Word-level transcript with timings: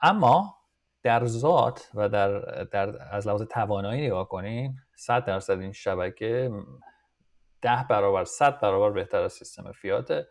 اما 0.00 0.54
در 1.02 1.26
ذات 1.26 1.90
و 1.94 2.08
در, 2.08 2.38
در 2.64 3.14
از 3.14 3.26
لحاظ 3.26 3.42
توانایی 3.42 4.06
نگاه 4.06 4.28
کنیم 4.28 4.82
100 4.96 5.24
درصد 5.24 5.60
این 5.60 5.72
شبکه 5.72 6.50
ده 7.62 7.86
برابر 7.90 8.24
100 8.24 8.60
برابر 8.60 8.90
بهتر 8.90 9.22
از 9.22 9.32
سیستم 9.32 9.72
فیاته. 9.72 10.28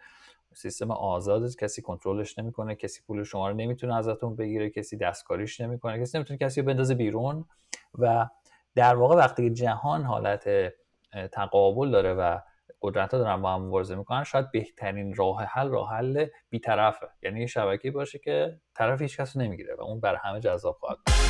سیستم 0.53 0.91
آزاد 0.91 1.55
کسی 1.55 1.81
کنترلش 1.81 2.39
نمی‌کنه 2.39 2.75
کسی 2.75 3.01
پول 3.07 3.23
شما 3.23 3.49
رو 3.49 3.55
نمی‌تونه 3.55 3.95
ازتون 3.95 4.35
بگیره 4.35 4.69
کسی 4.69 4.97
دستکاریش 4.97 5.61
نمی‌کنه 5.61 6.01
کسی 6.01 6.17
نمی‌تونه 6.17 6.37
کسی 6.37 6.61
رو 6.61 6.67
بندازه 6.67 6.95
بیرون 6.95 7.45
و 7.99 8.27
در 8.75 8.95
واقع 8.95 9.15
وقتی 9.15 9.49
جهان 9.49 10.03
حالت 10.03 10.49
تقابل 11.31 11.91
داره 11.91 12.13
و 12.13 12.39
قدرت 12.81 13.13
ها 13.13 13.19
دارن 13.19 13.41
با 13.41 13.53
هم 13.53 13.61
مبارزه 13.61 13.95
می‌کنن 13.95 14.23
شاید 14.23 14.51
بهترین 14.51 15.15
راه 15.15 15.43
حل 15.43 15.69
راه 15.69 15.93
حل 15.93 16.25
بیطرفه. 16.49 17.07
یعنی 17.23 17.39
یه 17.39 17.47
شبکه 17.47 17.91
باشه 17.91 18.19
که 18.19 18.59
طرف 18.75 19.01
هیچ 19.01 19.17
کس 19.17 19.37
نمی‌گیره 19.37 19.75
و 19.75 19.81
اون 19.81 19.99
بر 19.99 20.15
همه 20.15 20.39
جذاب 20.39 20.77
خواهد 20.79 20.97
هر 21.09 21.26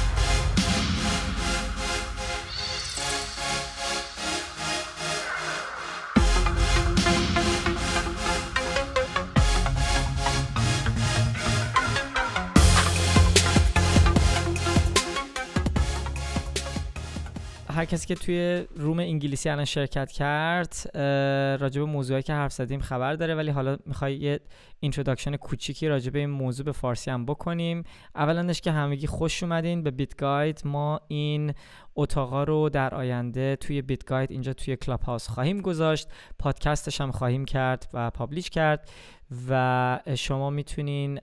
کسی 17.88 18.08
که 18.08 18.16
توی 18.16 18.66
room 18.76 19.00
انگلیسی 19.00 19.50
الان 19.50 19.66
شرکت 19.66 20.12
کرد 20.12 20.98
راجب 21.62 21.82
موضوعی 21.82 22.22
که 22.22 22.34
حرف 22.34 22.54
زدیم 22.54 22.80
خبر 22.80 23.14
داره 23.14 23.36
ولی 23.36 23.52
حالا 23.52 23.78
می‌خوای 23.86 24.16
یه 24.16 24.40
introduction 24.80 25.36
کوچیکی 25.36 25.88
راجب 25.88 26.16
این 26.16 26.30
موضوع 26.30 26.66
به 26.66 26.72
فارسی 26.72 27.12
هم 27.12 27.26
بکنیم. 27.26 27.84
اولندش 28.16 28.62
که 28.62 28.72
همگی 28.72 29.08
خوش 29.08 29.44
اومدین 29.44 29.84
به 29.84 29.92
بیت 29.92 30.16
گاید 30.16 30.62
ما 30.66 31.02
این 31.08 31.54
اتاقا 31.96 32.44
رو 32.44 32.70
در 32.70 32.96
آینده 32.96 33.56
توی 33.56 33.82
بیت 33.82 34.06
گاید 34.06 34.32
اینجا 34.32 34.54
توی 34.54 34.76
کلاب 34.76 35.02
هاوس 35.02 35.28
خواهیم 35.28 35.62
گذاشت. 35.62 36.08
پادکستش 36.40 37.02
هم 37.02 37.12
خواهیم 37.12 37.46
کرد 37.46 37.90
و 37.94 38.10
publish 38.10 38.50
کرد. 38.50 38.90
و 39.50 40.00
شما 40.16 40.50
می‌تونین 40.50 41.20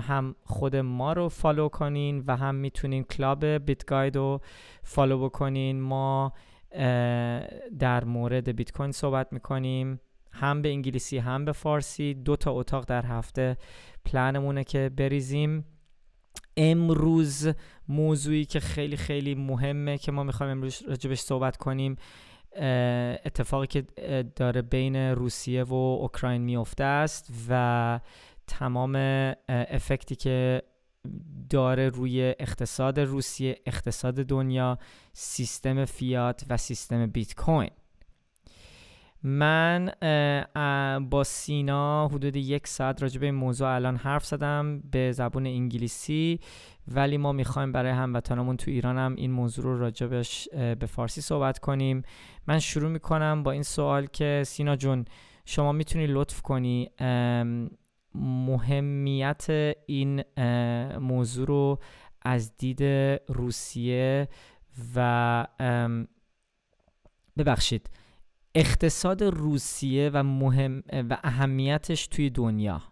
هم 0.00 0.34
خود 0.44 0.76
ما 0.76 1.12
رو 1.12 1.28
follow 1.28 1.68
کنین 1.68 2.24
و 2.26 2.36
هم 2.36 2.54
می‌تونین 2.54 3.04
club 3.04 3.44
بیت 3.46 3.84
گاید 3.86 4.16
رو 4.16 4.40
فالو 4.82 5.24
بکنین. 5.24 5.80
ما 5.80 6.32
در 7.78 8.04
مورد 8.04 8.48
بیت 8.56 8.72
کوین 8.72 8.92
صحبت 8.92 9.32
می‌کنیم. 9.32 10.00
هم 10.32 10.62
به 10.62 10.68
انگلیسی 10.68 11.18
هم 11.18 11.44
به 11.44 11.52
فارسی. 11.52 12.14
دو 12.14 12.36
تا 12.36 12.52
اتاق 12.52 12.84
در 12.84 13.06
هفته 13.06 13.56
پلنمونه 14.04 14.64
که 14.64 14.90
بریزیم. 14.96 15.64
امروز 16.56 17.48
موضوعی 17.88 18.44
که 18.44 18.60
خیلی 18.60 18.96
خیلی 18.96 19.34
مهمه 19.34 19.98
که 19.98 20.12
ما 20.12 20.24
می‌خوایم 20.24 20.52
امروز 20.52 20.82
راجبش 20.88 21.18
صحبت 21.20 21.56
کنیم 21.56 21.96
اتفاقی 23.24 23.66
که 23.66 23.84
داره 24.36 24.62
بین 24.62 24.96
روسیه 24.96 25.62
و 25.62 25.74
اوکراین 25.74 26.42
میفته 26.42 26.84
است 26.84 27.32
و 27.48 28.00
تمام 28.46 28.96
افکتی 29.48 30.16
که 30.16 30.62
داره 31.50 31.88
روی 31.88 32.34
اقتصاد 32.38 33.00
روسیه 33.00 33.56
اقتصاد 33.66 34.14
دنیا 34.14 34.78
سیستم 35.12 35.84
فیات 35.84 36.44
و 36.50 36.56
سیستم 36.56 37.06
بیت 37.06 37.34
کوین. 37.34 37.70
من 39.22 39.90
با 41.10 41.24
سینا 41.24 42.08
حدود 42.08 42.36
یک 42.36 42.66
ساعت 42.66 43.02
راجع 43.02 43.20
به 43.20 43.26
این 43.26 43.34
موضوع 43.34 43.68
الان 43.68 43.96
حرف 43.96 44.24
زدم 44.26 44.80
به 44.80 45.12
زبون 45.12 45.46
انگلیسی 45.46 46.40
ولی 46.88 47.16
ما 47.16 47.32
می‌خوایم 47.32 47.72
برای 47.72 47.92
هموطنامون 47.92 48.56
تو 48.56 48.70
ایران 48.70 48.98
هم 48.98 49.14
این 49.14 49.30
موضوع 49.30 49.64
رو 49.64 49.78
راجبش 49.78 50.48
به 50.52 50.86
فارسی 50.86 51.20
صحبت 51.20 51.58
کنیم. 51.58 52.02
من 52.46 52.58
شروع 52.58 52.90
می‌کنم 52.90 53.42
با 53.42 53.50
این 53.50 53.62
سوال 53.62 54.06
که 54.06 54.42
سینا 54.46 54.76
جون 54.76 55.04
شما 55.44 55.72
می‌تونی 55.72 56.06
لطف 56.06 56.42
کنی 56.42 56.90
مهمیت 58.14 59.74
این 59.86 60.22
موضوع 60.98 61.46
رو 61.46 61.78
از 62.22 62.56
دید 62.56 62.82
روسیه 63.28 64.28
و 64.96 65.46
ببخشید. 67.38 67.90
اقتصاد 68.58 69.22
روسیه 69.22 70.10
و 70.14 70.22
مهم 70.22 70.82
و 71.10 71.18
اهمیتش 71.22 72.06
توی 72.06 72.30
دنیا 72.30 72.82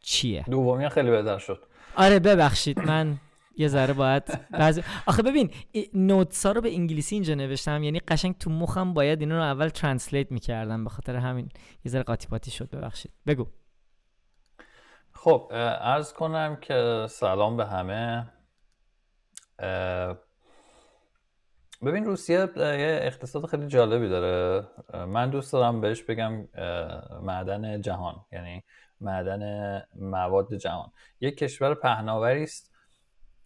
چیه؟ 0.00 0.44
دومی 0.50 0.88
خیلی 0.88 1.10
بهتر 1.10 1.38
شد. 1.38 1.66
آره 1.96 2.18
ببخشید 2.18 2.78
من 2.78 3.18
یه 3.56 3.68
ذره 3.68 3.94
باید 3.94 4.50
بعضی 4.50 4.82
آخه 5.06 5.22
ببین 5.22 5.50
نوتس 5.94 6.46
ها 6.46 6.52
رو 6.52 6.60
به 6.60 6.74
انگلیسی 6.74 7.14
اینجا 7.14 7.34
نوشتم 7.34 7.82
یعنی 7.82 8.00
قشنگ 8.00 8.38
تو 8.38 8.50
مخم 8.50 8.94
باید 8.94 9.20
اینا 9.20 9.36
رو 9.36 9.42
اول 9.42 9.68
ترنسلیت 9.68 10.32
می‌کردم 10.32 10.84
به 10.84 10.90
خاطر 10.90 11.16
همین 11.16 11.48
یه 11.84 11.90
ذره 11.90 12.02
قاطی 12.02 12.26
پاتی 12.28 12.50
شد 12.50 12.70
ببخشید. 12.70 13.12
بگو. 13.26 13.46
خب 15.12 15.48
ارز 15.80 16.12
کنم 16.12 16.56
که 16.56 17.06
سلام 17.10 17.56
به 17.56 17.66
همه. 17.66 18.32
ببین 21.86 22.04
روسیه 22.04 22.48
یه 22.56 23.00
اقتصاد 23.02 23.46
خیلی 23.46 23.66
جالبی 23.66 24.08
داره. 24.08 24.66
من 25.06 25.30
دوست 25.30 25.52
دارم 25.52 25.80
بهش 25.80 26.02
بگم 26.02 26.48
معدن 27.22 27.80
جهان. 27.80 28.24
یعنی 28.32 28.64
معدن 29.00 29.82
مواد 29.94 30.54
جهان. 30.54 30.92
یک 31.20 31.36
کشور 31.36 31.74
پهناوری 31.74 32.42
است 32.42 32.74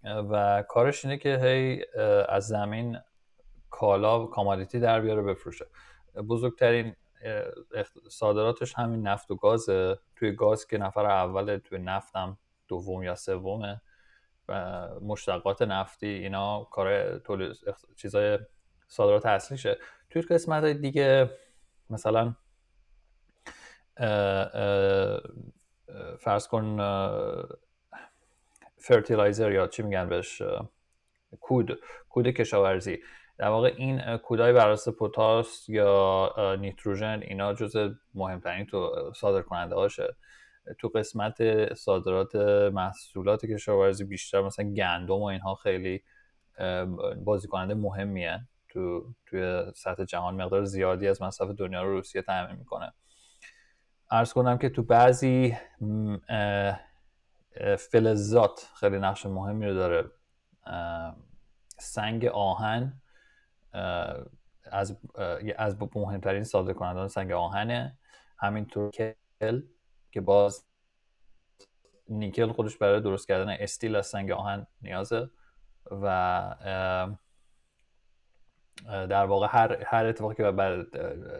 و 0.04 0.64
کارش 0.68 1.04
اینه 1.04 1.16
که 1.18 1.38
هی 1.42 1.84
از 2.28 2.46
زمین 2.48 2.98
کالا 3.70 4.24
و 4.24 4.30
کامادیتی 4.30 4.80
در 4.80 5.00
بیاره 5.00 5.22
بفروشه. 5.22 5.66
بزرگترین 6.28 6.96
صادراتش 8.10 8.74
همین 8.74 9.06
نفت 9.06 9.30
و 9.30 9.36
گازه. 9.36 9.98
توی 10.16 10.32
گاز 10.32 10.66
که 10.66 10.78
نفر 10.78 11.06
اول 11.06 11.58
توی 11.58 11.78
نفتم 11.78 12.38
دوم 12.68 13.02
یا 13.02 13.14
سومه. 13.14 13.80
مشتقات 15.02 15.62
نفتی 15.62 16.06
اینا 16.06 16.64
کار 16.64 17.18
تولید 17.18 17.56
چیزای 17.96 18.38
صادرات 18.88 19.26
اصلیشه. 19.26 19.78
توی 20.10 20.22
قسمت 20.22 20.64
دیگه 20.64 21.30
مثلا 21.90 22.34
فرض 26.20 26.48
کن 26.48 26.78
fertilizer 28.78 29.52
یا 29.52 29.66
چی 29.66 29.82
میگن 29.82 30.08
بهش 30.08 30.42
کود 31.40 31.78
کود 32.08 32.28
کشاورزی. 32.28 32.98
در 33.38 33.48
واقع 33.48 33.74
این 33.76 34.16
کودای 34.16 34.52
بر 34.52 34.76
پوتاس 34.98 35.68
یا 35.68 36.56
نیتروژن 36.60 37.20
اینا 37.22 37.54
جز 37.54 37.76
مهمترین 38.14 38.66
تو 38.66 39.12
صادر 39.16 39.42
کننده 39.42 39.74
هاشه. 39.74 40.16
تو 40.78 40.88
قسمت 40.88 41.74
صادرات 41.74 42.36
محصولات 42.74 43.46
کشاورزی 43.46 44.04
بیشتر 44.04 44.42
مثلا 44.42 44.72
گندم 44.72 45.14
و 45.14 45.24
اینها 45.24 45.54
خیلی 45.54 46.02
بازی 47.24 47.48
کننده 47.48 47.74
مهمیه. 47.74 48.40
تو 48.68 49.14
توی 49.26 49.62
سطح 49.74 50.04
جهان 50.04 50.42
مقدار 50.42 50.64
زیادی 50.64 51.08
از 51.08 51.22
مصرف 51.22 51.48
دنیا 51.48 51.82
رو 51.82 51.90
روسیه 51.90 52.22
تامین 52.22 52.56
می‌کنه. 52.56 52.92
ارز 54.10 54.32
کنم 54.32 54.58
که 54.58 54.68
تو 54.68 54.82
بعضی 54.82 55.56
فلزات 57.78 58.70
خیلی 58.80 58.98
نقش 58.98 59.26
مهمی 59.26 59.66
رو 59.66 59.74
داره. 59.74 60.10
سنگ 61.78 62.26
آهن 62.26 63.02
از 64.64 64.98
از 65.56 65.76
مهمترین 65.94 66.44
صادر 66.44 66.72
کنندگان 66.72 67.08
سنگ 67.08 67.32
آهنه. 67.32 67.98
همینطور 68.38 68.90
کل 69.40 69.62
که 70.12 70.20
باز 70.20 70.66
نیکل 72.08 72.52
خودش 72.52 72.76
برای 72.76 73.00
درست 73.00 73.28
کردن 73.28 73.56
استیل 73.60 73.96
از 73.96 74.06
سنگ 74.06 74.30
آهن 74.30 74.66
نیازه 74.82 75.30
و 75.90 76.56
در 78.86 79.24
واقع 79.24 79.46
هر, 79.50 79.84
هر 79.86 80.06
اتفاقی 80.06 80.34
که 80.34 80.42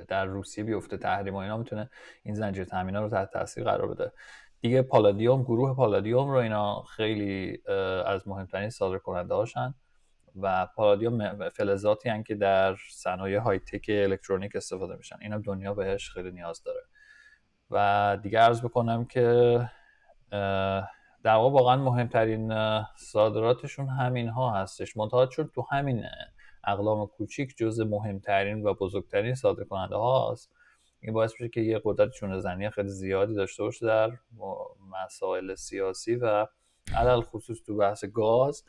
در 0.09 0.25
روسیه 0.25 0.65
بیفته 0.65 0.97
تحریم 0.97 1.35
و 1.35 1.37
اینا 1.37 1.57
می‌تونه 1.57 1.91
این 2.23 2.35
زنجیره 2.35 2.65
تامین 2.65 2.97
رو 2.97 3.09
تحت 3.09 3.31
تاثیر 3.31 3.65
قرار 3.65 3.89
بده. 3.95 4.13
دیگه 4.61 4.83
پالادیوم 4.83 5.43
گروه 5.43 5.77
پالادیوم 5.77 6.31
رو 6.31 6.37
اینا 6.37 6.83
خیلی 6.83 7.63
از 8.07 8.29
مهمترین 8.29 8.71
صادر 8.71 8.99
کننده 8.99 9.35
هاشن 9.35 9.75
و 10.37 10.67
پالادیوم 10.67 11.49
فلزاتی 11.49 12.09
هن 12.09 12.23
که 12.23 12.35
در 12.35 12.77
صنایع 12.91 13.39
های 13.39 13.59
تک 13.59 13.87
الکترونیک 13.89 14.57
استفاده 14.57 14.97
میشن. 14.97 15.17
اینا 15.21 15.39
دنیا 15.39 15.75
بهش 15.75 16.11
خیلی 16.11 16.31
نیاز 16.31 16.63
داره. 16.63 16.81
و 17.73 18.19
دیگه 18.23 18.39
عرض 18.39 18.63
بکنم 18.63 19.05
که 19.05 19.59
در 21.23 21.35
واقع 21.35 21.51
واقعا 21.51 21.77
مهمترین 21.77 22.55
صادراتشون 22.97 23.89
همین 23.89 24.29
ها 24.29 24.51
هستش. 24.51 24.97
منتها 24.97 25.27
چون 25.27 25.51
تو 25.55 25.67
همین 25.71 26.05
اقلام 26.65 27.07
کوچیک 27.07 27.57
جز 27.57 27.81
مهمترین 27.81 28.67
و 28.67 28.75
بزرگترین 28.75 29.35
صادر 29.35 29.65
کننده 29.65 29.97
هاست 29.97 30.51
این 31.01 31.15
باعث 31.15 31.33
میشه 31.33 31.49
که 31.49 31.61
یه 31.61 31.81
قدرت 31.85 32.11
چونه 32.11 32.39
زنی 32.39 32.71
خیلی 32.71 32.89
زیادی 32.89 33.35
داشته 33.35 33.63
باشه 33.63 33.87
در 33.87 34.11
مسائل 35.05 35.55
سیاسی 35.55 36.17
و 36.17 36.47
علل 36.97 37.21
خصوص 37.21 37.59
تو 37.67 37.77
بحث 37.77 38.05
گاز 38.05 38.65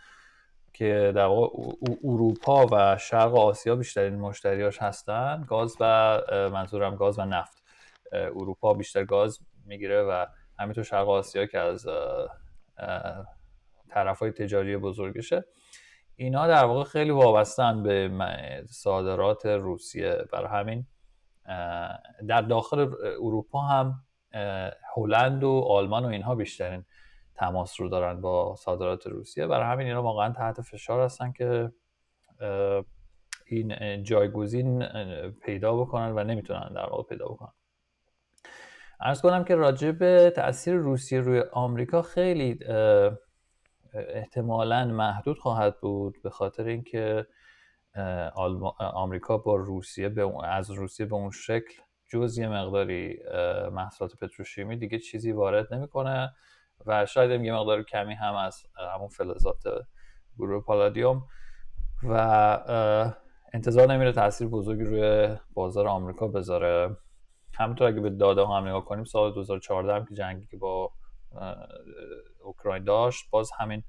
که 0.74 1.12
در 1.16 1.26
واقع 1.26 1.48
اروپا 2.04 2.68
و 2.72 2.98
شرق 2.98 3.36
آسیا 3.36 3.76
بیشترین 3.76 4.16
مشتریاش 4.16 4.82
هستن 4.82 5.46
گاز 5.48 5.78
و 5.80 6.20
منظورم 6.32 6.96
گاز 6.96 7.20
و 7.20 7.26
نفت. 7.26 7.63
اروپا 8.14 8.74
بیشتر 8.74 9.06
گاز 9.06 9.40
می‌گیره 9.66 10.04
و 10.04 10.26
همینطور 10.60 10.84
شرق 10.84 11.10
آسیا 11.10 11.46
که 11.46 11.60
از 11.60 11.88
طرف 13.90 14.20
های 14.20 14.32
تجاری 14.32 14.78
بزرگشه. 14.78 15.46
اینا 16.16 16.48
در 16.48 16.66
واقع 16.66 16.84
خیلی 16.84 17.12
وابستن 17.12 17.84
به 17.84 18.12
صادرات 18.70 19.46
روسیه. 19.46 20.18
برای 20.32 20.60
همین 20.60 20.86
در 22.28 22.42
داخل 22.42 22.80
اروپا 23.22 23.62
هم 23.62 24.04
هلند 24.96 25.44
و 25.44 25.66
آلمان 25.70 26.06
و 26.06 26.08
اینها 26.08 26.36
بیشترین 26.36 26.86
تماس 27.36 27.82
رو 27.82 27.90
دارن 27.90 28.22
با 28.22 28.56
صادرات 28.56 29.08
روسیه. 29.08 29.48
برای 29.48 29.72
همین 29.72 29.88
اینا 29.88 30.04
واقعا 30.04 30.34
تحت 30.34 30.62
فشار 30.62 31.02
هستن 31.02 31.32
که 31.32 31.72
این 33.46 34.04
جایگزین 34.04 34.86
پیدا 35.32 35.76
بکنن 35.76 36.12
و 36.16 36.24
نمی‌تونن 36.24 36.74
در 36.76 36.90
واقع 36.90 37.04
پیدا 37.04 37.26
بکنن. 37.28 37.54
ارز 39.06 39.22
کنم 39.22 39.44
که 39.44 39.56
راجع 39.56 39.92
به 39.92 40.34
تاثیر 40.36 40.74
روسیه 40.74 41.20
روی 41.20 41.44
آمریکا 41.52 42.02
خیلی 42.02 42.60
احتمالا 43.94 44.86
محدود 44.86 45.40
خواهد 45.40 45.80
بود 45.82 46.22
به 46.24 46.30
خاطر 46.30 46.64
اینکه 46.64 47.28
آمریکا 48.78 49.38
با 49.38 49.56
روسیه 49.56 50.10
به 50.10 50.46
از 50.46 50.72
روسیه 50.72 51.06
به 51.06 51.16
اون 51.16 51.32
شکل 51.32 51.74
جز 52.10 52.38
یه 52.38 52.48
مقداری 52.48 53.20
محصولات 53.72 54.16
پتروشیمی 54.16 54.78
دیگه 54.78 55.00
چیزی 55.00 55.32
وارد 55.32 55.74
نمی‌کنه 55.74 56.34
و 56.86 57.06
شاید 57.06 57.42
یه 57.42 57.54
مقدار 57.54 57.84
کمی 57.84 58.14
هم 58.14 58.36
از 58.36 58.64
همون 58.96 59.08
فلزات 59.08 59.64
گروه 60.38 60.64
پالادیوم 60.64 61.24
و 62.04 62.18
انتظار 63.54 63.88
نمیره 63.94 64.12
تاثیر 64.12 64.48
بزرگی 64.48 64.84
روی 64.84 65.36
بازار 65.54 65.88
آمریکا 65.88 66.28
بذاره. 66.28 66.98
همونطور 67.56 67.88
اگه 67.88 68.00
به 68.00 68.10
داده 68.10 68.42
ها 68.42 68.58
هم 68.58 68.68
نگاه 68.68 68.86
کنیم 68.86 69.04
سال 69.04 69.34
2014 69.34 69.94
هم 69.94 70.06
که 70.06 70.16
جنگی 70.16 70.46
که 70.46 70.58
با 70.58 70.92
اوکراین 72.44 72.84
داشت 72.84 73.30
باز 73.30 73.52
همین 73.60 73.84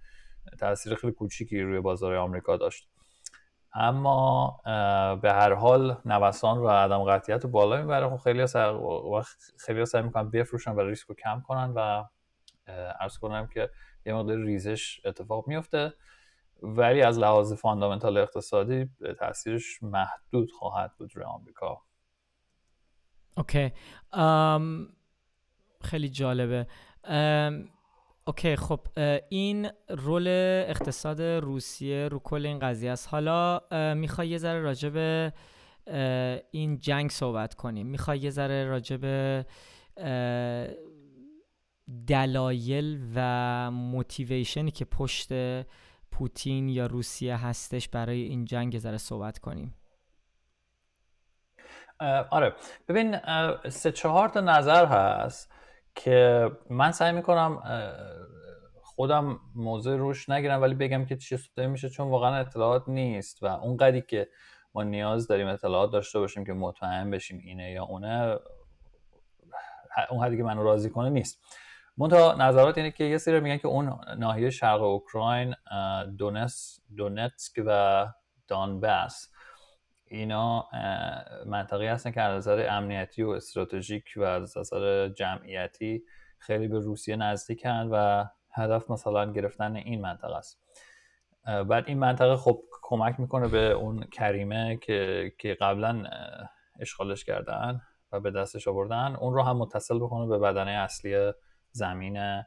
تاثیر 0.58 0.94
خیلی 0.94 1.12
کوچیکی 1.12 1.60
روی 1.60 1.80
بازار 1.80 2.14
آمریکا 2.14 2.56
داشت. 2.56 2.88
اما 3.74 4.60
به 5.22 5.32
هر 5.32 5.52
حال 5.54 5.96
نوسان 6.04 6.58
و 6.58 6.68
عدم 6.68 7.04
قطعیت 7.04 7.44
رو 7.44 7.50
بالا 7.50 7.76
می‌بره. 7.76 8.08
خب 8.08 8.16
خیلی 8.16 8.46
خیلی 9.58 9.86
سعی 9.86 10.02
می‌کنن 10.02 10.30
بفروشن 10.30 10.70
و 10.70 10.80
ریسک 10.80 11.06
رو 11.06 11.14
کم 11.14 11.40
کنن 11.40 11.72
و 11.76 12.04
ارز 13.00 13.18
کنم 13.18 13.46
که 13.46 13.70
یه 14.06 14.14
مقدار 14.14 14.36
ریزش 14.36 15.00
اتفاق 15.04 15.48
میفته 15.48 15.94
ولی 16.62 17.02
از 17.02 17.18
لحاظ 17.18 17.52
فاندامنتال 17.52 18.18
اقتصادی 18.18 18.90
تاثیرش 19.18 19.82
محدود 19.82 20.50
خواهد 20.52 20.92
بود 20.98 21.16
روی 21.16 21.24
آمریکا. 21.24 21.82
okay. 23.36 23.72
خیلی 25.80 26.08
جالبه. 26.08 26.66
okay 28.26 28.56
خب 28.56 28.80
این 29.28 29.70
role 29.88 30.28
اقتصاد 30.68 31.22
روسیه 31.22 32.08
رو 32.08 32.18
کل 32.18 32.46
این 32.46 32.58
قضیه 32.58 32.90
است. 32.90 33.08
حالا 33.08 33.60
می‌خوای 33.94 34.28
یه 34.28 34.38
ذره 34.38 34.60
راجع 34.60 34.88
به 34.88 35.32
این 36.50 36.78
جنگ 36.78 37.10
صحبت 37.10 37.54
کنیم. 37.54 37.86
می‌خوای 37.86 38.18
یه 38.18 38.30
ذره 38.30 38.64
راجع 38.64 38.96
به 38.96 39.46
دلایل 42.06 43.10
و 43.14 43.70
motivation 43.70 44.61
ی 44.61 44.70
که 44.70 44.84
پشت 44.84 45.28
پوتین 46.10 46.68
یا 46.68 46.86
روسیه 46.86 47.36
هستش 47.36 47.88
برای 47.88 48.22
این 48.22 48.44
جنگ 48.44 48.78
ذره 48.78 48.96
صحبت 48.96 49.38
کنیم. 49.38 49.74
آره. 52.30 52.54
ببین 52.88 53.18
سه 53.68 53.92
چهار 53.92 54.28
تا 54.28 54.40
نظر 54.40 54.86
هست 54.86 55.52
که 55.94 56.50
من 56.70 56.92
سعی 56.92 57.12
می‌کنم 57.12 57.62
خودم 58.82 59.40
موضوع 59.54 59.96
روش 59.96 60.28
نگیرم 60.28 60.62
ولی 60.62 60.74
بگم 60.74 61.04
که 61.04 61.16
چی 61.16 61.38
شده 61.38 61.66
میشه 61.66 61.88
چون 61.88 62.10
واقعا 62.10 62.36
اطلاعات 62.36 62.88
نیست. 62.88 63.42
و 63.42 63.46
اون 63.46 63.76
قدی 63.76 64.00
که 64.00 64.28
ما 64.74 64.82
نیاز 64.82 65.28
داریم 65.28 65.48
اطلاعات 65.48 65.92
داشته 65.92 66.18
باشیم 66.18 66.44
که 66.44 66.52
مطمئن 66.52 67.10
بشیم 67.10 67.38
اینه 67.44 67.70
یا 67.70 67.84
اونه 67.84 68.38
اون 70.10 70.24
حدی 70.24 70.36
که 70.36 70.42
منو 70.42 70.62
راضی 70.62 70.90
کنه 70.90 71.10
نیست. 71.10 71.40
منتها 71.96 72.34
نظرات 72.34 72.78
اینه 72.78 72.90
که 72.90 73.04
یه 73.04 73.18
سری 73.18 73.40
میگن 73.40 73.56
که 73.56 73.68
اون 73.68 73.98
ناحیه 74.18 74.50
شرق 74.50 74.82
اوکراین 74.82 75.54
دونس 76.18 76.80
دونتسک 76.96 77.62
و 77.66 78.06
دانباس 78.48 79.30
اینا 80.14 80.68
منطقی 81.46 81.86
هستن 81.86 82.10
که 82.10 82.20
از 82.20 82.36
نظر 82.36 82.66
امنیتی 82.70 83.22
و 83.22 83.30
استراتژیک 83.30 84.04
و 84.16 84.22
از 84.22 84.58
نظر 84.58 85.08
جمعیتی 85.08 86.04
خیلی 86.38 86.68
به 86.68 86.78
روسیه 86.78 87.16
نزدیکن 87.16 87.88
و 87.92 88.24
هدف 88.52 88.90
مثلا 88.90 89.32
گرفتن 89.32 89.76
این 89.76 90.00
منطقه 90.00 90.36
است. 90.36 90.60
بعد 91.44 91.84
این 91.86 91.98
منطقه 91.98 92.36
خب 92.36 92.60
کمک 92.82 93.20
می‌کنه 93.20 93.48
به 93.48 93.70
اون 93.70 94.04
کریمه 94.04 94.76
که 94.76 95.32
که 95.38 95.54
قبلا 95.60 96.04
اشغالش 96.80 97.24
کردن 97.24 97.80
و 98.12 98.20
به 98.20 98.30
دستش 98.30 98.68
آوردن 98.68 99.16
اون 99.16 99.34
رو 99.34 99.42
هم 99.42 99.56
متصل 99.56 99.98
بکنه 99.98 100.26
به 100.26 100.38
بدنه 100.38 100.70
اصلی 100.70 101.32
زمین 101.70 102.42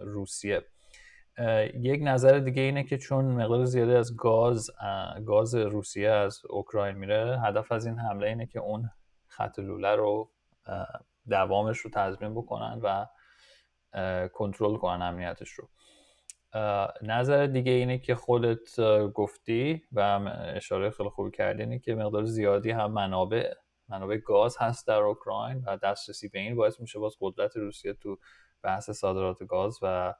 روسیه. 0.00 0.64
یک 1.74 2.00
نظر 2.04 2.38
دیگه 2.38 2.62
اینه 2.62 2.84
که 2.84 2.98
چون 2.98 3.24
مقدار 3.24 3.64
زیاده 3.64 3.98
از 3.98 4.16
گاز 4.16 4.70
گاز 5.26 5.54
روسیه 5.54 6.10
از 6.10 6.40
اوکراین 6.50 6.96
میره 6.96 7.40
هدف 7.40 7.72
از 7.72 7.86
این 7.86 7.98
حمله 7.98 8.26
اینه 8.26 8.46
که 8.46 8.58
اون 8.58 8.90
خط 9.26 9.58
لوله 9.58 9.96
رو 9.96 10.30
دوامش 11.28 11.78
رو 11.78 11.90
تضمین 11.90 12.34
بکنن 12.34 12.80
و 12.82 13.06
کنترل 14.28 14.76
کنن 14.76 15.02
امنیتش 15.02 15.50
رو. 15.50 15.68
نظر 17.02 17.46
دیگه 17.46 17.72
اینه 17.72 17.98
که 17.98 18.14
خودت 18.14 18.80
گفتی 19.14 19.82
و 19.92 20.00
اشاره 20.54 20.90
خیلی 20.90 21.08
خوبی 21.08 21.30
کردی 21.30 21.62
اینه 21.62 21.78
که 21.78 21.94
مقدار 21.94 22.24
زیادی 22.24 22.70
هم 22.70 22.92
منابع 22.92 23.52
منابع 23.88 24.16
گاز 24.16 24.56
هست 24.58 24.86
در 24.86 25.02
اوکراین 25.02 25.64
و 25.66 25.76
دسترسی 25.76 26.28
به 26.28 26.38
این 26.38 26.56
باعث 26.56 26.80
میشه 26.80 26.98
باز 26.98 27.16
قدرت 27.20 27.56
روسیه 27.56 27.92
تو 27.92 28.18
بحث 28.62 28.90
صادرات 28.90 29.44
گاز 29.44 29.78
و 29.82 30.14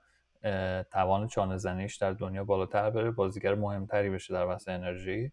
توان 0.93 1.29
چانه 1.29 1.57
زنیش 1.57 1.97
در 1.97 2.13
دنیا 2.13 2.45
بالاتر 2.45 2.91
بره 2.91 3.11
بازیگر 3.11 3.55
مهمتری 3.55 4.11
بشه 4.11 4.35
در 4.35 4.47
بحث 4.47 4.69
انرژی. 4.69 5.33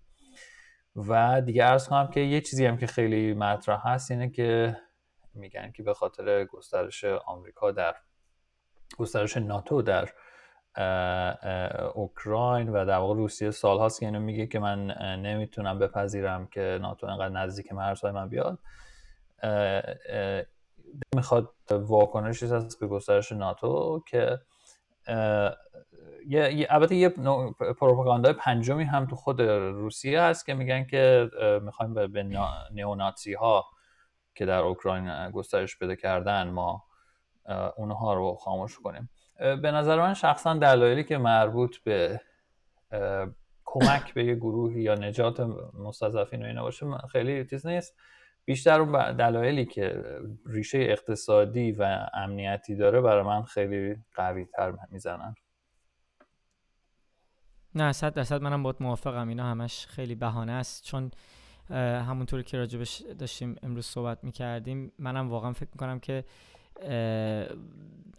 و 0.95 1.41
دیگه 1.41 1.65
ارز 1.65 1.87
کنم 1.87 2.07
که 2.07 2.19
یه 2.19 2.41
چیزی 2.41 2.65
هم 2.65 2.77
که 2.77 2.87
خیلی 2.87 3.33
مطرح 3.33 3.87
هست 3.87 4.11
اینه 4.11 4.29
که 4.29 4.77
میگن 5.33 5.71
که 5.71 5.83
به 5.83 5.93
خاطر 5.93 6.45
گسترش 6.45 7.03
آمریکا 7.03 7.71
در 7.71 7.95
گسترش 8.97 9.37
ناتو 9.37 9.81
در 9.81 10.09
اوکراین 11.93 12.69
و 12.69 12.85
در 12.85 12.97
واقع 12.97 13.15
روسیه 13.15 13.51
سال 13.51 13.77
هاست 13.77 13.99
که 13.99 14.05
اینو 14.05 14.19
میگه 14.19 14.47
که 14.47 14.59
من 14.59 14.91
نمی‌تونم 15.21 15.79
بپذیرم 15.79 16.47
که 16.47 16.79
ناتو 16.81 17.07
انقدر 17.07 17.29
نزدیک 17.29 17.73
مرزهای 17.73 18.11
من 18.11 18.29
بیاد. 18.29 18.59
می‌خواد 21.15 21.53
واکنشی 21.71 22.45
هست 22.45 22.79
به 22.79 22.87
گسترش 22.87 23.31
ناتو 23.31 24.03
که 24.07 24.39
یه 26.27 26.67
البته 26.69 26.95
یه 26.95 27.09
پروپاگاندای 27.79 28.33
پنجمی 28.33 28.83
هم 28.83 29.05
تو 29.05 29.15
خود 29.15 29.41
روسیه 29.41 30.21
هست 30.21 30.45
که 30.45 30.53
میگن 30.53 30.83
که 30.83 31.29
می‌خوایم 31.61 31.93
به 31.93 32.23
نیوناتسی 32.71 33.33
ها 33.33 33.65
که 34.35 34.45
در 34.45 34.59
اوکراین 34.59 35.31
گسترش 35.31 35.79
پیدا 35.79 35.95
کردن 35.95 36.49
ما 36.49 36.83
اونها 37.77 38.13
رو 38.13 38.35
خاموش 38.35 38.79
کنیم. 38.79 39.09
به 39.39 39.71
نظر 39.71 39.99
من 40.01 40.13
شخصا 40.13 40.53
دلایلی 40.53 41.03
که 41.03 41.17
مربوط 41.17 41.77
به 41.77 42.21
کمک 43.65 44.13
به 44.13 44.25
یه 44.25 44.35
گروه 44.35 44.77
یا 44.77 44.95
نجات 44.95 45.39
مستضعفین 45.73 46.43
و 46.43 46.45
اینا 46.45 46.61
باشه 46.61 46.85
خیلی 47.11 47.45
چیز 47.45 47.67
نیست. 47.67 47.95
بیشتر 48.47 48.81
اون 48.81 49.15
دلایلی 49.15 49.65
که 49.65 50.03
ریشه 50.45 50.77
اقتصادی 50.77 51.71
و 51.71 52.07
امنیتی 52.13 52.75
داره 52.75 53.01
برای 53.01 53.23
من 53.23 53.43
خیلی 53.43 53.95
قوی 54.15 54.45
تر 54.45 54.73
می‌زنن. 54.91 55.35
نه 57.75 57.91
صد 57.91 58.13
درصد 58.13 58.41
منم 58.41 58.63
باید 58.63 58.75
موافقم. 58.79 59.27
اینا 59.27 59.43
همش 59.51 59.85
خیلی 59.85 60.15
بهانه 60.15 60.51
است. 60.51 60.83
چون 60.83 61.11
همونطوری 61.69 62.43
که 62.43 62.57
راجبش 62.57 63.01
داشتیم 63.19 63.55
امروز 63.63 63.85
صحبت 63.85 64.23
می‌کردیم 64.23 64.91
منم 64.99 65.29
واقعا 65.29 65.53
فکر 65.53 65.69
می‌کنم 65.73 65.99
که 65.99 66.23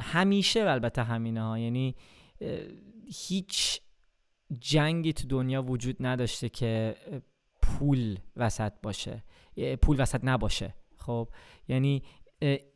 همیشه 0.01 0.61
البته 0.61 1.03
همینه 1.03 1.43
ها 1.43 1.59
یعنی 1.59 1.95
هیچ 3.29 3.81
جنگی 4.61 5.13
تو 5.13 5.29
دنیا 5.29 5.63
وجود 5.63 5.97
نداشته 6.01 6.49
که 6.49 6.97
پول 7.63 8.19
وسط 8.37 8.73
باشه. 8.83 9.23
پول 9.83 10.01
وسط 10.01 10.21
نباشه. 10.23 10.75
خب 10.97 11.29
یعنی 11.69 12.03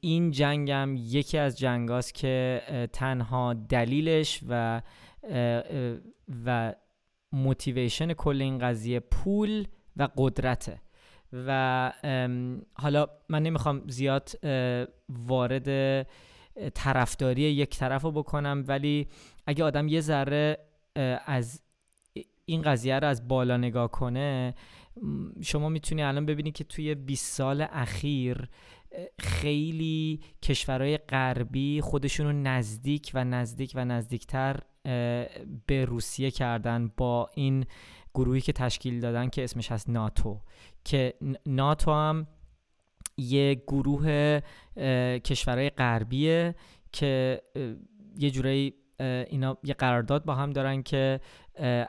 این 0.00 0.30
جنگم 0.30 0.94
یکی 0.96 1.38
از 1.38 1.58
جنگاست 1.58 2.14
که 2.14 2.62
تنها 2.92 3.54
دلیلش 3.54 4.40
و 4.48 4.82
و 6.44 6.74
موتیویشن 7.32 8.12
کل 8.12 8.42
این 8.42 8.58
قضیه 8.58 9.00
پول 9.00 9.66
و 9.96 10.08
قدرته. 10.16 10.80
و 11.32 11.92
حالا 12.74 13.06
من 13.28 13.42
نمی‌خوام 13.42 13.82
زیاد 13.88 14.30
وارد 15.08 16.06
طرفداری 16.74 17.42
یک 17.42 17.78
طرف 17.78 18.02
رو 18.02 18.12
بکنم 18.12 18.64
ولی 18.68 19.08
اگه 19.46 19.64
آدم 19.64 19.88
یه 19.88 20.00
ذره 20.00 20.58
از 21.26 21.61
این 22.52 22.62
قضیه 22.62 22.98
رو 22.98 23.08
از 23.08 23.28
بالا 23.28 23.56
نگاه 23.56 23.90
کنه 23.90 24.54
شما 25.42 25.68
می‌تونی 25.68 26.02
الان 26.02 26.26
ببینی 26.26 26.52
که 26.52 26.64
توی 26.64 26.94
20 26.94 27.32
سال 27.32 27.66
اخیر 27.70 28.48
خیلی 29.18 30.20
کشورهای 30.42 30.96
غربی 30.98 31.80
خودشون 31.80 32.26
رو 32.26 32.32
نزدیک 32.32 33.10
و 33.14 33.24
نزدیک 33.24 33.72
و 33.74 33.84
نزدیکتر 33.84 34.60
به 35.66 35.84
روسیه 35.84 36.30
کردن 36.30 36.90
با 36.96 37.30
این 37.34 37.64
گروهی 38.14 38.40
که 38.40 38.52
تشکیل 38.52 39.00
دادن 39.00 39.28
که 39.28 39.44
اسمش 39.44 39.72
هست 39.72 39.90
ناتو. 39.90 40.40
که 40.84 41.14
ناتو 41.46 41.92
هم 41.92 42.26
یه 43.16 43.54
گروه 43.54 44.40
کشورهای 45.24 45.70
غربیه 45.70 46.54
که 46.92 47.42
یه 48.18 48.30
جورایی 48.30 48.74
اینا 49.00 49.58
یه 49.64 49.74
قرارداد 49.74 50.24
با 50.24 50.34
هم 50.34 50.50
دارن 50.50 50.82
که 50.82 51.20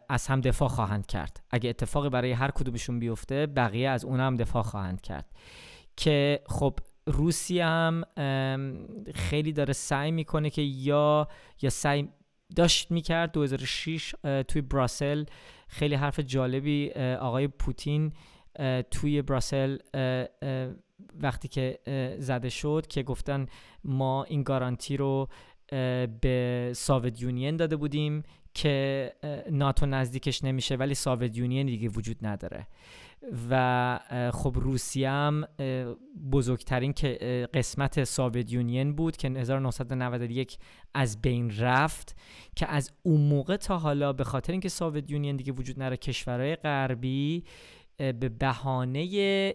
از 0.09 0.27
هم 0.27 0.41
دفاع 0.41 0.69
خواهند 0.69 1.05
کرد. 1.05 1.43
اگه 1.51 1.69
اتفاقی 1.69 2.09
برای 2.09 2.31
هر 2.31 2.51
کدومشون 2.51 2.99
بیفته 2.99 3.45
بقیه 3.45 3.89
از 3.89 4.05
اون 4.05 4.19
هم 4.19 4.35
دفاع 4.35 4.63
خواهند 4.63 5.01
کرد. 5.01 5.25
که 5.97 6.41
خب 6.47 6.79
روسیه 7.05 7.65
هم 7.65 8.03
خیلی 9.15 9.51
داره 9.51 9.73
سعی 9.73 10.11
می‌کنه 10.11 10.49
که 10.49 10.61
یا 10.61 11.27
یا 11.61 11.69
سعی 11.69 12.09
داشت 12.55 12.91
می‌کرد 12.91 13.31
2006 13.31 14.15
توی 14.47 14.61
براسل. 14.61 15.23
خیلی 15.67 15.95
حرف 15.95 16.19
جالبی 16.19 16.91
آقای 17.19 17.47
پوتین 17.47 18.13
توی 18.91 19.21
براسل 19.21 19.77
وقتی 21.15 21.47
که 21.47 21.79
زده 22.19 22.49
شد 22.49 22.85
که 22.89 23.03
گفتن 23.03 23.45
ما 23.83 24.23
این 24.23 24.43
گارانتی 24.43 24.97
رو 24.97 25.27
به 26.21 26.71
ساوید 26.75 27.21
یونین 27.21 27.57
داده 27.57 27.75
بودیم 27.75 28.23
که 28.53 29.13
ناتو 29.51 29.85
نزدیکش 29.85 30.43
نمیشه 30.43 30.75
ولی 30.75 30.93
ساوید 30.93 31.37
یونین 31.37 31.65
دیگه 31.65 31.89
وجود 31.89 32.17
نداره. 32.21 32.67
و 33.49 33.99
خب 34.33 34.53
روسیه 34.55 35.09
هم 35.09 35.47
بزرگترین 36.31 36.93
که 36.93 37.47
قسمت 37.53 38.03
ساوید 38.03 38.51
یونین 38.51 38.95
بود 38.95 39.17
که 39.17 39.27
1991 39.29 40.57
از 40.93 41.21
بین 41.21 41.57
رفت 41.57 42.15
که 42.55 42.67
از 42.67 42.91
اون 43.03 43.21
موقع 43.21 43.57
تا 43.57 43.77
حالا 43.77 44.13
به 44.13 44.23
خاطر 44.23 44.51
اینکه 44.51 44.69
ساوید 44.69 45.11
یونین 45.11 45.35
دیگه 45.35 45.51
وجود 45.51 45.75
نداره 45.79 45.97
کشورهای 45.97 46.55
غربی 46.55 47.43
به 47.97 48.29
بهانه 48.39 48.99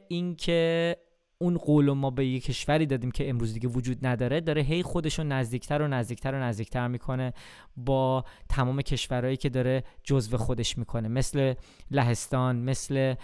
اینکه 0.08 0.96
اون 1.40 1.56
قول 1.56 1.92
ما 1.92 2.10
به 2.10 2.26
یک 2.26 2.44
کشوری 2.44 2.86
دادیم 2.86 3.10
که 3.10 3.28
امروز 3.28 3.54
دیگه 3.54 3.68
وجود 3.68 4.06
نداره 4.06 4.40
داره 4.40 4.62
هی 4.62 4.82
خودشو 4.82 5.22
نزدیکتر 5.22 5.82
و 5.82 5.88
نزدیکتر 5.88 6.32
و 6.32 6.38
نزدیکتر 6.38 6.88
می‌کنه 6.88 7.32
با 7.76 8.24
تمام 8.48 8.82
کشورهایی 8.82 9.36
که 9.36 9.48
داره 9.48 9.84
جزو 10.04 10.36
خودش 10.36 10.78
می‌کنه. 10.78 11.08
مثل 11.08 11.54
لهستان 11.90 12.56
مثل 12.56 13.14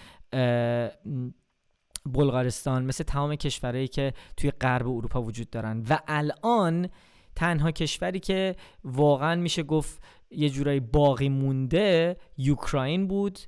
بلغارستان 2.06 2.85
مثل 2.85 3.04
تمام 3.04 3.35
کشورهایی 3.35 3.88
که 3.88 4.12
توی 4.37 4.50
غرب 4.50 4.88
اروپا 4.88 5.23
وجود 5.23 5.50
دارن. 5.50 5.85
و 5.90 5.99
الان 6.09 6.88
تنها 7.37 7.71
کشوری 7.71 8.21
که 8.21 8.56
واقعا 8.85 9.35
میشه 9.35 9.62
گفت 9.62 10.02
یه 10.30 10.50
جورایی 10.50 10.80
باقی 10.80 11.28
مونده 11.28 12.16
یوکراین 12.37 13.06
بود 13.09 13.38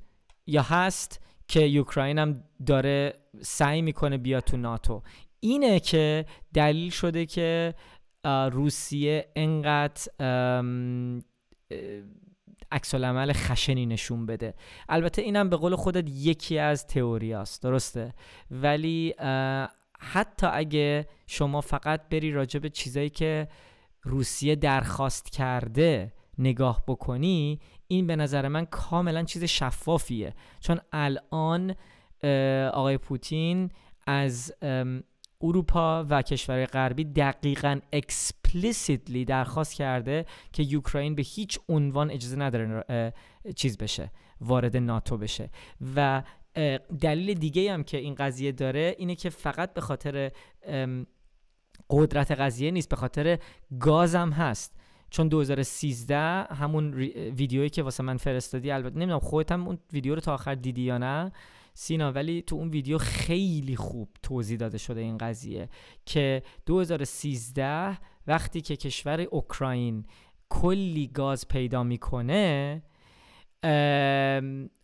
یا 0.47 0.63
هست 0.63 1.21
که 1.49 1.61
یوکراین 1.61 2.19
هم 2.19 2.43
داره 2.67 3.15
سعی 3.41 3.83
می‌کنه 3.83 4.19
بیاد 4.19 4.43
تو 4.43 4.57
ناتو. 4.57 5.03
اینه 5.41 5.81
که 5.81 6.27
دلیل 6.55 6.91
شده 6.91 7.27
که 7.27 7.75
روسیه 8.53 9.29
انقدر 9.37 10.03
عکس 12.73 12.95
العمل 12.95 13.33
خشنی 13.33 13.87
نشون 13.87 14.27
بده. 14.27 14.55
البته 14.89 15.23
اینم 15.23 15.51
به 15.51 15.57
قول 15.57 15.77
خودت 15.77 16.11
یکی 16.11 16.59
از 16.59 16.87
تئوریاست 16.87 17.63
درسته؟ 17.63 18.15
ولی 18.51 19.15
حتی 20.01 20.47
اگه 20.47 21.09
شما 21.27 21.61
فقط 21.61 22.09
بری 22.09 22.33
راجع 22.33 22.61
به 22.61 22.69
چیزایی 22.69 23.11
که 23.11 23.49
روسیه 24.03 24.55
درخواست 24.55 25.33
کرده 25.33 26.13
نگاه 26.39 26.83
بکنی 26.87 27.61
این 27.89 28.07
به 28.07 28.17
نظر 28.17 28.49
من 28.49 28.65
کاملا 28.65 29.23
چیز 29.23 29.45
شفافیه. 29.45 30.35
چون 30.61 30.81
الان 30.93 31.75
آقای 32.73 32.99
پوتین 32.99 33.71
از 34.07 34.55
اروپا 35.41 36.07
و 36.11 36.23
کشورهای 36.23 36.67
غربی 36.67 37.05
دقیقا 37.05 37.81
اکسپلیسیتلی 37.93 39.25
درخواست 39.25 39.75
کرده 39.75 40.27
که 40.53 40.63
یوکراین 40.63 41.15
به 41.15 41.23
هیچ 41.23 41.59
عنوان 41.69 42.11
اجازه 42.11 42.37
نداره 42.37 43.13
چیز 43.57 43.79
بشه 43.79 44.11
وارد 44.41 44.77
ناتو 44.77 45.17
بشه. 45.17 45.51
و 45.97 46.23
دلیل 47.01 47.35
دیگه 47.35 47.73
هم 47.73 47.85
که 47.85 47.99
این 47.99 48.15
قضیه 48.15 48.53
داره 48.53 48.95
اینه 48.99 49.15
که 49.15 49.31
فقط 49.31 49.75
به 49.75 49.81
خاطر 49.81 50.31
قدرت 51.91 52.33
قضیه 52.33 52.71
نیست 52.71 52.89
به 52.89 52.97
خاطر 52.97 53.39
گازم 53.81 54.31
هست. 54.31 54.77
چون 55.11 55.29
2013 55.29 56.17
همون 56.55 56.95
ویدیویی 56.95 57.71
که 57.71 57.83
واسه 57.83 58.03
من 58.03 58.17
فرستادی 58.17 58.71
البته 58.71 58.97
نمی‌دونم 58.97 59.19
خودت 59.19 59.53
هم 59.53 59.67
اون 59.67 59.79
ویدیو 59.93 60.15
رو 60.15 60.21
تا 60.21 60.35
آخر 60.35 60.55
دیدی 60.55 60.83
یا 60.83 60.99
نه 60.99 61.33
سینا 61.79 62.13
ولی 62.13 62.43
تو 62.43 62.57
اون 62.57 62.69
ویدیو 62.69 62.99
خیلی 62.99 63.77
خوب 63.77 64.09
توضیح 64.23 64.59
داده 64.59 64.79
شده 64.79 65.01
این 65.01 65.19
قضیه 65.19 65.69
که 66.07 66.43
2013 66.67 67.99
وقتی 68.27 68.61
که 68.61 68.77
کشور 68.77 69.21
اوکراین 69.21 70.07
کلی 70.49 71.07
گاز 71.07 71.49
پیدا 71.49 71.83
می‌کنه 71.83 72.83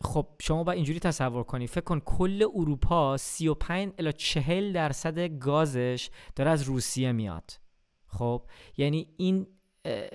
خب 0.01 0.27
شما 0.41 0.65
با 0.65 0.73
اینجوری 0.73 0.99
تصور 0.99 1.43
کنی 1.43 1.67
فکر 1.67 1.81
کن 1.85 2.01
کل 2.01 2.47
اروپا 2.55 3.17
35 3.17 3.93
الی 3.99 4.13
40 4.13 4.73
درصد 4.73 5.19
گازش 5.39 6.11
داره 6.37 6.51
از 6.51 6.63
روسیه 6.63 7.13
میاد. 7.13 7.51
خب 8.07 8.43
یعنی 8.77 9.07
این 9.17 9.47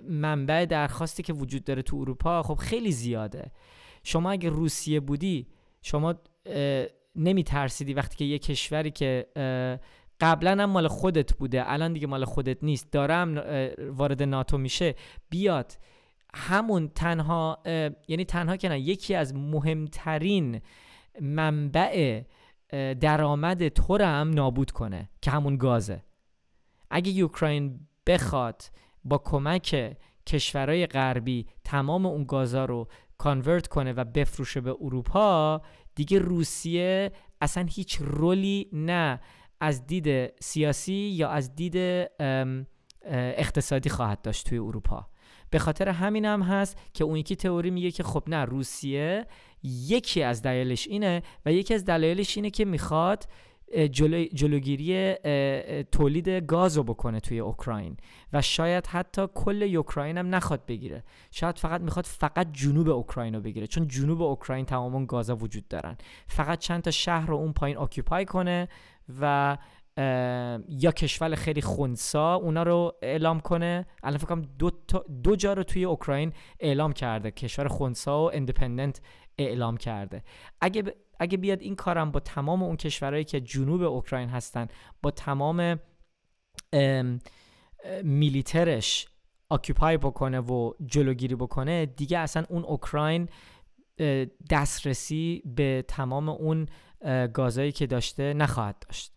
منبع 0.04 0.66
درخواستی 0.66 1.24
که 1.24 1.34
وجود 1.34 1.64
داره 1.64 1.82
تو 1.82 1.98
اروپا 1.98 2.44
خب 2.44 2.56
خیلی 2.56 2.92
زیاده. 2.92 3.52
شما 4.04 4.32
اگه 4.32 4.50
روسیه 4.50 5.00
بودی 5.00 5.48
شما 5.82 6.16
نمی 7.16 7.44
ترسیدی 7.44 7.94
وقتی 7.94 8.16
که 8.16 8.26
یه 8.26 8.40
کشوری 8.40 8.92
که 8.92 9.28
قبلا 10.20 10.52
هم 10.52 10.66
مال 10.66 10.88
خودت 10.88 11.34
بوده 11.34 11.72
الان 11.72 11.94
دیگه 11.94 12.08
مال 12.08 12.26
خودت 12.26 12.64
نیست 12.64 12.92
دارم 12.92 13.44
وارد 13.90 14.24
ناتو 14.24 14.58
میشه 14.58 14.96
بیاد. 15.30 15.74
همون 16.34 16.88
تنها 16.88 17.60
یعنی 18.08 18.26
تنها 18.26 18.58
که 18.58 18.70
نه 18.70 18.80
یکی 18.80 19.16
از 19.16 19.36
مهمترین 19.36 20.62
منبع 21.22 22.22
درآمد 23.00 23.68
تو 23.68 24.04
هم 24.04 24.30
نابود 24.30 24.72
کنه 24.72 25.10
که 25.22 25.32
همون 25.32 25.58
گازه. 25.58 26.04
اگه 26.90 27.12
یوکراین 27.12 27.80
بخواد 28.08 28.62
با 29.04 29.18
کمک 29.18 29.98
کشورهای 30.28 30.88
غربی 30.88 31.46
تمام 31.64 32.06
اون 32.06 32.24
گازا 32.24 32.66
رو 32.66 32.88
کانورت 33.18 33.68
کنه 33.68 33.94
و 33.94 34.04
بفروشه 34.04 34.62
به 34.62 34.76
اروپا 34.82 35.62
دیگه 35.98 36.20
روسیه 36.20 37.12
اصلا 37.42 37.66
هیچ 37.70 37.98
رولی 38.02 38.70
نه 38.74 39.20
از 39.60 39.88
دید 39.88 40.40
سیاسی 40.44 40.94
یا 40.94 41.30
از 41.30 41.56
دید 41.56 41.76
اقتصادی 43.38 43.90
خواهد 43.90 44.22
داشت 44.22 44.50
توی 44.50 44.58
اروپا. 44.58 45.08
به 45.50 45.60
خاطر 45.60 45.90
همین 45.90 46.26
هم 46.26 46.42
هست 46.42 46.78
که 46.94 47.04
اون 47.04 47.16
یکی 47.16 47.36
تئوری 47.36 47.70
میگه 47.70 47.92
که 47.92 48.04
خب 48.04 48.24
نه 48.28 48.46
روسیه 48.46 49.28
یکی 49.64 50.24
از 50.24 50.42
دلایلش 50.42 50.88
اینه 50.88 51.24
و 51.46 51.54
یکی 51.54 51.74
از 51.74 51.86
دلایلش 51.86 52.38
اینه 52.38 52.50
که 52.50 52.66
می‌خواد 52.66 53.24
جلوگیری 54.34 55.14
تولید 55.84 56.30
گاز 56.30 56.78
رو 56.78 56.84
بکنه 56.84 57.20
توی 57.20 57.40
اوکراین. 57.40 57.98
و 58.34 58.42
شاید 58.42 58.88
حتی 58.88 59.28
کل 59.36 59.76
اوکراین 59.78 60.18
هم 60.18 60.36
نخواد 60.36 60.66
بگیره. 60.66 61.04
شاید 61.32 61.58
فقط 61.58 61.82
می‌خواد 61.82 62.06
فقط 62.06 62.48
جنوب 62.52 62.90
اوکراین 62.90 63.36
رو 63.36 63.42
بگیره. 63.42 63.68
چون 63.68 63.88
جنوب 63.88 64.22
اوکراین 64.22 64.66
تمام 64.66 64.96
اون 64.96 65.06
گازا 65.06 65.36
وجود 65.36 65.68
دارن. 65.68 65.98
فقط 66.28 66.60
چند 66.60 66.82
تا 66.82 66.92
شهر 66.92 67.28
رو 67.28 67.36
اون 67.36 67.54
پایین 67.54 67.78
اکیپای 67.78 68.26
کنه 68.26 68.68
و 69.20 69.58
یا 70.70 70.92
کشور 70.92 71.36
خیلی 71.36 71.62
خونسا 71.62 72.36
اونا 72.36 72.64
رو 72.64 72.96
اعلام 73.02 73.40
کنه. 73.40 73.86
الان 74.04 74.18
فکر 74.18 74.36
دو, 74.60 74.72
دو 75.24 75.36
جا 75.36 75.54
رو 75.54 75.64
توی 75.64 75.84
اوکراین 75.84 76.34
اعلام 76.60 76.94
کرده. 76.94 77.32
کشور 77.32 77.68
خونسا 77.68 78.24
و 78.24 78.32
اندپندنت 78.34 79.02
اعلام 79.38 79.78
کرده. 79.78 80.24
اگه 80.62 80.84
اگه 81.20 81.38
بیاد 81.38 81.62
این 81.62 81.76
کارم 81.76 82.12
با 82.12 82.20
تمام 82.20 82.64
اون 82.64 82.76
کشورهایی 82.76 83.24
که 83.24 83.42
جنوب 83.42 83.82
اوکراین 83.82 84.30
هستن 84.30 84.68
با 85.02 85.12
تمام 85.12 85.80
میلیترش 88.04 89.08
آکیپای 89.50 89.98
بکنه 89.98 90.40
و 90.40 90.74
جلوگیری 90.86 91.36
بکنه 91.36 91.86
دیگه 91.86 92.18
اصلا 92.18 92.46
اون 92.50 92.64
اوکراین 92.64 93.30
دسترسی 94.50 95.44
به 95.56 95.86
تمام 95.88 96.30
اون 96.30 96.66
گازایی 97.34 97.72
که 97.72 97.88
داشته 97.88 98.34
نخواهد 98.34 98.76
داشت. 98.88 99.14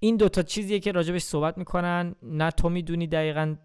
این 0.00 0.16
دوتا 0.16 0.42
چیزیه 0.42 0.80
که 0.80 0.92
راجبش 0.92 1.22
صحبت 1.22 1.58
می‌کنن. 1.58 2.14
نه 2.22 2.50
تو 2.50 2.68
می‌دونی 2.68 3.06
دقیقا 3.06 3.56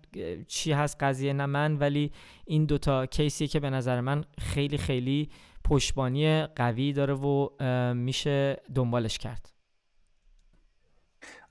چی 0.48 0.72
هست 0.72 1.04
قضیه 1.04 1.34
نه 1.34 1.46
من 1.46 1.78
ولی 1.78 2.12
این 2.46 2.66
دوتا 2.66 3.06
کیسیه 3.06 3.48
که 3.48 3.60
به 3.60 3.70
نظر 3.70 4.02
من 4.02 4.24
خیلی 4.40 4.78
خیلی 4.78 5.30
پشتبانی 5.70 6.46
قوی 6.46 6.94
داره 6.94 7.14
و 7.14 7.50
میشه 7.94 8.62
دنبالش 8.76 9.18
کرد. 9.18 9.50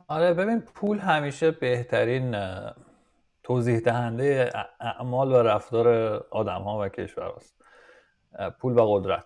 آره 0.09 0.35
ببین 0.35 0.61
پول 0.61 0.99
همیشه 0.99 1.51
بهترین 1.51 2.37
توضیح 3.43 3.79
دهنده 3.79 4.53
اعمال 4.81 5.33
و 5.33 5.43
رفتار 5.43 5.89
آدم 6.31 6.63
ها 6.63 6.81
و 6.81 6.89
کشور 6.89 7.33
هست 7.37 7.63
پول 8.61 8.79
و 8.79 8.87
قدرت. 8.87 9.25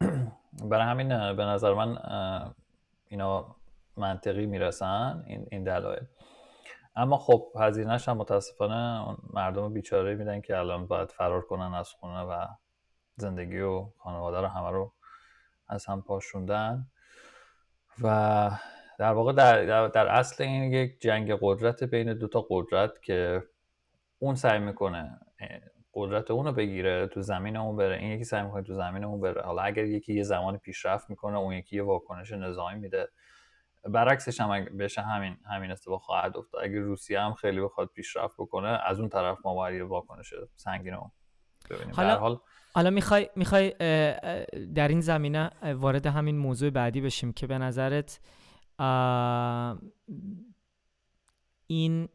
برای 0.70 0.84
همین 0.84 1.08
به 1.36 1.44
نظر 1.44 1.74
من 1.74 1.98
اینا 3.08 3.56
منطقی 3.96 4.46
می‌رسن 4.46 5.24
این, 5.26 5.46
این 5.50 5.64
دلایل. 5.64 6.02
اما 6.96 7.16
خب 7.16 7.52
هزینهش 7.60 8.08
هم 8.08 8.16
متاسفانه 8.16 9.16
مردم 9.32 9.72
بیچاره 9.72 10.14
میدن 10.14 10.40
که 10.40 10.58
الان 10.58 10.86
باید 10.86 11.10
فرار 11.10 11.40
کنن 11.40 11.74
از 11.74 11.90
خونه 11.90 12.20
و 12.20 12.46
زندگی 13.18 13.60
و 13.60 13.86
خانواده 13.98 14.40
رو 14.40 14.46
همه 14.46 14.70
رو 14.70 14.92
از 15.68 15.86
هم 15.86 16.02
پاشوندن. 16.02 16.86
و 18.02 18.50
در 18.98 19.12
واقع 19.12 19.32
در, 19.32 19.88
در, 19.88 20.08
اصل 20.08 20.44
این 20.44 20.62
یک 20.62 21.00
جنگ 21.00 21.32
قدرت 21.40 21.84
بین 21.84 22.14
دو 22.14 22.28
تا 22.28 22.46
قدرت 22.50 23.02
که 23.02 23.42
اون 24.18 24.34
سعی 24.34 24.58
می‌کنه 24.58 25.20
قدرت 25.94 26.30
اونو 26.30 26.52
بگیره 26.52 27.06
تو 27.06 27.22
زمین 27.22 27.56
اون 27.56 27.76
بره 27.76 27.96
این 27.96 28.10
یکی 28.10 28.24
سعی 28.24 28.42
می‌کنه 28.42 28.62
تو 28.62 28.74
زمین 28.74 29.04
اون 29.04 29.20
بره. 29.20 29.42
حالا 29.42 29.62
اگر 29.62 29.84
یکی 29.84 30.14
یه 30.14 30.22
زمان 30.22 30.58
پیشرفت 30.58 31.10
می‌کنه 31.10 31.38
اون 31.38 31.52
یکی 31.52 31.76
یه 31.76 31.82
واکنش 31.82 32.32
نظامی 32.32 32.78
میده. 32.78 33.08
برعکسش 33.84 34.40
هم 34.40 34.64
بشه 34.64 35.02
همین 35.02 35.36
همین 35.50 35.70
اتفاق 35.70 36.00
خواهد 36.00 36.36
افتاد. 36.36 36.64
اگر 36.64 36.78
روسیه 36.78 37.20
هم 37.20 37.34
خیلی 37.34 37.60
بخواد 37.60 37.88
پیشرفت 37.88 38.36
بکنه 38.38 38.68
از 38.68 39.00
اون 39.00 39.08
طرف 39.08 39.38
ما 39.44 39.54
باید 39.54 39.82
واکنش 39.82 40.34
سنگین 40.56 40.94
حالا 41.92 42.18
حال 42.18 42.38
حالا 42.74 42.90
می‌خوای 42.90 43.30
می‌خوای 43.36 43.70
در 44.74 44.88
این 44.88 45.00
زمینه 45.00 45.50
وارد 45.62 46.06
همین 46.06 46.38
موضوع 46.38 46.70
بعدی 46.70 47.00
بشیم 47.00 47.32
که 47.32 47.46
به 47.46 47.58
نظرت 47.58 48.20
این 51.66 52.08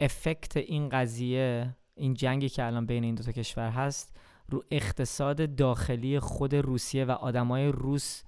افکت 0.00 0.56
این 0.56 0.88
قضیه 0.88 1.76
این 1.94 2.14
جنگی 2.14 2.48
که 2.48 2.64
الان 2.64 2.86
بین 2.86 3.04
این 3.04 3.14
دو 3.14 3.22
تا 3.22 3.32
کشور 3.32 3.70
هست 3.70 4.16
رو 4.48 4.62
اقتصاد 4.70 5.54
داخلی 5.54 6.18
خود 6.18 6.54
روسیه 6.54 7.04
و 7.04 7.10
آدمای 7.10 7.68
روس 7.68 8.22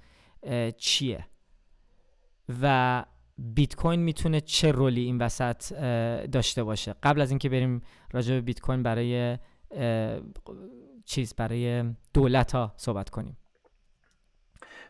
چیه؟ 0.76 1.26
و 2.62 3.04
بیت 3.38 3.74
کوین 3.74 4.00
می‌تونه 4.00 4.40
چه 4.40 4.72
رولی 4.72 5.00
این 5.04 5.18
وسط 5.18 5.72
داشته 6.26 6.64
باشه؟ 6.64 6.94
قبل 7.02 7.20
از 7.20 7.30
اینکه 7.30 7.48
بریم 7.48 7.82
راجع 8.12 8.34
به 8.34 8.40
بیت 8.40 8.60
کوین 8.60 8.82
برای 8.82 9.38
چیز 11.04 11.34
برای 11.34 11.84
دولت 12.14 12.52
ها 12.52 12.74
صحبت 12.76 13.10
کنیم. 13.10 13.38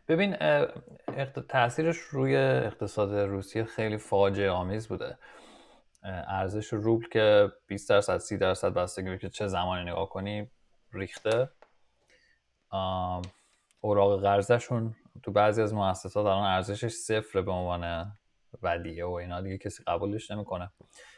ببین 0.09 0.37
تاثیرش 1.49 1.97
روی 1.97 2.37
اقتصاد 2.37 3.15
روسیه 3.15 3.65
خیلی 3.65 3.99
فاجعه 3.99 4.51
آمیز 4.51 4.89
بوده. 4.89 5.19
ارزش 6.03 6.73
روبل 6.73 7.09
که 7.09 7.53
20 7.67 7.91
درصد 7.91 8.19
30 8.19 8.37
درصد 8.37 8.73
بستگی 8.73 9.19
که 9.19 9.29
چه 9.29 9.47
زمانی 9.47 9.91
نگاه 9.91 10.09
کنی 10.09 10.51
ریخته. 10.93 11.51
اوراق 13.81 14.23
قرضشون 14.23 14.95
تو 15.23 15.33
بعضی 15.33 15.63
از 15.63 15.75
مؤسسات 15.75 16.27
الان 16.27 16.45
ارزشش 16.45 16.93
صفر 16.93 17.43
به 17.43 17.51
عنوان 17.51 18.13
ودیعه 18.63 19.05
و 19.05 19.11
اینا 19.11 19.41
دیگه 19.41 19.59
کسی 19.59 19.83
قبولش 19.87 20.31
نمی‌کنه. 20.31 20.73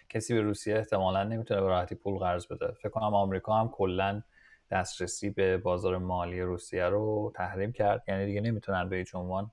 کسی 0.08 0.34
به 0.34 0.40
روسیه 0.40 0.76
احتمالا 0.76 1.24
نمی‌تونه 1.24 1.60
به 1.60 1.66
راحتی 1.66 1.94
پول 1.94 2.18
قرض 2.18 2.46
بده. 2.46 2.72
فکر 2.72 2.88
کنم 2.88 3.14
آمریکا 3.14 3.54
هم 3.54 3.68
کلا 3.68 4.22
دسترسی 4.70 5.30
به 5.30 5.58
بازار 5.58 5.98
مالی 5.98 6.40
روسیه 6.40 6.84
رو 6.84 7.32
تحریم 7.34 7.72
کرد. 7.72 8.04
یعنی 8.08 8.26
دیگه 8.26 8.40
نمی‌تونن 8.40 8.88
به 8.88 8.96
هیچ 8.96 9.14
عنوان 9.14 9.50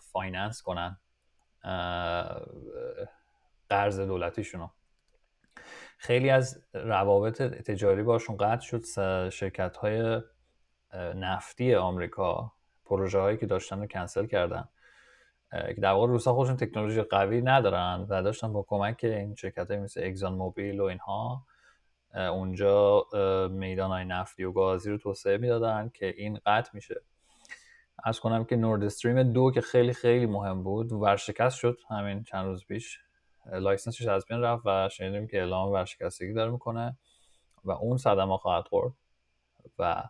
finance 0.00 0.62
کنن 0.62 0.96
قرض 3.68 4.00
دولتیشون 4.00 4.70
خیلی 5.98 6.30
از 6.30 6.64
روابط 6.72 7.42
تجاری 7.42 8.02
باشون 8.02 8.36
قطع 8.36 8.60
شد. 8.60 8.84
شرکت 9.30 9.76
های 9.76 10.22
نفتی 10.94 11.74
آمریکا 11.74 12.52
پروژه 12.84 13.18
هایی 13.18 13.36
که 13.36 13.46
داشتن 13.46 13.80
رو 13.80 13.86
کنسل 13.86 14.26
کردن. 14.26 14.68
که 15.52 15.80
در 15.80 15.90
واقع 15.90 16.06
روسا 16.06 16.34
خودشون 16.34 16.56
تکنولوژی 16.56 17.02
قوی 17.02 17.42
ندارن 17.42 18.06
و 18.08 18.22
داشتن 18.22 18.52
با 18.52 18.64
کمک 18.68 19.00
این 19.02 19.34
شرکت 19.34 19.70
های 19.70 19.80
مثل 19.80 20.00
Exxon 20.04 20.34
Mobil 20.34 20.80
و 20.80 20.84
اینها 20.84 21.46
اونجا 22.14 23.06
میدان 23.50 23.90
های 23.90 24.04
نفتی 24.04 24.44
و 24.44 24.52
گازی 24.52 24.90
رو 24.90 24.98
توسعه 24.98 25.38
می‌دادن 25.38 25.90
که 25.94 26.14
این 26.16 26.38
قطع 26.46 26.70
میشه. 26.74 27.00
عرض 28.04 28.20
کنم 28.20 28.44
که 28.44 28.56
Nord 28.56 28.84
Stream 28.84 29.32
دو 29.32 29.50
که 29.50 29.60
خیلی 29.60 29.92
خیلی 29.92 30.26
مهم 30.26 30.62
بود 30.62 30.92
ورشکست 30.92 31.56
شد 31.56 31.78
همین 31.90 32.24
چند 32.24 32.46
روز 32.46 32.66
پیش. 32.66 32.98
license 33.52 33.94
ش 33.94 34.06
از 34.06 34.26
بین 34.26 34.40
رفت 34.40 34.62
و 34.66 34.88
شنیدیم 34.88 35.26
که 35.26 35.38
اعلام 35.38 35.72
ورشکستگی 35.72 36.32
داره 36.32 36.50
می‌کنه 36.50 36.98
و 37.64 37.70
اون 37.70 37.96
صدمه 37.96 38.36
خواهد 38.36 38.68
خورد 38.68 38.92
و 39.78 40.02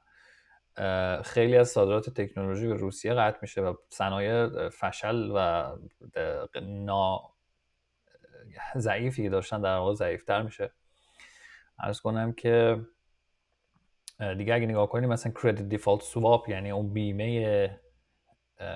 خیلی 1.25 1.57
از 1.57 1.69
صادرات 1.69 2.11
تکنولوژی 2.11 2.67
به 2.67 2.75
روسیه 2.75 3.15
قطع 3.15 3.39
میشه 3.43 3.61
و 3.61 3.75
صنایع 3.89 4.69
فشل 4.69 5.31
و 5.35 5.77
نا 6.63 7.35
ضعیفی 8.77 9.23
که 9.23 9.31
داشتن 9.31 9.61
در 9.61 9.77
واقع 9.77 9.95
ضعیفتر 9.95 10.43
میشه. 10.43 10.71
عرض 11.79 12.01
کنم 12.01 12.33
که 12.33 12.81
دیگه 14.39 14.55
اگه 14.55 14.67
نگاه 14.67 14.89
کنیم 14.89 15.09
مثلا 15.09 15.33
کردیت 15.43 15.69
دیفالت 15.69 16.03
سواپ 16.03 16.49
یعنی 16.49 16.71
اون 16.71 16.93
بیمه 16.93 17.81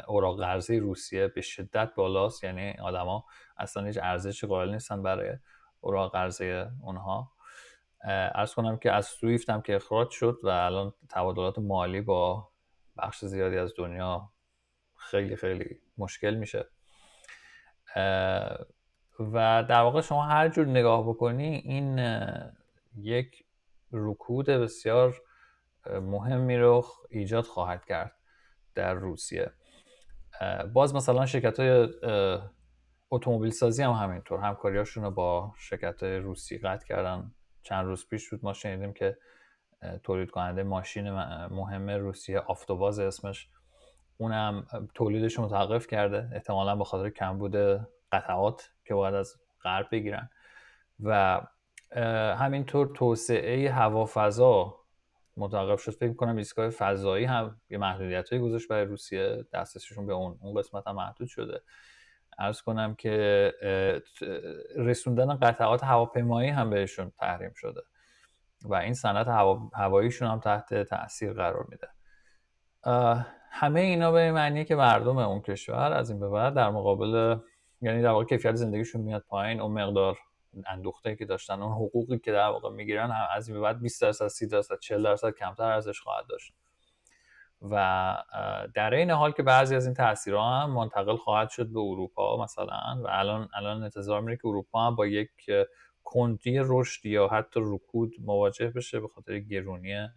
اوراق 0.06 0.40
قرضی 0.40 0.78
روسیه 0.78 1.28
به 1.28 1.40
شدت 1.40 1.94
بالاست. 1.94 2.44
یعنی 2.44 2.72
آدما 2.72 3.24
اصلا 3.56 3.84
هیچ 3.84 3.98
ارزشی 4.02 4.46
قائل 4.46 4.70
نیستن 4.70 5.02
برای 5.02 5.36
اوراق 5.80 6.12
قرضی 6.12 6.50
اونها. 6.82 7.31
ارز 8.04 8.54
کنم 8.54 8.76
که 8.76 8.92
از 8.92 9.06
سویفت 9.06 9.50
هم 9.50 9.62
که 9.62 9.76
اخراج 9.76 10.10
شد 10.10 10.38
و 10.42 10.48
الان 10.48 10.94
تبادلات 11.10 11.58
مالی 11.58 12.00
با 12.00 12.48
بخش 12.98 13.24
زیادی 13.24 13.58
از 13.58 13.74
دنیا 13.78 14.32
خیلی 14.96 15.36
خیلی 15.36 15.80
مشکل 15.98 16.34
میشه. 16.34 16.68
و 19.20 19.64
در 19.68 19.80
واقع 19.80 20.00
شما 20.00 20.22
هر 20.22 20.48
جور 20.48 20.66
نگاه 20.66 21.08
بکنی 21.08 21.54
این 21.54 21.98
یک 22.96 23.46
رکود 23.92 24.46
بسیار 24.46 25.22
مهمی 25.86 26.56
رو 26.56 26.84
ایجاد 27.10 27.44
خواهد 27.44 27.84
کرد 27.84 28.16
در 28.74 28.94
روسیه. 28.94 29.52
باز 30.72 30.94
مثلا 30.94 31.26
شرکت 31.26 31.60
های 31.60 31.88
اتومبیل 33.10 33.50
سازی 33.50 33.82
هم 33.82 33.92
همینطور 33.92 34.40
همکاریاشون 34.40 35.04
رو 35.04 35.10
با 35.10 35.54
شرکت 35.58 36.02
روسی 36.02 36.58
قطع 36.58 36.86
کردن. 36.86 37.34
چند 37.62 37.86
روز 37.86 38.08
پیش 38.08 38.30
بود 38.30 38.40
ما 38.42 38.52
شنیدیم 38.52 38.92
که 38.92 39.18
تولید 40.02 40.30
کننده 40.30 40.62
ماشین 40.62 41.10
مهم 41.46 41.90
روسیه 41.90 42.38
آفتوباز 42.38 42.98
اسمش. 42.98 43.48
اونم 44.18 44.66
تولیدش 44.94 45.38
متوقف 45.38 45.86
کرده. 45.86 46.30
احتمالا 46.32 46.76
به 46.76 46.84
خاطر 46.84 47.10
کمبود 47.10 47.56
قطعات 48.12 48.70
که 48.84 48.94
باید 48.94 49.14
از 49.14 49.36
غرب 49.62 49.88
بگیرن. 49.92 50.30
و 51.00 51.40
همینطور 52.36 52.86
توسعه 52.96 53.70
هوافضا 53.70 54.74
متوقف 55.36 55.80
شد. 55.80 55.92
فکر 55.92 56.12
کنم 56.12 56.36
ایستگاه 56.36 56.70
فضایی 56.70 57.24
هم 57.24 57.60
یه 57.70 57.78
محدودیت 57.78 58.32
های 58.32 58.40
گذاشت 58.42 58.68
برای 58.68 58.84
روسیه. 58.84 59.44
دسترسیشون 59.52 60.06
به 60.06 60.12
اون 60.12 60.38
اون 60.42 60.60
قسمت 60.60 60.86
هم 60.86 60.94
محدود 60.94 61.28
شده. 61.28 61.62
ارز 62.38 62.60
کنم 62.60 62.94
که 62.94 63.52
رسوندن 64.76 65.34
قطعات 65.34 65.84
هواپیمایی 65.84 66.50
هم 66.50 66.70
بهشون 66.70 67.12
تحریم 67.18 67.52
شده 67.56 67.80
و 68.64 68.74
این 68.74 68.94
صنعت 68.94 69.28
هوا... 69.28 69.70
هواییشون 69.74 70.28
هم 70.28 70.40
تحت 70.40 70.82
تاثیر 70.82 71.32
قرار 71.32 71.66
میده. 71.68 71.88
همه 73.50 73.80
اینا 73.80 74.12
به 74.12 74.32
معنی 74.32 74.64
که 74.64 74.74
مردم 74.74 75.18
اون 75.18 75.40
کشور 75.40 75.92
از 75.92 76.10
این 76.10 76.20
به 76.20 76.28
بعد 76.28 76.54
در 76.54 76.70
مقابل 76.70 77.36
یعنی 77.80 78.02
در 78.02 78.08
واقع 78.08 78.24
کیفیت 78.24 78.54
زندگیشون 78.54 79.00
میاد 79.00 79.24
پایین 79.28 79.60
اون 79.60 79.82
مقدار 79.82 80.18
اندوخته 80.66 81.16
که 81.16 81.24
داشتن 81.24 81.62
اون 81.62 81.72
حقوقی 81.72 82.18
که 82.18 82.32
در 82.32 82.48
واقع 82.48 82.70
می‌گیرن 82.70 83.10
هم 83.10 83.28
از 83.36 83.48
این 83.48 83.56
به 83.56 83.62
بعد 83.62 83.80
20 83.80 84.02
درصد 84.02 84.28
30 84.28 84.46
درصد 84.46 84.78
40 84.78 85.02
درصد 85.02 85.30
کمتر 85.30 85.62
ارزش 85.62 86.00
خواهد 86.00 86.26
داشت. 86.26 86.54
و 87.70 88.16
در 88.74 88.94
این 88.94 89.10
حال 89.10 89.32
که 89.32 89.42
بعضی 89.42 89.76
از 89.76 89.86
این 89.86 89.94
تاثیرها 89.94 90.60
هم 90.60 90.70
منتقل 90.70 91.16
خواهد 91.16 91.50
شد 91.50 91.66
به 91.66 91.80
اروپا 91.80 92.42
مثلا 92.42 93.00
و 93.04 93.06
الان 93.08 93.48
الان 93.54 93.82
انتظار 93.82 94.20
میره 94.20 94.36
که 94.36 94.46
اروپا 94.46 94.86
هم 94.86 94.94
با 94.94 95.06
یک 95.06 95.30
کندی 96.04 96.60
رشد 96.64 97.06
یا 97.06 97.28
حتی 97.28 97.60
رکود 97.62 98.14
مواجه 98.20 98.70
بشه 98.70 99.00
به 99.00 99.08
خاطر 99.08 99.38
گرونی 99.38 100.08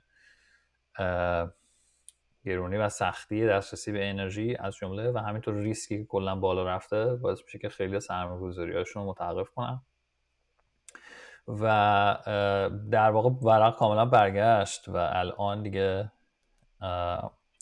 گرونی 2.45 2.77
و 2.77 2.89
سختی 2.89 3.47
دسترسی 3.47 3.91
به 3.91 4.09
انرژی 4.09 4.55
از 4.55 4.75
جمله 4.75 5.11
و 5.11 5.17
همینطور 5.17 5.53
ریسکی 5.53 5.97
که 5.97 6.05
کلا 6.05 6.35
بالا 6.35 6.63
رفته 6.63 7.15
باعث 7.15 7.41
میشه 7.43 7.59
که 7.59 7.69
خیلی 7.69 7.99
سرمایه‌گذاری 7.99 8.73
هاشون 8.73 9.03
رو 9.03 9.09
متوقف 9.09 9.49
کنن. 9.49 9.81
و 11.47 12.17
در 12.91 13.11
واقع 13.11 13.29
ورق 13.29 13.75
کاملا 13.75 14.05
برگشت 14.05 14.89
و 14.89 14.95
الان 14.95 15.63
دیگه 15.63 16.11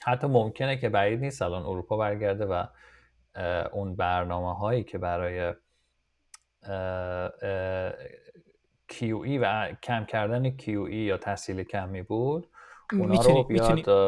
حتی 0.06 0.28
ممکنه 0.28 0.78
که 0.78 0.90
بعید 0.90 1.20
نیست 1.20 1.42
الان 1.42 1.64
اروپا 1.64 1.98
برگرده 1.98 2.46
و 2.46 2.64
اون 3.74 3.96
برنامه 3.96 4.56
هایی 4.56 4.84
که 4.84 4.98
برای 4.98 5.54
QE 8.92 9.40
و 9.42 9.72
کم 9.84 10.06
کردن 10.06 10.58
QE 10.58 10.94
یا 10.94 11.18
تحصیل 11.18 11.64
کمی 11.64 12.02
بود 12.02 12.48
می‌تونی 12.92 13.46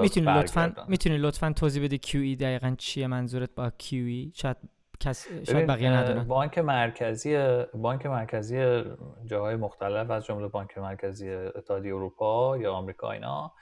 می‌تونی 0.02 0.26
لطفا 0.26 0.74
می‌تونی 0.88 1.18
لطفا 1.18 1.54
توضیح 1.54 1.84
بدی 1.84 1.98
QE 1.98 2.42
دقیقا 2.42 2.76
چیه؟ 2.78 3.08
منظورت 3.08 3.50
با 3.56 3.70
QE 3.70 4.32
شاید 4.34 4.58
کس 5.00 5.28
شاید 5.44 5.68
بقیه 5.68 5.90
ندونن. 5.90 6.28
بانک 6.28 6.58
مرکزی 6.58 7.38
بانک 7.74 8.06
مرکزی 8.06 8.84
جاهای 9.26 9.56
مختلف 9.56 10.12
از 10.12 10.26
جمله 10.26 10.48
بانک 10.48 10.78
مرکزی 10.78 11.30
اتحادیه 11.32 11.96
اروپا 11.96 12.58
یا 12.58 12.74
آمریکا 12.74 13.12
اینا 13.12 13.54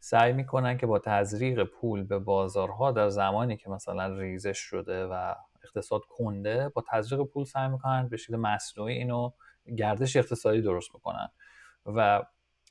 سعی 0.00 0.32
می‌کنن 0.32 0.78
که 0.78 0.86
با 0.86 0.98
تزریق 0.98 1.64
پول 1.64 2.04
به 2.04 2.18
بازارها 2.18 2.92
در 2.92 3.08
زمانی 3.08 3.56
که 3.56 3.70
مثلا 3.70 4.18
ریزش 4.18 4.58
شده 4.58 5.06
و 5.06 5.34
اقتصاد 5.64 6.00
کنده 6.08 6.68
با 6.68 6.84
تزریق 6.88 7.22
پول 7.22 7.44
سعی 7.44 7.68
می‌کنن 7.68 8.08
به 8.08 8.16
شکل 8.16 8.36
مصنوعی 8.36 8.94
اینو 8.94 9.30
گردش 9.76 10.16
اقتصادی 10.16 10.62
درست 10.62 10.90
بکنن. 10.90 11.28
و 11.86 12.22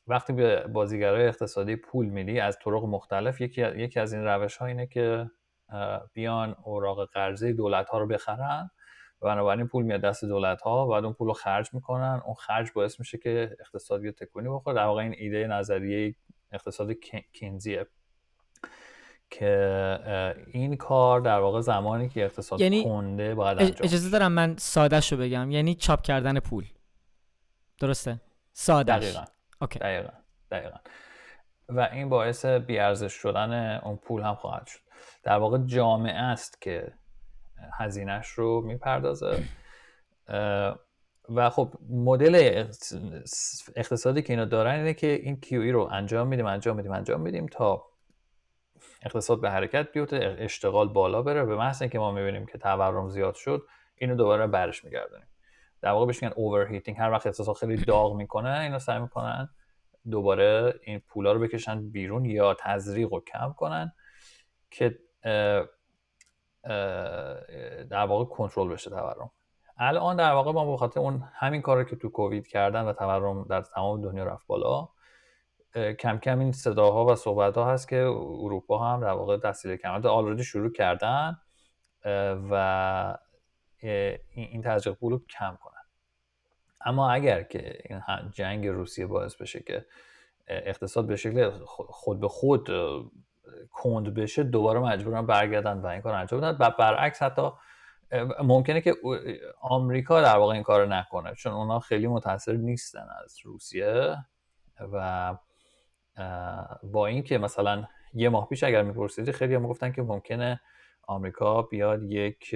وقتی 0.08 0.34
به 0.34 0.68
بازیگرای 0.68 1.28
اقتصادی 1.28 1.76
پول 1.76 2.06
میدی 2.06 2.40
از 2.40 2.58
طرق 2.64 2.84
مختلف 2.84 3.42
یکی, 3.42 3.62
یکی 3.62 4.00
از 4.00 4.14
این 4.14 4.24
روش 4.24 4.58
ها 4.58 4.66
اینه 4.66 4.88
که 4.88 5.32
بیان 6.14 6.56
اوراق 6.64 7.10
قرضه 7.10 7.54
دولت 7.54 7.90
ها 7.90 7.98
رو 7.98 8.08
بخرن. 8.08 8.72
و 9.22 9.26
بنابراین 9.26 9.68
پول 9.68 9.84
میاد 9.84 10.02
دست 10.02 10.26
دولت 10.26 10.62
ها 10.62 10.88
بعد 10.88 11.04
اون 11.04 11.14
پول 11.14 11.28
رو 11.28 11.34
خرج 11.34 11.74
می‌کنن. 11.74 12.22
اون 12.26 12.34
خرج 12.34 12.72
باعث 12.76 13.00
میشه 13.00 13.18
که 13.18 13.58
اقتصادی 13.60 14.12
تکونی 14.12 14.50
بخوره. 14.50 14.76
در 14.76 14.86
واقع 14.86 15.02
این 15.02 15.16
ایده 15.18 15.48
نظریه 15.48 16.16
اقتصاد 16.52 16.92
کینزیه 17.34 17.88
که 19.30 20.46
این 20.54 20.78
کار 20.78 21.22
در 21.22 21.40
واقع 21.40 21.62
زمانی 21.62 22.10
که 22.10 22.26
اقتصاد 22.26 22.62
یعنی 22.62 22.84
کنده 22.84 23.36
باید 23.36 23.60
انجام 23.60 23.78
اجازه 23.84 24.10
دارم 24.10 24.32
من 24.32 24.56
ساده 24.58 25.02
شو 25.02 25.18
بگم. 25.18 25.52
یعنی 25.52 25.76
چاپ 25.76 26.02
کردن 26.02 26.40
پول. 26.40 26.66
درسته؟ 27.80 28.22
ساده 28.54 28.98
دقیقا. 28.98 29.26
اوکی. 29.62 29.80
دقیقا. 29.80 30.10
دقیقا. 30.52 30.78
و 31.70 31.80
این 31.80 32.10
باعث 32.10 32.46
بیارزش 32.46 33.14
شدن 33.14 33.78
اون 33.78 33.98
پول 33.98 34.22
هم 34.22 34.36
خواهد 34.36 34.68
شد. 34.68 34.80
در 35.24 35.38
واقع 35.38 35.58
جامعه 35.58 36.22
است 36.22 36.62
که 36.62 36.94
هزینهش 37.80 38.28
رو 38.28 38.62
می‌پردازه. 38.62 39.44
و 41.36 41.50
خب 41.50 41.74
مدل 41.90 42.66
اقتصادی 43.76 44.22
که 44.22 44.34
اینا 44.34 44.46
دارن 44.46 44.76
اینه 44.76 44.94
که 44.94 45.08
این 45.08 45.40
کیوی 45.40 45.72
رو 45.72 45.90
انجام 45.92 46.28
میدیم 46.28 46.46
انجام 46.46 46.76
میدیم 46.76 46.92
انجام 46.92 47.22
میدیم 47.22 47.46
تا 47.46 47.86
اقتصاد 49.06 49.42
به 49.42 49.50
حرکت 49.50 49.92
بیفته 49.92 50.36
اشتغال 50.40 50.90
بالا 50.90 51.22
بره. 51.22 51.46
به 51.46 51.56
محض 51.56 51.82
اینکه 51.82 52.00
ما 52.00 52.12
می‌بینیم 52.12 52.46
که 52.46 52.58
تورم 52.58 53.10
زیاد 53.10 53.36
شد 53.36 53.68
اینو 53.96 54.16
دوباره 54.16 54.48
برش 54.48 54.84
میگردونیم. 54.86 55.28
در 55.82 55.92
واقع 55.92 56.06
بهش 56.06 56.24
میگن 56.24 56.34
overheating 56.36 56.98
هر 56.98 57.12
وقت 57.12 57.28
اقتصاد 57.28 57.56
خیلی 57.56 57.78
داغ 57.78 58.16
می‌کنه 58.16 58.60
اینو 58.60 58.80
سعی 58.80 59.00
می‌کنن 59.00 59.50
دوباره 60.12 60.80
این 60.84 61.00
پولا 61.00 61.32
رو 61.32 61.40
بکشن 61.40 61.90
بیرون 61.90 62.26
یا 62.26 62.54
تزریق 62.60 63.14
رو 63.14 63.20
کم 63.20 63.54
کنن 63.58 63.94
که 64.72 65.00
در 67.90 68.06
واقع 68.06 68.26
کنترل 68.26 68.70
بشه 68.70 68.90
تورم. 68.90 69.32
الان 69.80 70.16
در 70.16 70.32
واقع 70.32 70.52
ما 70.52 70.78
به 70.78 70.98
اون 70.98 71.24
همین 71.34 71.62
کار 71.62 71.84
که 71.84 71.96
تو 71.96 72.10
کووید 72.10 72.48
کردن 72.48 72.82
و 72.86 72.94
تورم 72.94 73.44
در 73.44 73.62
تمام 73.62 74.02
دنیا 74.02 74.24
رفت 74.24 74.48
بالا 74.48 74.90
کم 76.00 76.18
کم 76.18 76.40
این 76.40 76.52
صداها 76.52 77.06
و 77.06 77.16
صحبت 77.16 77.56
ها 77.58 77.72
هست 77.72 77.90
که 77.90 78.02
اروپا 78.40 78.78
هم 78.78 79.02
در 79.02 79.12
واقع 79.12 79.38
تحصیل 79.38 79.76
کمرد 79.76 80.08
already 80.08 80.44
شروع 80.44 80.72
کردن 80.72 81.38
و 82.52 83.18
این 84.32 84.62
تزریق 84.62 84.96
پول 84.96 85.12
رو 85.12 85.20
کم 85.20 85.58
کنن. 85.64 85.74
اما 86.86 87.12
اگر 87.12 87.44
که 87.44 87.84
جنگ 88.32 88.68
روسیه 88.68 89.08
باعث 89.08 89.36
بشه 89.36 89.60
که 89.60 89.86
اقتصاد 90.48 91.08
به 91.08 91.16
شکل 91.16 91.52
خود 91.66 92.20
به 92.20 92.28
خود 92.28 92.70
کند 93.72 94.14
بشه 94.14 94.44
دوباره 94.44 94.80
مجبورن 94.80 95.26
برگردن 95.26 95.78
و 95.78 95.86
این 95.86 96.02
کار 96.02 96.14
انجام 96.14 96.42
بدن. 96.42 96.58
و 96.60 96.72
برعکس 96.80 97.24
حتی 97.24 97.52
ممکنه 98.44 98.82
که 98.82 98.96
آمریکا 99.62 100.22
در 100.22 100.38
واقع 100.38 100.54
این 100.54 100.64
کار 100.64 100.88
نکنه 100.88 101.36
چون 101.36 101.54
اونا 101.54 101.80
خیلی 101.80 102.08
متاثر 102.08 102.54
نیستن 102.54 103.08
از 103.24 103.38
روسیه 103.44 104.16
و 104.94 105.38
با 106.84 107.08
اینکه 107.08 107.38
مثلا 107.38 107.88
یه 108.14 108.30
ماه 108.30 108.48
پیش 108.48 108.64
اگر 108.64 108.84
میپرسیدی 108.84 109.32
خیلی 109.32 109.56
هم 109.56 109.68
گفتن 109.68 109.92
که 109.92 110.02
ممکنه 110.02 110.62
آمریکا 111.08 111.62
بیاد 111.62 112.04
یک 112.04 112.56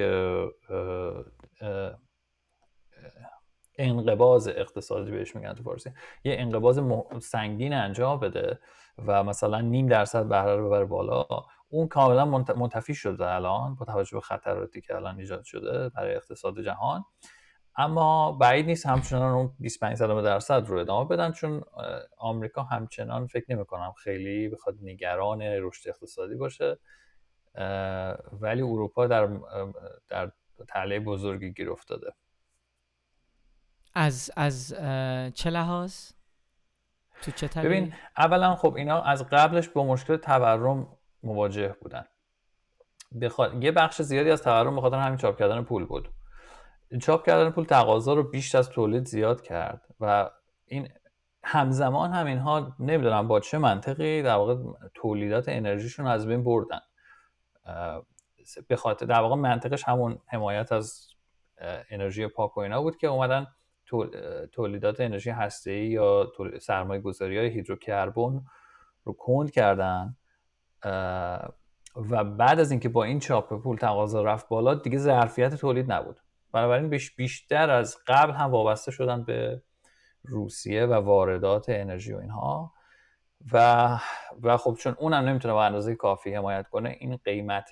انقباز 3.78 4.48
اقتصادی 4.48 5.12
بهش 5.12 5.36
میگن 5.36 5.54
تو 5.54 5.64
فارسی 5.64 5.92
یه 6.24 6.36
انقباز 6.40 6.82
سنگین 7.22 7.74
انجام 7.74 8.20
بده 8.20 8.60
و 9.06 9.24
مثلا 9.24 9.62
نیم 9.62 9.88
درصد 9.88 10.28
بهره 10.28 10.56
رو 10.56 10.68
ببره 10.68 10.86
بالا. 10.86 11.26
اون 11.74 11.88
کاملا 11.88 12.26
منتفی 12.56 12.96
شده 12.96 13.26
الان 13.26 13.76
با 13.76 13.86
توجه 13.86 14.18
به 14.18 14.22
خطراتی 14.22 14.82
که 14.82 14.96
الان 14.96 15.20
ایجاد 15.20 15.44
شده 15.44 15.90
برای 15.90 16.16
اقتصاد 16.16 16.62
جهان. 16.62 17.06
اما 17.76 18.32
بعید 18.32 18.66
نیست 18.66 18.86
همچنان 18.86 19.32
اون 19.32 19.56
25 19.60 20.00
درصد 20.00 20.68
رو 20.68 20.80
ادامه 20.80 21.10
بدن 21.10 21.32
چون 21.32 21.62
آمریکا 22.18 22.64
همچنان 22.64 23.28
فکر 23.28 23.46
نمی 23.50 23.66
کنم 23.66 23.92
خیلی 23.92 24.50
بخواد 24.50 24.76
نگران 24.82 25.42
رشد 25.42 25.90
اقتصادی 25.90 26.36
باشه. 26.36 26.78
ولی 28.42 28.62
اروپا 28.62 29.08
در 29.08 29.30
در 30.10 30.32
تله 30.68 31.00
بزرگی 31.00 31.54
گیر 31.54 31.72
افتاده. 31.72 32.14
از 33.94 34.32
از 34.36 34.74
چه 35.34 35.50
لحاظ؟ 35.50 36.12
تو 37.22 37.32
چه 37.32 37.62
ببین 37.62 37.94
اولا 38.18 38.56
خب 38.56 38.76
اینا 38.76 39.02
از 39.02 39.30
قبلش 39.30 39.70
با 39.70 39.84
مشکل 39.84 40.18
تورم 40.18 40.98
مواجه 41.24 41.76
بودن. 41.82 42.06
بخواد 43.22 43.64
یه 43.64 43.72
بخش 43.72 44.02
زیادی 44.02 44.32
از 44.32 44.44
تورم 44.44 44.76
بخاطر 44.76 44.98
همین 44.98 45.18
چاپ 45.18 45.40
کردن 45.40 45.64
پول 45.64 45.86
بود. 45.86 46.10
چاپ 47.02 47.26
کردن 47.26 47.50
پول 47.50 47.66
تقاضا 47.66 48.14
رو 48.14 48.24
بیش 48.24 48.56
از 48.56 48.70
تولید 48.70 49.06
زیاد 49.06 49.42
کرد 49.42 49.82
و 50.00 50.30
این 50.66 50.90
همزمان 51.44 52.12
هم 52.12 52.26
اینها 52.26 52.76
نمی‌دونم 52.80 53.28
با 53.28 53.40
چه 53.40 53.58
منطقی 53.58 54.22
در 54.22 54.36
واقع 54.36 54.56
تولیدات 54.94 55.50
انرژیشون 55.50 56.08
از 56.08 56.28
بین 56.28 56.44
بردن. 56.44 56.80
به 58.68 58.76
خاطر 58.76 59.06
در 59.06 59.20
واقع 59.20 59.36
منطقش 59.36 59.84
همون 59.84 60.20
حمایت 60.28 60.72
از 60.72 61.08
انرژی 61.90 62.28
پاک 62.28 62.58
و 62.58 62.60
اینا 62.60 62.82
بود 62.82 62.98
که 62.98 63.08
اومدن 63.08 63.48
تولیدات 64.52 65.00
انرژی 65.00 65.30
هسته‌ای 65.30 65.88
یا 65.88 66.32
سرمایه 66.62 67.02
گذاری 67.02 67.38
هیدروکربن 67.38 68.42
رو 69.04 69.14
کند 69.14 69.52
کردن. 69.52 70.16
و 72.10 72.24
بعد 72.24 72.60
از 72.60 72.72
اینکه 72.72 72.90
با 72.90 73.04
این 73.04 73.20
چاپ 73.20 73.62
پول 73.62 73.78
تقاضا 73.78 74.24
رفت 74.24 74.50
بالا 74.50 74.74
دیگه 74.74 74.98
ظرفیت 74.98 75.56
تولید 75.56 75.92
نبود. 75.92 76.20
بنابراین 76.52 77.00
بیشتر 77.18 77.70
از 77.70 77.98
قبل 78.08 78.32
هم 78.32 78.52
وابسته 78.52 78.92
شدن 78.92 79.24
به 79.24 79.62
روسیه 80.24 80.86
و 80.86 80.94
واردات 80.94 81.66
انرژی 81.70 82.14
و 82.14 82.18
اینها. 82.18 82.74
و 83.52 83.88
و 84.42 84.58
خب 84.58 84.76
چون 84.80 84.96
اونم 85.00 85.26
نمی‌تونه 85.26 85.54
با 85.54 85.66
اندازه 85.66 85.96
کافی 85.96 86.36
حمایت 86.36 86.68
کنه 86.68 86.98
این 87.00 87.18
قیمت 87.26 87.72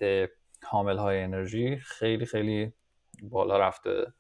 حامل 0.64 0.98
های 0.98 1.24
انرژی 1.24 1.78
خیلی 1.78 2.26
خیلی 2.26 2.74
بالا 3.24 3.58
رفته 3.58 4.14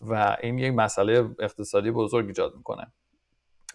و 0.00 0.36
این 0.40 0.58
یک 0.58 0.74
مسئله 0.74 1.30
اقتصادی 1.38 1.90
بزرگ 1.90 2.26
ایجاد 2.26 2.56
می‌کنه. 2.56 2.92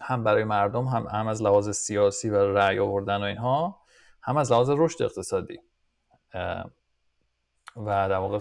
هم 0.00 0.24
برای 0.24 0.44
مردم 0.44 0.84
هم, 0.84 1.06
هم 1.06 1.28
از 1.28 1.42
لحاظ 1.42 1.70
سیاسی 1.70 2.30
و 2.30 2.36
رأی 2.36 2.78
آوردن 2.78 3.16
و 3.16 3.22
اینها. 3.22 3.81
هم 4.22 4.36
از 4.36 4.52
لحاظ 4.52 4.70
رشد 4.70 5.02
اقتصادی 5.02 5.60
و 7.76 8.08
در 8.08 8.18
واقع 8.18 8.38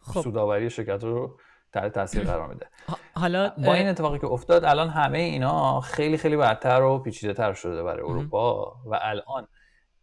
خب. 0.00 0.20
سوداوری 0.20 0.70
شرکت 0.70 1.04
رو 1.04 1.38
تحت 1.72 1.92
تاثیر 1.92 2.24
قرار 2.30 2.48
میده. 2.48 2.68
حالا 3.14 3.48
با 3.48 3.74
این 3.74 3.88
اتفاقی 3.88 4.18
که 4.18 4.26
افتاد 4.26 4.64
الان 4.64 4.88
همه 4.88 5.18
اینا 5.18 5.80
خیلی 5.80 6.18
خیلی 6.18 6.36
بدتر 6.36 6.82
و 6.82 6.98
پیچیده 6.98 7.34
تر 7.34 7.52
شده 7.52 7.82
برای 7.82 8.02
اروپا 8.02 8.76
و 8.84 8.98
الان 9.02 9.48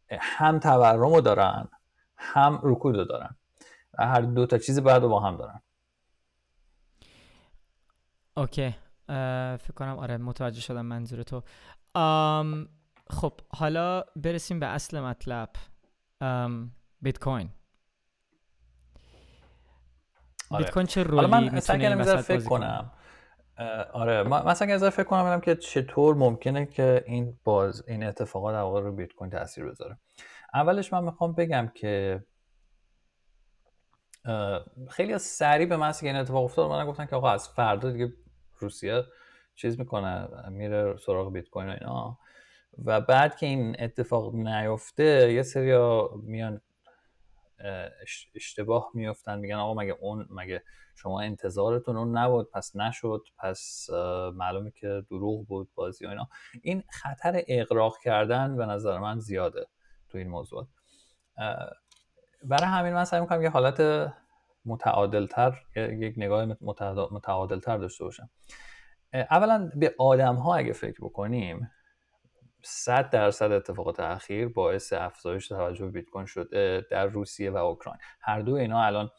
هم 0.10 0.60
تورم 0.60 1.00
رو 1.14 1.22
دارن 1.22 1.68
هم 2.18 2.60
رکود 2.64 2.96
رو 2.98 3.04
دارن 3.04 3.36
و 4.00 4.08
هر 4.08 4.22
دو 4.22 4.46
تا 4.46 4.58
چیز 4.58 4.84
باید 4.84 5.04
با 5.04 5.20
هم 5.20 5.38
دارن. 5.38 5.62
اوکی. 8.38 8.76
فکر 9.58 9.74
کنم 9.76 10.00
آره 10.00 10.18
متوجه 10.18 10.62
شدم 10.62 10.86
منظور 10.86 11.24
تو. 11.24 11.44
خب 13.10 13.34
حالا 13.50 14.04
برسیم 14.16 14.60
به 14.60 14.66
اصل 14.66 15.00
مطلب. 15.00 15.50
بیت 17.02 17.20
کوین 17.20 17.50
آره. 20.52 20.64
بیت 20.64 20.74
کوین 20.74 20.86
چه 20.86 21.04
رولی 21.04 21.28
من 21.28 21.44
می‌تونه 21.44 22.22
فکر 22.22 22.44
کنم. 22.44 22.92
آره. 23.94 24.24
مثلا 24.24 24.68
اگر 24.68 24.90
فکر 24.90 25.04
کنم 25.04 25.42
که 25.42 25.56
چطور 25.56 26.16
ممکنه 26.16 26.66
که 26.66 27.04
این 27.08 27.40
باز 27.44 27.84
این 27.88 28.04
اتفاقات 28.04 28.54
در 28.54 28.62
واقع 28.62 28.82
رو 28.82 28.92
بیت 28.92 29.14
کوین 29.14 29.32
تاثیر 29.32 29.66
بذاره. 29.66 29.98
اولش 30.54 30.94
من 30.94 31.04
می‌خوام 31.04 31.34
بگم 31.34 31.72
که 31.76 32.24
خیلی 34.90 35.18
سریع 35.18 35.68
به 35.68 35.78
من 35.78 35.94
این 36.02 36.16
اتفاق 36.16 36.44
افتاد 36.44 36.72
من 36.72 36.86
گفتن 36.86 37.06
که 37.06 37.16
آقا 37.16 37.30
از 37.30 37.50
فردا 37.50 37.92
دیگه 37.92 38.14
روسیه 38.60 39.04
چیز 39.56 39.80
می‌کنه 39.80 40.28
میره 40.50 40.98
سراغ 40.98 41.34
بیت 41.34 41.50
کوین 41.50 41.70
و 41.70 41.72
اینا. 41.72 42.20
و 42.86 43.02
بعد 43.02 43.36
که 43.36 43.46
این 43.46 43.76
اتفاق 43.80 44.36
نیفته 44.36 45.34
یه 45.34 45.44
سری 45.44 45.78
میان 46.24 46.62
اشتباه 48.36 48.92
میفتن 48.94 49.40
میگن 49.40 49.56
آقا 49.56 49.74
مگه 49.74 49.96
اون 50.02 50.28
مگه 50.30 50.64
شما 50.96 51.22
انتظارتون 51.22 51.98
اون 51.98 52.18
نبود 52.18 52.52
پس 52.52 52.76
نشد 52.76 53.22
پس 53.38 53.88
معلومه 54.34 54.72
که 54.72 55.04
دروغ 55.10 55.48
بود 55.48 55.70
بازی 55.76 56.06
و 56.06 56.10
اینا. 56.10 56.30
این 56.62 56.84
خطر 56.90 57.44
اقراق 57.48 57.98
کردن 58.04 58.58
به 58.58 58.66
نظر 58.66 59.00
من 59.00 59.20
زیاده 59.20 59.68
تو 60.10 60.18
این 60.18 60.28
موضوع. 60.28 60.68
برای 62.44 62.70
همین 62.70 62.94
من 62.94 63.06
سعی 63.06 63.22
می‌کنم 63.22 63.42
یه 63.42 63.50
حالت 63.50 64.12
متعادلتر 64.66 65.62
یک 65.76 66.14
نگاه 66.18 66.46
متعادلتر 67.12 67.78
داشته 67.78 68.04
باشم. 68.04 68.30
اولا 69.14 69.72
به 69.76 69.96
آدم 70.00 70.36
ها 70.36 70.56
اگه 70.56 70.74
فکر 70.74 70.98
بکنیم 71.02 71.72
100 72.66 73.10
درصد 73.10 73.52
اتفاقات 73.52 74.00
اخیر 74.00 74.48
باعث 74.48 74.94
افزایش 74.94 75.48
توجه 75.48 75.88
بیت 75.88 76.10
کوین 76.10 76.26
شده 76.26 76.86
در 76.92 77.06
روسیه 77.06 77.52
و 77.52 77.58
اوکراین. 77.58 78.00
هر 78.22 78.40
دو 78.40 78.54
اینا 78.54 78.84
الان 78.84 79.10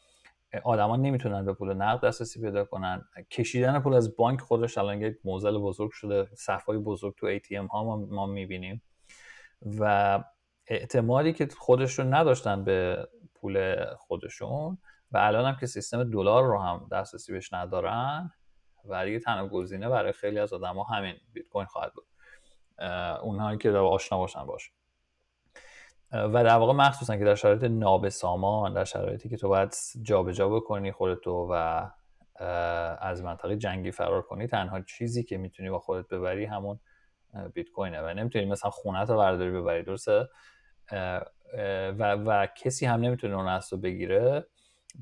آدما 0.63 0.95
نمی‌تونن 0.95 1.45
به 1.45 1.53
پول 1.53 1.73
نقد 1.73 2.05
دسترسی 2.05 2.41
پیدا 2.41 2.65
کنن. 2.65 3.05
کشیدن 3.31 3.79
پول 3.79 3.93
از 3.93 4.15
بانک 4.15 4.41
خودش 4.41 4.77
الان 4.77 5.01
یک 5.01 5.17
موزل 5.23 5.57
بزرگ 5.57 5.91
شده. 5.91 6.27
صفای 6.33 6.77
بزرگ 6.77 7.15
تو 7.15 7.39
ATM 7.39 7.69
ها 7.71 7.83
ما, 7.83 7.95
ما 7.97 8.25
می‌بینیم. 8.25 8.81
و 9.79 10.23
اعتمادی 10.67 11.33
که 11.33 11.47
خودشون 11.57 12.13
نداشتن 12.13 12.63
به 12.63 13.07
پول 13.35 13.85
خودشون 13.95 14.77
و 15.11 15.17
الان 15.17 15.45
هم 15.45 15.59
که 15.59 15.65
سیستم 15.65 16.03
دلار 16.03 16.43
رو 16.43 16.61
هم 16.61 16.87
دسترسی 16.91 17.31
بهش 17.31 17.53
ندارن 17.53 18.31
و 18.85 19.05
دیگه 19.05 19.19
تنها 19.19 19.47
گزینه 19.47 19.89
برای 19.89 20.11
خیلی 20.11 20.39
از 20.39 20.53
آدما 20.53 20.83
همین 20.83 21.15
بیت 21.33 21.47
کوین 21.47 21.65
خواهد 21.65 21.93
بود. 21.93 22.05
اونهایی 23.21 23.57
که 23.57 23.71
آشنا 23.71 24.17
باشن 24.17 24.45
باش. 24.45 24.71
و 26.11 26.43
در 26.43 26.55
واقع 26.55 26.73
مخصوصا 26.73 27.17
که 27.17 27.25
در 27.25 27.35
شرایط 27.35 27.63
نابسامان 27.63 28.73
در 28.73 28.83
شرایطی 28.83 29.29
که 29.29 29.37
تو 29.37 29.49
باید 29.49 29.75
جابجا 30.01 30.49
بکنی 30.49 30.91
خودتو 30.91 31.47
و 31.51 31.85
از 32.99 33.23
منطقه 33.23 33.57
جنگی 33.57 33.91
فرار 33.91 34.21
کنی 34.21 34.47
تنها 34.47 34.81
چیزی 34.81 35.23
که 35.23 35.37
می‌تونی 35.37 35.69
با 35.69 35.79
خودت 35.79 36.07
ببری 36.07 36.45
همون 36.45 36.79
بیت 37.53 37.69
کوینه 37.69 38.01
و 38.01 38.13
نمی‌تونی 38.13 38.45
مثلا 38.45 38.71
خونه 38.71 39.05
تو 39.05 39.17
برداری 39.17 39.51
ببری 39.51 39.83
درسته؟ 39.83 40.29
و, 41.99 42.15
و 42.15 42.47
کسی 42.55 42.85
هم 42.85 42.99
نمی‌تونه 42.99 43.35
اون 43.35 43.47
ازت 43.47 43.69
بگیره. 43.69 44.47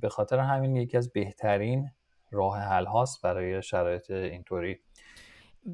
به 0.01 0.09
خاطر 0.09 0.39
همین 0.39 0.75
یکی 0.75 0.97
از 0.97 1.11
بهترین 1.11 1.91
راه 2.31 2.59
حل 2.59 2.85
هاست 2.85 3.21
برای 3.21 3.61
شرایط 3.61 4.11
اینطوری. 4.11 4.79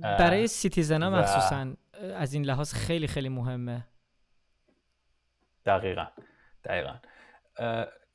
برای 0.02 0.48
citizen 0.48 1.04
ها 1.04 1.10
مخصوصا. 1.10 1.74
از 2.16 2.34
این 2.34 2.44
لحاظ 2.44 2.74
خیلی 2.74 3.08
خیلی 3.08 3.30
مهمه. 3.30 3.88
دقیقا. 5.66 6.08
دقیقا. 6.64 6.96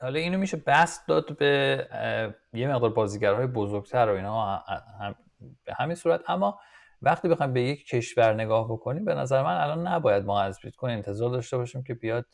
حالا 0.01 0.19
اینو 0.19 0.39
میشه 0.39 0.57
بسط 0.57 1.09
داد 1.09 1.37
به 1.39 1.89
یه 2.53 2.69
مقدار 2.69 2.91
بازیگرهای 2.91 3.47
بزرگتر 3.47 4.09
و 4.09 4.15
اینا 4.15 4.57
هم 5.01 5.15
به 5.65 5.75
همین 5.75 5.95
صورت. 5.95 6.21
اما 6.29 6.61
وقتی 7.03 7.29
بخوایم 7.29 7.53
به 7.53 7.63
یک 7.63 7.87
کشور 7.87 8.35
نگاه 8.35 8.69
بکنیم 8.69 9.05
به 9.05 9.15
نظر 9.15 9.43
من 9.43 9.57
الان 9.57 9.87
نباید 9.87 10.25
ما 10.25 10.41
از 10.41 10.61
بیت 10.61 10.77
کوین 10.77 10.95
انتظار 10.95 11.31
داشته 11.31 11.57
باشیم 11.57 11.83
که 11.83 11.95
بیاد 11.95 12.27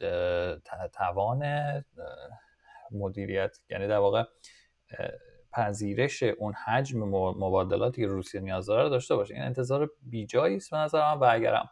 توان 0.92 1.44
مدیریت 2.90 3.58
یعنی 3.70 3.88
در 3.88 3.96
واقع 3.96 4.24
پذیرش 5.52 6.22
اون 6.22 6.52
حجم 6.52 6.98
مبادلاتی 7.38 8.02
که 8.02 8.08
روسیه 8.08 8.40
نیاز 8.40 8.66
داره 8.66 8.88
داشته 8.88 9.16
باشه. 9.16 9.34
این 9.34 9.42
انتظار 9.42 9.90
بیجایی 10.02 10.56
است 10.56 10.70
به 10.70 10.76
نظر 10.76 11.14
من 11.14 11.20
و 11.20 11.24
اگرم 11.30 11.70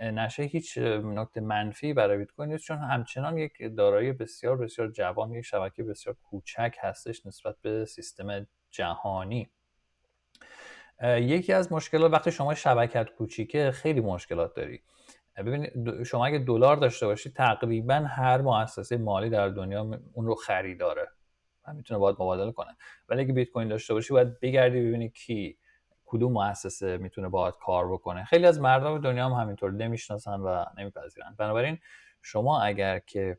نشه 0.00 0.42
هیچ 0.42 0.78
نکته 0.78 1.40
منفی 1.40 1.92
برای 1.92 2.18
بیت 2.18 2.30
کوین 2.30 2.52
نیست 2.52 2.64
چون 2.64 2.78
همچنان 2.78 3.38
یک 3.38 3.52
دارایی 3.76 4.12
بسیار 4.12 4.56
بسیار 4.56 4.88
جوان 4.88 5.32
یک 5.32 5.44
شبکه 5.44 5.82
بسیار 5.82 6.16
کوچک 6.22 6.76
هستش 6.80 7.26
نسبت 7.26 7.56
به 7.62 7.84
سیستم 7.84 8.46
جهانی. 8.70 9.50
یکی 11.02 11.52
از 11.52 11.72
مشکلات 11.72 12.12
وقتی 12.12 12.30
شما 12.30 12.54
شبکت 12.54 13.10
کوچیکه 13.10 13.70
خیلی 13.70 14.00
مشکلات 14.00 14.54
داری. 14.54 14.82
ببینید 15.36 16.02
شما 16.02 16.26
اگه 16.26 16.38
دلار 16.38 16.76
داشته 16.76 17.06
باشید 17.06 17.34
تقریبا 17.34 17.94
هر 17.94 18.40
مؤسسه 18.40 18.96
مالی 18.96 19.30
در 19.30 19.48
دنیا 19.48 20.00
اون 20.12 20.26
رو 20.26 20.34
خریداره. 20.34 21.08
و 21.66 21.72
می‌تونه 21.72 22.00
باهات 22.00 22.14
مبادله 22.14 22.52
کنه 22.52 22.76
ولی 23.08 23.20
اگه 23.20 23.32
بیت 23.32 23.50
کوین 23.50 23.68
داشته 23.68 23.94
باشی 23.94 24.12
باید 24.12 24.40
بگردی 24.40 24.80
ببینی 24.80 25.08
کی 25.08 25.58
کدوم 26.06 26.32
مؤسسه 26.32 26.96
می‌تونه 26.96 27.28
باهات 27.28 27.58
کار 27.58 27.92
بکنه. 27.92 28.24
خیلی 28.24 28.46
از 28.46 28.60
مردم 28.60 29.00
دنیا 29.00 29.26
هم 29.28 29.32
همینطور 29.32 29.72
نمی‌شناسن 29.72 30.40
و 30.40 30.64
نمیپذیرن. 30.78 31.34
بنابراین 31.38 31.78
شما 32.22 32.62
اگر 32.62 32.98
که 32.98 33.38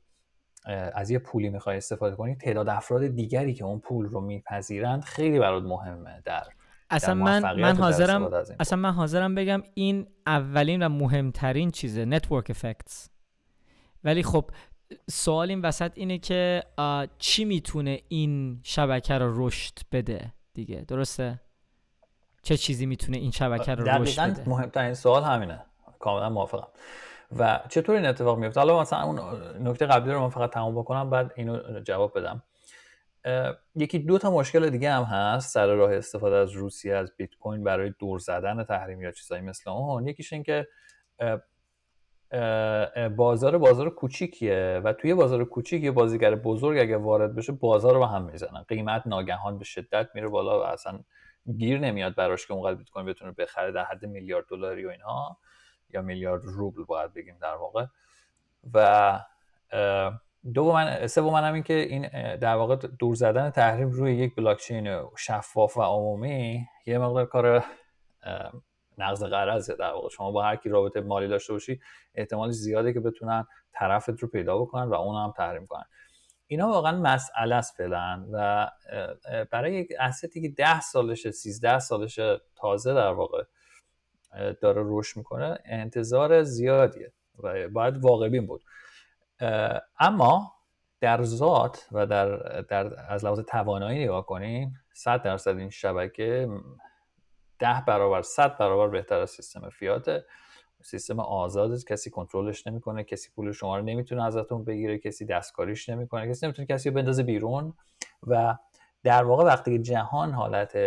از 0.94 1.12
یه 1.12 1.20
پولی 1.20 1.50
می‌خوای 1.50 1.78
استفاده 1.78 2.16
کنی 2.16 2.36
تعداد 2.36 2.70
افراد 2.70 3.08
دیگری 3.08 3.54
که 3.54 3.66
اون 3.66 3.80
پول 3.80 4.06
رو 4.06 4.22
میپذیرند 4.22 5.04
خیلی 5.04 5.40
برات 5.40 5.64
مهمه 5.64 6.22
در 6.26 6.44
اصلا 6.90 7.14
من 7.14 7.62
من 7.62 7.76
حاضرم 7.76 8.46
اصلا 8.60 8.80
من 8.80 8.92
حاضرم 8.92 9.36
بگم 9.36 9.64
این 9.74 10.08
اولین 10.28 10.84
و 10.84 10.90
مهمترین 10.90 11.72
چیزه 11.72 12.06
network 12.06 12.50
effects 12.50 13.10
ولی 14.04 14.24
خب 14.24 14.52
سوال 15.10 15.50
این 15.50 15.62
وسط 15.62 15.92
اینه 15.96 16.18
که 16.18 16.64
چی 17.18 17.46
می‌تونه 17.46 18.02
این 18.08 18.60
شبکه 18.64 19.14
رو 19.14 19.48
رشد 19.48 19.74
بده 19.92 20.34
دیگه؟ 20.54 20.86
درسته؟ 20.88 21.40
چه 22.42 22.58
چیزی 22.58 22.86
می‌تونه 22.86 23.18
این 23.18 23.32
شبکه 23.32 23.76
رو 23.76 24.02
رشد 24.02 24.22
بده؟ 24.22 24.50
مهمترین 24.50 24.94
سوال 24.94 25.24
همینه. 25.24 25.66
کاملا 26.00 26.30
موافقم. 26.30 26.68
و 27.38 27.60
چطور 27.70 27.96
این 27.96 28.06
اتفاق 28.06 28.38
میفته 28.38 28.60
حالا 28.60 28.82
مثلا 28.82 29.04
اون 29.04 29.20
نکته 29.68 29.86
قبلی 29.86 30.14
رو 30.14 30.22
من 30.22 30.30
فقط 30.30 30.52
تمام 30.52 30.76
بکنم 30.76 31.10
بعد 31.10 31.34
اینو 31.36 31.80
جواب 31.80 32.20
بدم. 32.20 32.44
یکی 33.76 34.00
دو 34.00 34.18
تا 34.18 34.32
مشکل 34.32 34.70
دیگه 34.70 34.92
هم 34.92 35.04
هست 35.04 35.54
سر 35.54 35.68
راه 35.68 35.94
استفاده 35.94 36.36
از 36.36 36.52
روسیه 36.52 36.96
از 36.96 37.12
بیت 37.18 37.36
کوین 37.36 37.64
برای 37.64 37.94
دور 38.00 38.20
زدن 38.20 38.64
تحریم 38.64 39.02
یا 39.02 39.12
چیزایی 39.12 39.42
مثل 39.42 39.70
اون. 39.70 40.08
یکیش 40.08 40.34
این 40.34 40.44
که 40.44 40.68
بازار 43.18 43.58
بازار 43.58 43.90
کوچیکیه 43.90 44.82
و 44.84 44.94
توی 44.94 45.14
بازار 45.14 45.44
کوچیک 45.44 45.84
یه 45.84 45.92
بازیگر 45.92 46.36
بزرگ 46.36 46.80
اگه 46.80 46.98
وارد 46.98 47.36
بشه 47.36 47.52
بازار 47.52 47.94
رو 47.94 48.06
هم 48.06 48.24
می‌زنن. 48.24 48.64
قیمت 48.68 49.04
ناگهان 49.06 49.58
به 49.58 49.66
شدت 49.66 50.10
میره 50.16 50.28
بالا 50.28 50.60
و 50.60 50.64
اصلا 50.64 51.00
گیر 51.58 51.80
نمیاد 51.80 52.16
براش 52.16 52.48
که 52.48 52.54
اونقدر 52.54 52.76
بیت 52.76 52.90
کوین 52.90 53.06
بتونه 53.06 53.32
بخره 53.32 53.72
در 53.72 53.84
حد 53.84 54.06
میلیارد 54.06 54.46
دلاری 54.50 54.86
و 54.86 54.90
اینها 54.90 55.38
یا 55.90 56.02
میلیارد 56.02 56.42
روبل 56.46 56.84
باید 56.84 57.14
بگیم 57.14 57.38
در 57.42 57.56
واقع. 57.56 57.86
و 58.74 59.20
من 60.56 61.08
سوم 61.08 61.34
هم 61.34 61.54
این 61.54 61.64
که 61.64 61.74
این 61.74 62.08
در 62.38 62.56
واقع 62.56 62.76
دور 62.76 63.16
زدن 63.16 63.50
تحریم 63.50 63.90
روی 63.90 64.16
یک 64.16 64.36
بلاکچین 64.36 65.06
شفاف 65.18 65.78
و 65.78 65.82
عمومی 65.82 66.66
یه 66.86 66.98
مقدار 66.98 67.26
کار 67.26 67.64
نقض 68.98 69.24
قرضه 69.24 69.76
در 69.76 69.92
واقع 69.92 70.10
شما 70.10 70.32
با 70.32 70.44
هر 70.44 70.56
کی 70.56 70.70
رابطه 70.70 71.02
مالی 71.02 71.28
داشته 71.28 71.54
باشی 71.54 71.80
احتمال 72.16 72.52
زیاده 72.52 72.94
که 72.94 73.00
بتونن 73.00 73.46
طرفت 73.74 74.20
رو 74.20 74.28
پیدا 74.28 74.58
بکنن 74.58 74.84
و 74.84 74.94
اون 74.94 75.16
هم 75.16 75.34
تحریم 75.38 75.68
کنن. 75.68 75.86
اینا 76.48 76.68
واقعا 76.68 76.98
مسئله 77.02 77.56
است 77.56 77.78
فعلا 77.78 78.26
و 78.32 78.70
برای 79.52 79.74
یک 79.74 79.88
استی 80.00 80.42
که 80.42 80.50
10 80.50 80.82
سالشه 80.82 81.32
13 81.32 81.80
سالشه 81.80 82.42
تازه 82.56 82.94
در 82.94 83.12
واقع 83.14 83.44
داره 84.62 84.84
رشد 84.86 85.18
می‌کنه 85.18 85.58
انتظار 85.66 86.44
زیادیه 86.44 87.12
و 87.44 87.70
باید 87.70 87.98
واقع 87.98 88.30
بین 88.30 88.46
بود 88.46 88.64
اما 90.00 90.54
در 91.00 91.24
ذات 91.24 91.88
و 91.92 92.06
در, 92.06 92.38
در 92.62 93.12
از 93.12 93.26
لحاظ 93.26 93.40
توانایی 93.40 94.04
نگاه 94.04 94.26
کنیم 94.26 94.74
100 94.94 95.24
درصد 95.24 95.58
این 95.58 95.70
شبکه 95.70 96.50
ده 97.60 97.84
برابر 97.88 98.22
100 98.22 98.58
برابر 98.58 98.88
بهتر 98.88 99.20
از 99.20 99.30
سیستم 99.30 99.70
فیاته 99.70 100.26
سیستم 100.82 101.20
آزاد 101.20 101.84
کسی 101.84 102.10
کنترلش 102.10 102.68
نمی‌کنه 102.68 103.04
کسی 103.04 103.30
پول 103.36 103.52
شما 103.52 103.78
رو 103.78 103.84
نمی‌تونه 103.84 104.24
ازتون 104.24 104.64
بگیره 104.64 104.98
کسی 104.98 105.26
دستکاریش 105.26 105.90
نمی‌کنه 105.90 106.30
کسی 106.30 106.46
نمی‌تونه 106.46 106.66
کسی 106.66 106.90
رو 106.90 106.96
بندازه 106.96 107.24
بیرون. 107.24 107.74
و 108.28 108.58
در 109.04 109.24
واقع 109.24 109.44
وقتی 109.44 109.78
که 109.78 109.84
جهان 109.84 110.32
حالت 110.32 110.78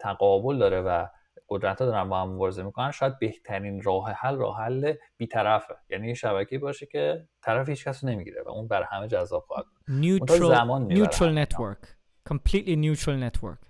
تقابل 0.00 0.58
داره 0.58 0.80
و 0.80 1.06
قدرت 1.48 1.80
ها 1.80 1.86
دارن 1.86 2.08
با 2.08 2.20
هم 2.20 2.28
مبارزه 2.28 2.62
می‌کنن 2.62 2.90
شاید 2.90 3.18
بهترین 3.18 3.82
راه 3.82 4.10
حل 4.10 4.36
راه 4.36 4.60
حل 4.60 4.94
بیطرفه. 5.16 5.74
یعنی 5.90 6.08
یه 6.08 6.14
شبکه 6.14 6.58
باشه 6.58 6.86
که 6.86 7.28
طرف 7.42 7.68
هیچ 7.68 7.84
کس 7.88 8.04
نمی‌گیره 8.04 8.42
و 8.42 8.48
اون 8.48 8.68
بر 8.68 8.82
همه 8.82 9.08
جذاب 9.08 9.44
خواهد 9.46 9.64
neutral, 9.88 10.92
neutral 10.92 11.46
network. 11.46 11.86
Completely 12.32 12.76
neutral 12.76 13.30
network. 13.30 13.66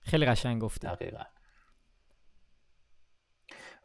خیلی 0.00 0.26
قشنگ 0.26 0.62
گفتی. 0.62 0.86
دقیقا. 0.86 1.22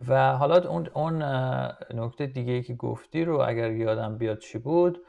و 0.07 0.37
حالا 0.37 0.69
اون 0.69 0.87
اون 0.87 1.23
نکته 1.93 2.27
دیگه 2.27 2.63
که 2.63 2.73
گفتی 2.75 3.25
رو 3.25 3.39
اگر 3.39 3.71
یادم 3.71 4.17
بیاد 4.17 4.39
چی 4.39 4.57
بود؟ 4.57 5.05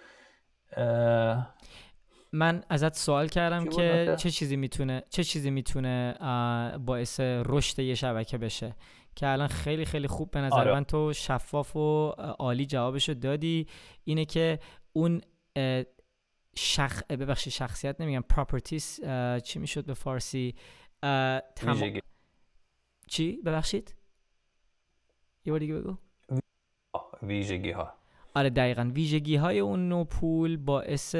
من 2.33 2.64
ازت 2.68 2.96
سوال 2.96 3.29
کردم 3.29 3.64
که 3.68 4.14
چه 4.18 4.31
چیزی 4.31 4.57
می‌تونه 4.57 5.03
چه 5.11 5.24
چیزی 5.24 5.50
می‌تونه 5.50 6.14
باعث 6.87 7.20
رشد 7.20 7.79
یه 7.79 7.94
شبکه 7.94 8.38
بشه؟ 8.38 8.76
که 9.16 9.29
الان 9.29 9.48
خیلی 9.48 9.85
خیلی 9.85 10.09
خوب 10.09 10.31
به 10.31 10.40
نظر 10.40 10.57
آره. 10.57 10.72
من 10.72 10.85
تو 10.85 11.12
شفاف 11.12 11.76
و 11.76 12.09
عالی 12.38 12.66
جوابشو 12.66 13.14
دادی. 13.14 13.66
اینه 14.05 14.24
که 14.24 14.59
اون 14.92 15.20
شخ 16.57 17.03
ببخشید 17.03 17.53
شخصیت 17.53 18.00
نمیگم 18.00 18.24
پراپرتیز 18.29 19.00
چی 19.44 19.59
می‌شد 19.59 19.85
به 19.85 19.94
فارسی؟ 19.94 20.55
تم... 21.57 22.00
چی؟ 23.09 23.42
ببخشید؟ 23.46 23.94
یه 25.44 25.53
بار 25.53 25.61
دیگه 25.61 25.74
بگو 25.74 25.96
ویژگی 27.22 27.70
ها 27.70 27.92
آره 28.35 28.50
دقیقا. 28.50 28.90
ویژگی 28.94 29.37
های 29.37 29.59
اون 29.59 29.88
نوع 29.88 30.05
پول 30.05 30.57
باعث 30.57 31.14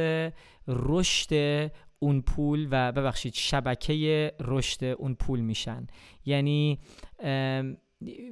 رشد 0.69 1.33
اون 1.99 2.23
پول 2.23 2.69
و 2.71 2.93
ببخشید 2.93 3.35
شبکه 3.35 4.33
رشد 4.41 4.85
اون 4.85 5.15
پول 5.15 5.41
میشن. 5.41 5.87
یعنی 6.25 6.79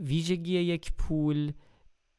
ویژگی 0.01 0.59
یک 0.59 0.93
پول 0.99 1.53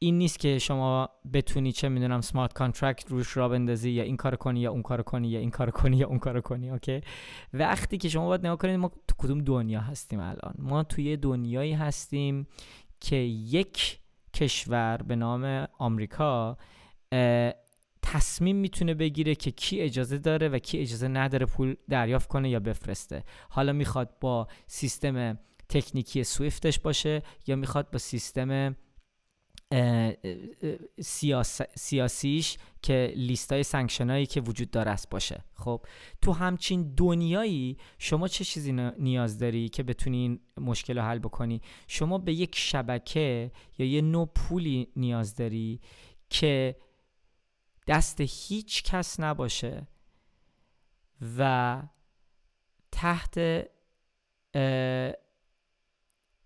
این 0.02 0.18
نیست 0.18 0.38
که 0.38 0.58
شما 0.58 1.08
بتونی 1.32 1.72
چه 1.72 1.88
می‌دونم 1.88 2.20
سمارت 2.20 2.52
کانترکت 2.52 3.10
روش 3.10 3.36
را 3.36 3.48
بندازی 3.48 3.90
یا 3.90 4.02
این 4.02 4.16
کار 4.16 4.36
کنی 4.36 4.60
یا 4.60 4.70
اون 4.70 4.82
کار 4.82 5.02
کنی 5.02 5.28
یا 5.28 5.40
این 5.40 5.50
کار 5.50 5.70
کنی 5.70 5.96
یا 5.96 6.08
اون 6.08 6.18
کار 6.18 6.40
کنی 6.40 6.70
okay؟ 6.70 7.00
وقتی 7.52 7.98
که 7.98 8.08
شما 8.08 8.26
باید 8.26 8.40
نگاه 8.40 8.56
کنید 8.56 8.76
ما 8.76 8.88
تو 8.88 9.14
کدوم 9.18 9.38
دنیا 9.38 9.80
هستیم 9.80 10.20
الان؟ 10.20 10.54
ما 10.58 10.82
توی 10.82 11.16
دنیایی 11.16 11.72
هستیم 11.72 12.46
که 13.00 13.16
یک 13.16 14.00
کشور 14.34 14.96
به 14.96 15.16
نام 15.16 15.68
آمریکا 15.78 16.56
تصمیم 18.02 18.56
می‌تونه 18.56 18.94
بگیره 18.94 19.34
که 19.34 19.50
کی 19.50 19.80
اجازه 19.80 20.18
داره 20.18 20.48
و 20.48 20.58
کی 20.58 20.78
اجازه 20.78 21.08
نداره 21.08 21.46
پول 21.46 21.76
دریافت 21.88 22.28
کنه 22.28 22.50
یا 22.50 22.60
بفرسته. 22.60 23.24
حالا 23.48 23.72
می‌خواد 23.72 24.18
با 24.20 24.48
سیستم 24.66 25.38
تکنیکی 25.68 26.24
SWIFT 26.24 26.63
ش 26.63 26.78
باشه 26.78 27.22
یا 27.46 27.56
می‌خواد 27.56 27.90
با 27.90 27.98
سیستم 27.98 28.76
سیاس... 31.00 31.60
سیاسیش 31.76 32.58
که 32.82 33.12
لیستای 33.16 33.62
sanction 33.62 34.10
هایی 34.10 34.26
که 34.26 34.40
وجود 34.40 34.70
داره 34.70 34.90
است 34.90 35.10
باشه. 35.10 35.44
خب 35.54 35.86
تو 36.22 36.32
همچین 36.32 36.94
دنیایی 36.94 37.76
شما 37.98 38.28
چه 38.28 38.44
چیزی 38.44 38.72
نیاز 38.98 39.38
داری 39.38 39.68
که 39.68 39.82
بتونی 39.82 40.16
این 40.16 40.40
مشکل 40.56 40.98
رو 40.98 41.04
حل 41.04 41.18
بکنی؟ 41.18 41.62
شما 41.86 42.18
به 42.18 42.32
یک 42.32 42.56
شبکه 42.56 43.52
یا 43.78 43.86
یه 43.86 44.00
نوع 44.00 44.26
پولی 44.34 44.88
نیاز 44.96 45.34
داری 45.34 45.80
که 46.30 46.76
دست 47.86 48.20
هیچ 48.20 48.82
کس 48.82 49.20
نباشه 49.20 49.86
و 51.38 51.82
تحت 52.92 53.38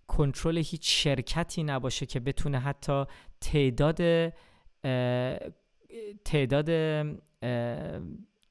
کنترل 0.07 0.59
هیچ 0.59 1.05
شرکتی 1.05 1.63
نباشه 1.63 2.07
که 2.07 2.21
بتونه 2.21 2.59
حتی 2.59 3.05
تعداد 3.41 4.29
تعداد 6.25 6.71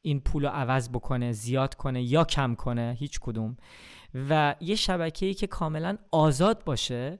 این 0.01 0.19
پول 0.19 0.45
رو 0.45 0.49
عوض 0.49 0.89
بکنه 0.89 1.31
زیاد 1.31 1.73
کنه 1.73 2.03
یا 2.03 2.23
کم 2.23 2.55
کنه 2.55 2.95
هیچ 2.99 3.19
کدوم. 3.19 3.57
و 4.29 4.55
یه 4.59 4.75
شبکه‌ای 4.75 5.33
که 5.33 5.47
کاملا 5.47 5.97
آزاد 6.11 6.63
باشه 6.63 7.19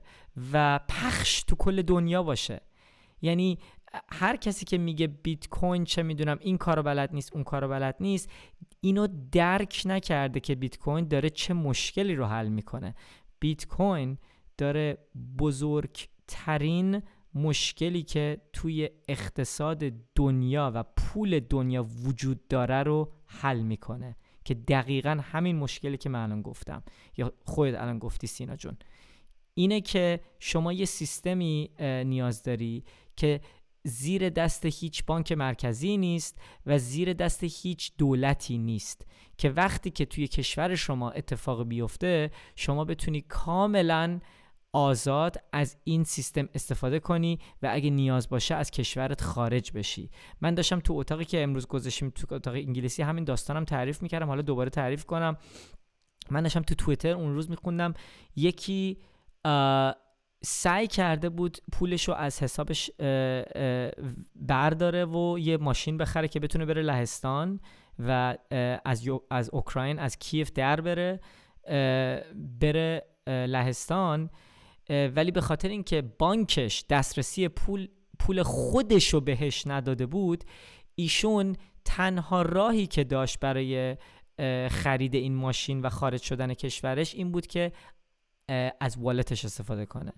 و 0.52 0.80
پخش 0.88 1.42
تو 1.42 1.56
کل 1.56 1.82
دنیا 1.82 2.22
باشه. 2.22 2.60
یعنی 3.22 3.58
هر 4.12 4.36
کسی 4.36 4.64
که 4.64 4.78
میگه 4.78 5.06
بیت 5.06 5.48
کوین 5.48 5.84
چه 5.84 6.02
می‌دونم 6.02 6.38
این 6.40 6.58
کارو 6.58 6.82
بلد 6.82 7.14
نیست 7.14 7.34
اون 7.34 7.44
کارو 7.44 7.68
بلد 7.68 7.96
نیست 8.00 8.30
اینو 8.80 9.08
درک 9.32 9.82
نکرده 9.84 10.40
که 10.40 10.54
بیت 10.54 10.78
کوین 10.78 11.08
داره 11.08 11.30
چه 11.30 11.54
مشکلی 11.54 12.14
رو 12.14 12.26
حل 12.26 12.48
می‌کنه. 12.48 12.94
بیت 13.44 13.66
کوین 13.66 14.18
داره 14.58 14.98
بزرگترین 15.38 17.02
مشکلی 17.34 18.02
که 18.02 18.40
توی 18.52 18.90
اقتصاد 19.08 19.84
دنیا 20.14 20.72
و 20.74 20.82
پول 20.96 21.40
دنیا 21.40 21.82
وجود 21.82 22.48
داره 22.48 22.82
رو 22.82 23.12
حل 23.26 23.60
می‌کنه 23.60 24.16
که 24.44 24.54
دقیقا 24.54 25.20
همین 25.22 25.56
مشکلی 25.56 25.96
که 25.96 26.08
من 26.08 26.22
الان 26.22 26.42
گفتم. 26.42 26.82
یا 27.16 27.32
خودت 27.44 27.80
الان 27.80 27.98
گفتی 27.98 28.26
سینا 28.26 28.56
جون. 28.56 28.76
اینه 29.54 29.80
که 29.80 30.20
شما 30.38 30.72
یه 30.72 30.84
سیستمی 30.84 31.70
نیاز 32.06 32.42
داری 32.42 32.84
که 33.16 33.40
زیر 33.86 34.30
دست 34.30 34.66
هیچ 34.66 35.04
بانک 35.04 35.32
مرکزی 35.32 35.96
نیست 35.96 36.38
و 36.66 36.78
زیر 36.78 37.12
دست 37.12 37.44
هیچ 37.44 37.92
دولتی 37.98 38.58
نیست 38.58 39.06
که 39.38 39.50
وقتی 39.50 39.90
که 39.90 40.04
توی 40.04 40.28
کشور 40.28 40.74
شما 40.74 41.10
اتفاق 41.10 41.68
بیفته 41.68 42.30
شما 42.56 42.84
بتونی 42.84 43.20
کاملا 43.20 44.20
آزاد 44.72 45.36
از 45.52 45.76
این 45.84 46.04
سیستم 46.04 46.48
استفاده 46.54 47.00
کنی 47.00 47.38
و 47.62 47.68
اگه 47.72 47.90
نیاز 47.90 48.28
باشه 48.28 48.54
از 48.54 48.70
کشورت 48.70 49.20
خارج 49.20 49.72
بشی. 49.72 50.10
من 50.40 50.54
داشتم 50.54 50.80
تو 50.80 50.94
اتاقی 50.94 51.24
که 51.24 51.42
امروز 51.42 51.66
گذاشتیم 51.66 52.10
تو 52.10 52.34
اتاق 52.34 52.54
انگلیسی 52.54 53.02
همین 53.02 53.24
داستانم 53.24 53.64
تعریف 53.64 54.02
می‌کردم 54.02 54.26
حالا 54.26 54.42
دوباره 54.42 54.70
تعریف 54.70 55.04
کنم. 55.04 55.36
من 56.30 56.42
داشتم 56.42 56.62
تو 56.62 56.74
توییتر 56.74 57.10
اون 57.10 57.34
روز 57.34 57.50
میخوندم 57.50 57.94
یکی 58.36 58.98
سعی 60.44 60.86
کرده 60.86 61.28
بود 61.28 61.58
پولش 61.72 62.08
رو 62.08 62.14
از 62.14 62.42
حسابش 62.42 62.90
برداره 64.36 65.04
و 65.04 65.38
یه 65.38 65.56
ماشین 65.56 65.98
بخره 65.98 66.28
که 66.28 66.40
بتونه 66.40 66.66
بره 66.66 66.82
لهستان 66.82 67.60
و 67.98 68.36
از, 68.84 69.08
از 69.30 69.50
اوکراین 69.52 69.98
از 69.98 70.18
کیف 70.18 70.52
در 70.52 70.80
بره 70.80 71.20
بره 72.60 73.02
لهستان. 73.26 74.30
ولی 74.90 75.30
به 75.30 75.40
خاطر 75.40 75.68
اینکه 75.68 76.02
بانکش 76.02 76.84
دسترسی 76.90 77.48
پول 77.48 77.88
پول 78.18 78.42
خودش 78.42 79.14
رو 79.14 79.20
بهش 79.20 79.66
نداده 79.66 80.06
بود 80.06 80.44
ایشون 80.94 81.56
تنها 81.84 82.42
راهی 82.42 82.86
که 82.86 83.04
داشت 83.04 83.40
برای 83.40 83.96
خرید 84.70 85.14
این 85.14 85.34
ماشین 85.34 85.80
و 85.80 85.88
خارج 85.88 86.22
شدن 86.22 86.54
کشورش 86.54 87.14
این 87.14 87.32
بود 87.32 87.46
که 87.46 87.72
از 88.80 88.98
والتش 88.98 89.44
استفاده 89.44 89.86
کنه. 89.86 90.12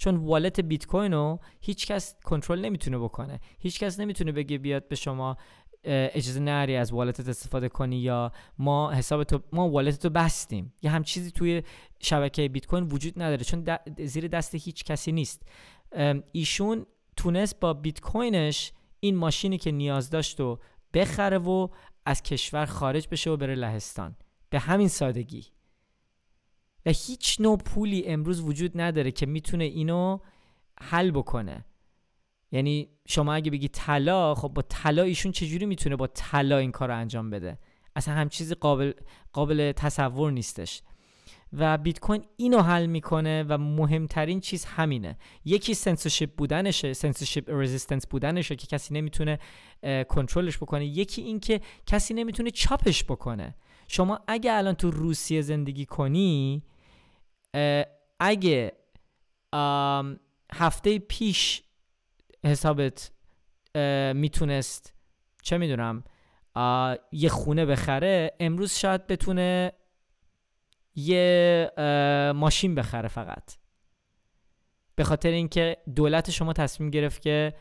چون 0.00 0.16
والت 0.16 0.60
بیت 0.60 0.86
کوین 0.86 1.12
رو 1.12 1.40
هیچ 1.60 1.86
کس 1.86 2.14
کنترل 2.24 2.60
نمی‌تونه 2.60 2.98
بکنه. 2.98 3.40
هیچ 3.58 3.80
کس 3.80 4.00
نمی‌تونه 4.00 4.32
بگه 4.32 4.58
بیاد 4.58 4.88
به 4.88 4.96
شما 4.96 5.36
اجازه 5.84 6.40
نری 6.40 6.76
از 6.76 6.92
والتت 6.92 7.28
استفاده 7.28 7.68
کنی 7.68 7.96
یا 7.96 8.32
ما 8.58 8.92
حساب 8.92 9.24
تو 9.24 9.40
ما 9.52 9.68
والت 9.68 10.02
تو 10.02 10.10
بستیم. 10.10 10.72
یه 10.82 10.90
هم 10.90 11.02
چیزی 11.02 11.30
توی 11.30 11.62
شبکه 12.00 12.48
بیت 12.48 12.66
کوین 12.66 12.84
وجود 12.84 13.22
نداره 13.22 13.44
چون 13.44 13.64
زیر 13.98 14.28
دست 14.28 14.54
هیچ 14.54 14.84
کسی 14.84 15.12
نیست. 15.12 15.42
ایشون 16.32 16.86
تونست 17.16 17.60
با 17.60 17.74
بیت 17.74 18.00
کوینش 18.00 18.72
این 19.00 19.16
ماشینی 19.16 19.58
که 19.58 19.70
نیاز 19.70 20.10
داشت 20.10 20.40
و 20.40 20.58
بخره 20.94 21.38
و 21.38 21.68
از 22.04 22.22
کشور 22.22 22.66
خارج 22.66 23.08
بشه 23.08 23.30
و 23.30 23.36
بره 23.36 23.54
لهستان. 23.54 24.16
به 24.50 24.58
همین 24.58 24.88
سادگی. 24.88 25.46
و 26.86 26.90
هیچ 26.90 27.40
نوع 27.40 27.56
پولی 27.58 28.06
امروز 28.06 28.40
وجود 28.40 28.80
نداره 28.80 29.10
که 29.10 29.26
می‌تونه 29.26 29.64
اینو 29.64 30.18
حل 30.80 31.10
بکنه. 31.10 31.64
یعنی 32.52 32.88
شما 33.08 33.34
اگه 33.34 33.50
بگی 33.50 33.68
طلا 33.68 34.34
خب 34.34 34.48
با 34.48 34.62
طلا 34.62 35.02
ایشون 35.02 35.32
چجوری 35.32 35.66
می‌تونه 35.66 35.96
با 35.96 36.06
طلا 36.06 36.58
این 36.58 36.72
کار 36.72 36.88
رو 36.88 36.96
انجام 36.96 37.30
بده؟ 37.30 37.58
اصلا 37.96 38.14
هم 38.14 38.28
چیزی 38.28 38.54
قابل 38.54 38.92
قابل 39.32 39.72
تصور 39.72 40.32
نیستش. 40.32 40.82
و 41.52 41.78
بیت 41.78 42.00
کوین 42.00 42.24
اینو 42.36 42.62
حل 42.62 42.86
می‌کنه 42.86 43.44
و 43.48 43.58
مهمترین 43.58 44.40
چیز 44.40 44.64
همینه. 44.64 45.18
یکی 45.44 45.74
سنسورشیپ 45.74 46.36
بودنشه 46.36 46.92
سنسورشیپ 46.92 47.44
رزिस्टنس 47.48 48.06
بودنشه 48.06 48.56
که 48.56 48.66
کسی 48.66 48.94
نمی‌تونه 48.94 49.38
کنترلش 50.08 50.56
بکنه. 50.56 50.86
یکی 50.86 51.22
این 51.22 51.40
که 51.40 51.60
کسی 51.86 52.14
نمی‌تونه 52.14 52.50
چاپش 52.50 53.04
بکنه. 53.04 53.54
شما 53.88 54.20
اگه 54.28 54.52
الان 54.52 54.74
تو 54.74 54.90
روسیه 54.90 55.42
زندگی 55.42 55.86
کنی 55.86 56.62
اگه 58.20 58.72
هفته 60.52 60.98
پیش 60.98 61.62
حسابت 62.44 63.10
می‌تونست 64.14 64.94
چه 65.42 65.58
می‌دونم 65.58 66.04
یه 67.12 67.28
خونه 67.28 67.66
بخره 67.66 68.30
امروز 68.40 68.72
شاید 68.72 69.06
بتونه 69.06 69.72
یه 70.94 71.70
ماشین 72.34 72.74
بخره 72.74 73.08
فقط. 73.08 73.56
به 74.94 75.04
خاطر 75.04 75.28
اینکه 75.28 75.76
دولت 75.96 76.30
شما 76.30 76.52
تصمیم 76.52 76.90
گرفت 76.90 77.22
که 77.22 77.54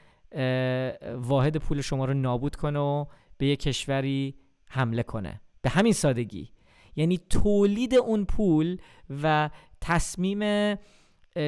واحد 1.15 1.57
پول 1.57 1.81
شما 1.81 2.05
رو 2.05 2.13
نابود 2.13 2.55
کنه 2.55 2.79
و 2.79 3.05
به 3.37 3.47
یه 3.47 3.55
کشوری 3.55 4.35
حمله 4.65 5.03
کنه. 5.03 5.41
به 5.61 5.69
همین 5.69 5.93
سادگی. 5.93 6.53
یعنی 6.95 7.17
تولید 7.17 7.95
اون 7.95 8.25
پول 8.25 8.77
و 9.09 9.49
تصمیم 9.81 10.75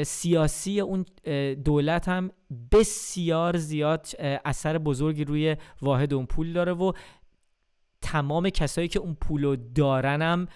سیاسی 0.06 0.80
اون 0.80 1.06
دولت 1.66 2.08
هم 2.08 2.32
بسیار 2.72 3.58
زیاد 3.58 4.08
اثر 4.46 4.78
بزرگی 4.78 5.24
روی 5.24 5.58
واحد 5.82 6.14
اون 6.14 6.26
پول 6.26 6.54
داره 6.54 6.74
و 6.74 6.92
تمام 8.02 8.50
کسایی 8.50 8.88
که 8.88 9.00
اون 9.00 9.18
پول 9.22 9.44
رو 9.44 9.56
دارن 9.56 10.22
هم 10.22 10.48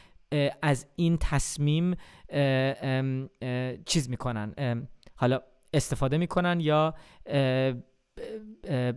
از 0.61 0.88
این 0.95 1.17
تصمیم 1.17 1.95
چیز 3.86 4.09
می‌کنن. 4.09 4.88
حالا 5.15 5.41
استفاده 5.73 6.17
می‌کنن 6.17 6.59
یا 6.59 6.93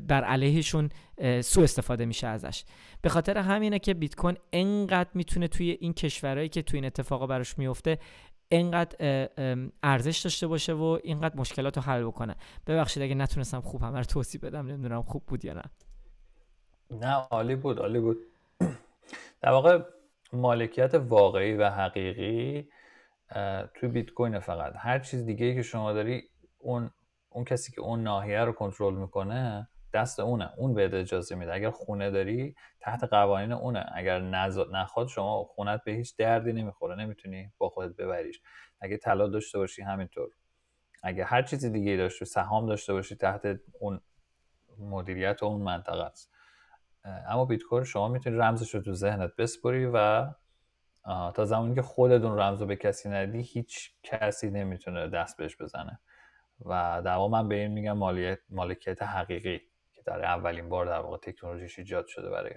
بر 0.09 0.24
علیهشون 0.24 0.89
سو 1.41 1.61
استفاده 1.61 2.07
میشه 2.07 2.26
ازش. 2.26 2.64
به 3.03 3.09
خاطر 3.09 3.39
همینه 3.39 3.79
که 3.79 3.95
بیت 3.95 4.14
کوین 4.14 4.37
انقدر 4.53 5.11
می‌تونه 5.14 5.49
توی 5.49 5.70
این 5.81 5.93
کشورهایی 5.93 6.49
که 6.49 6.62
توی 6.62 6.76
این 6.76 6.85
اتفاقا 6.85 7.26
براش 7.26 7.59
میفته 7.59 7.99
انقدر 8.51 9.28
ارزش 9.82 10.18
داشته 10.18 10.46
باشه 10.46 10.72
و 10.72 10.99
اینقدر 11.05 11.36
مشکلات 11.36 11.76
رو 11.76 11.82
حل 11.82 12.05
بکنه. 12.05 12.36
ببخشید 12.66 13.03
اگه 13.03 13.14
نتونستم 13.14 13.61
خوب 13.61 13.82
همه 13.82 13.99
رو 13.99 14.05
توضیح 14.05 14.40
بدم 14.40 14.66
نمی‌دونم 14.66 15.03
خوب 15.03 15.22
بود 15.26 15.44
یا 15.44 15.53
نه. 15.53 15.62
نه 16.90 17.12
عالی 17.14 17.57
بود 17.57 17.78
عالی 17.78 18.01
بود. 18.01 18.18
در 19.42 19.51
واقع 19.51 19.80
مالکیت 20.32 20.94
واقعی 20.94 21.55
و 21.55 21.70
حقیقی 21.70 22.68
توی 23.74 23.88
بیت 23.88 24.11
کوین 24.11 24.38
فقط. 24.38 24.72
هر 24.76 24.99
چیز 24.99 25.24
دیگه 25.26 25.55
که 25.55 25.62
شما 25.62 25.92
داری 25.92 26.22
اون 26.59 26.90
اون 27.30 27.44
کسی 27.44 27.72
که 27.72 27.80
اون 27.80 28.03
ناحیه 28.03 28.44
رو 28.44 28.53
کنترل 28.53 28.94
می‌کنه 28.94 29.68
دست 29.93 30.20
اونه 30.20 30.51
اون 30.57 30.74
بهت 30.74 30.95
اجازه 30.95 31.34
میده. 31.34 31.55
اگر 31.55 31.70
خونه 31.70 32.11
داری 32.11 32.55
تحت 32.80 33.05
قوانین 33.05 33.53
اونه. 33.53 33.86
اگر 33.95 34.20
نخواد 34.72 35.09
شما 35.09 35.45
خونت 35.45 35.84
به 35.84 35.93
هیچ 35.93 36.16
دردی 36.16 36.53
نمی‌خوره. 36.53 36.95
نمی‌تونی 36.95 37.53
با 37.59 37.68
خودت 37.68 37.97
ببریش. 37.97 38.41
اگه 38.80 38.97
طلا 38.97 39.28
داشته 39.28 39.59
باشی 39.59 39.82
همینطور. 39.82 40.30
اگه 41.03 41.24
هر 41.24 41.43
چیزی 41.43 41.70
دیگه 41.70 41.97
داشته 41.97 42.24
سهام 42.24 42.66
داشته 42.66 42.93
باشی 42.93 43.16
تحت 43.16 43.61
اون 43.80 44.01
مدیریت 44.78 45.43
اون 45.43 45.62
منطقه 45.62 46.03
است. 46.03 46.32
اما 47.05 47.45
بیت 47.45 47.62
کوین 47.62 47.84
شما 47.84 48.09
می‌تونی 48.09 48.36
رمزش 48.36 48.74
رو 48.74 48.80
تو 48.80 48.93
ذهنت 48.93 49.36
بسپری 49.36 49.86
و 49.95 50.26
تا 51.34 51.45
زمانی 51.45 51.74
که 51.74 51.82
خودتون 51.82 52.39
رمز 52.39 52.61
رو 52.61 52.66
به 52.66 52.76
کسی 52.76 53.09
ندی 53.09 53.43
هیچ 53.43 53.91
کسی 54.03 54.51
نمی‌تونه 54.51 55.09
دست 55.09 55.36
بهش 55.36 55.57
بزنه. 55.57 56.01
و 56.64 57.03
در 57.05 57.16
من 57.16 57.49
به 57.49 57.55
این 57.55 57.72
میگم 57.72 57.99
مالکیت 58.51 59.03
حقیقی. 59.03 59.61
در 60.09 60.24
اولین 60.24 60.68
بار 60.68 60.86
در 60.86 61.00
واقع 61.00 61.16
تکنولوژیش 61.16 61.78
ایجاد 61.78 62.06
شده 62.06 62.30
برای 62.30 62.54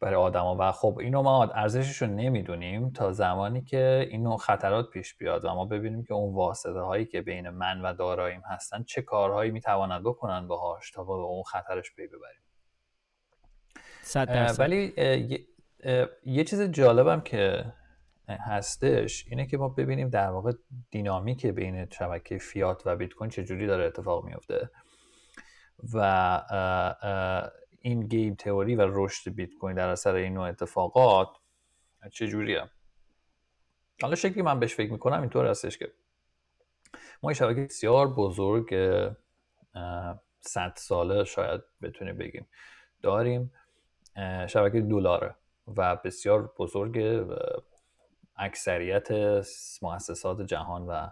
برای 0.00 0.14
آدما. 0.14 0.56
و 0.60 0.72
خب 0.72 0.98
اینو 1.00 1.22
ما 1.22 1.44
ارزشش 1.44 2.02
رو 2.02 2.08
نمی‌دونیم 2.08 2.90
تا 2.90 3.12
زمانی 3.12 3.62
که 3.62 4.06
اینو 4.10 4.36
خطرات 4.36 4.90
پیش 4.90 5.14
بیاد 5.14 5.44
و 5.44 5.54
ما 5.54 5.64
ببینیم 5.64 6.04
که 6.04 6.14
اون 6.14 6.34
واسطه 6.34 6.80
هایی 6.80 7.06
که 7.06 7.20
بین 7.22 7.50
من 7.50 7.80
و 7.80 7.92
داراییم 7.92 8.40
هستن 8.40 8.82
چه 8.82 9.02
کارهایی 9.02 9.50
می‌توانند 9.50 10.02
بکنن 10.04 10.48
باهاش 10.48 10.90
تا 10.90 11.04
با 11.04 11.14
اون 11.14 11.42
خطرش 11.42 11.94
پی 11.94 12.06
ببریم. 12.06 12.42
ولی 14.58 14.92
یه 16.26 16.44
چیز 16.44 16.62
جالبم 16.62 17.20
که 17.20 17.64
هستش 18.28 19.26
اینه 19.30 19.46
که 19.46 19.58
ما 19.58 19.68
ببینیم 19.68 20.08
در 20.08 20.30
واقع 20.30 20.52
دینامیک 20.90 21.46
بین 21.46 21.88
شبکه 21.90 22.38
فیات 22.38 22.82
و 22.86 22.96
بیت 22.96 23.12
کوین 23.12 23.30
چجوری 23.30 23.66
داره 23.66 23.84
اتفاق 23.84 24.24
میفته 24.24 24.70
و 25.94 25.98
این 27.80 28.00
گیم 28.00 28.34
تئوری 28.34 28.74
و 28.74 28.86
رشد 28.88 29.30
بیت 29.30 29.54
کوین 29.54 29.76
در 29.76 29.88
اثر 29.88 30.14
این 30.14 30.34
نوع 30.34 30.48
اتفاقات 30.48 31.28
چجوریه 32.12 32.70
حالا 34.02 34.14
شکلی 34.14 34.42
من 34.42 34.60
بهش 34.60 34.74
فکر 34.74 34.92
می‌کنم 34.92 35.20
اینطور 35.20 35.46
هستش 35.46 35.78
که 35.78 35.92
ما 37.22 37.30
این 37.30 37.34
شبکه 37.34 37.60
بسیار 37.60 38.14
بزرگ 38.14 38.74
صد 40.40 40.72
ساله 40.76 41.24
شاید 41.24 41.60
بتونیم 41.82 42.18
بگیم 42.18 42.48
داریم 43.02 43.52
شبکه 44.46 44.80
دلاره 44.80 45.34
و 45.76 45.96
بسیار 45.96 46.52
بزرگ 46.58 47.26
اکثریت 48.36 49.08
مؤسسات 49.82 50.42
جهان 50.42 50.86
و 50.86 51.10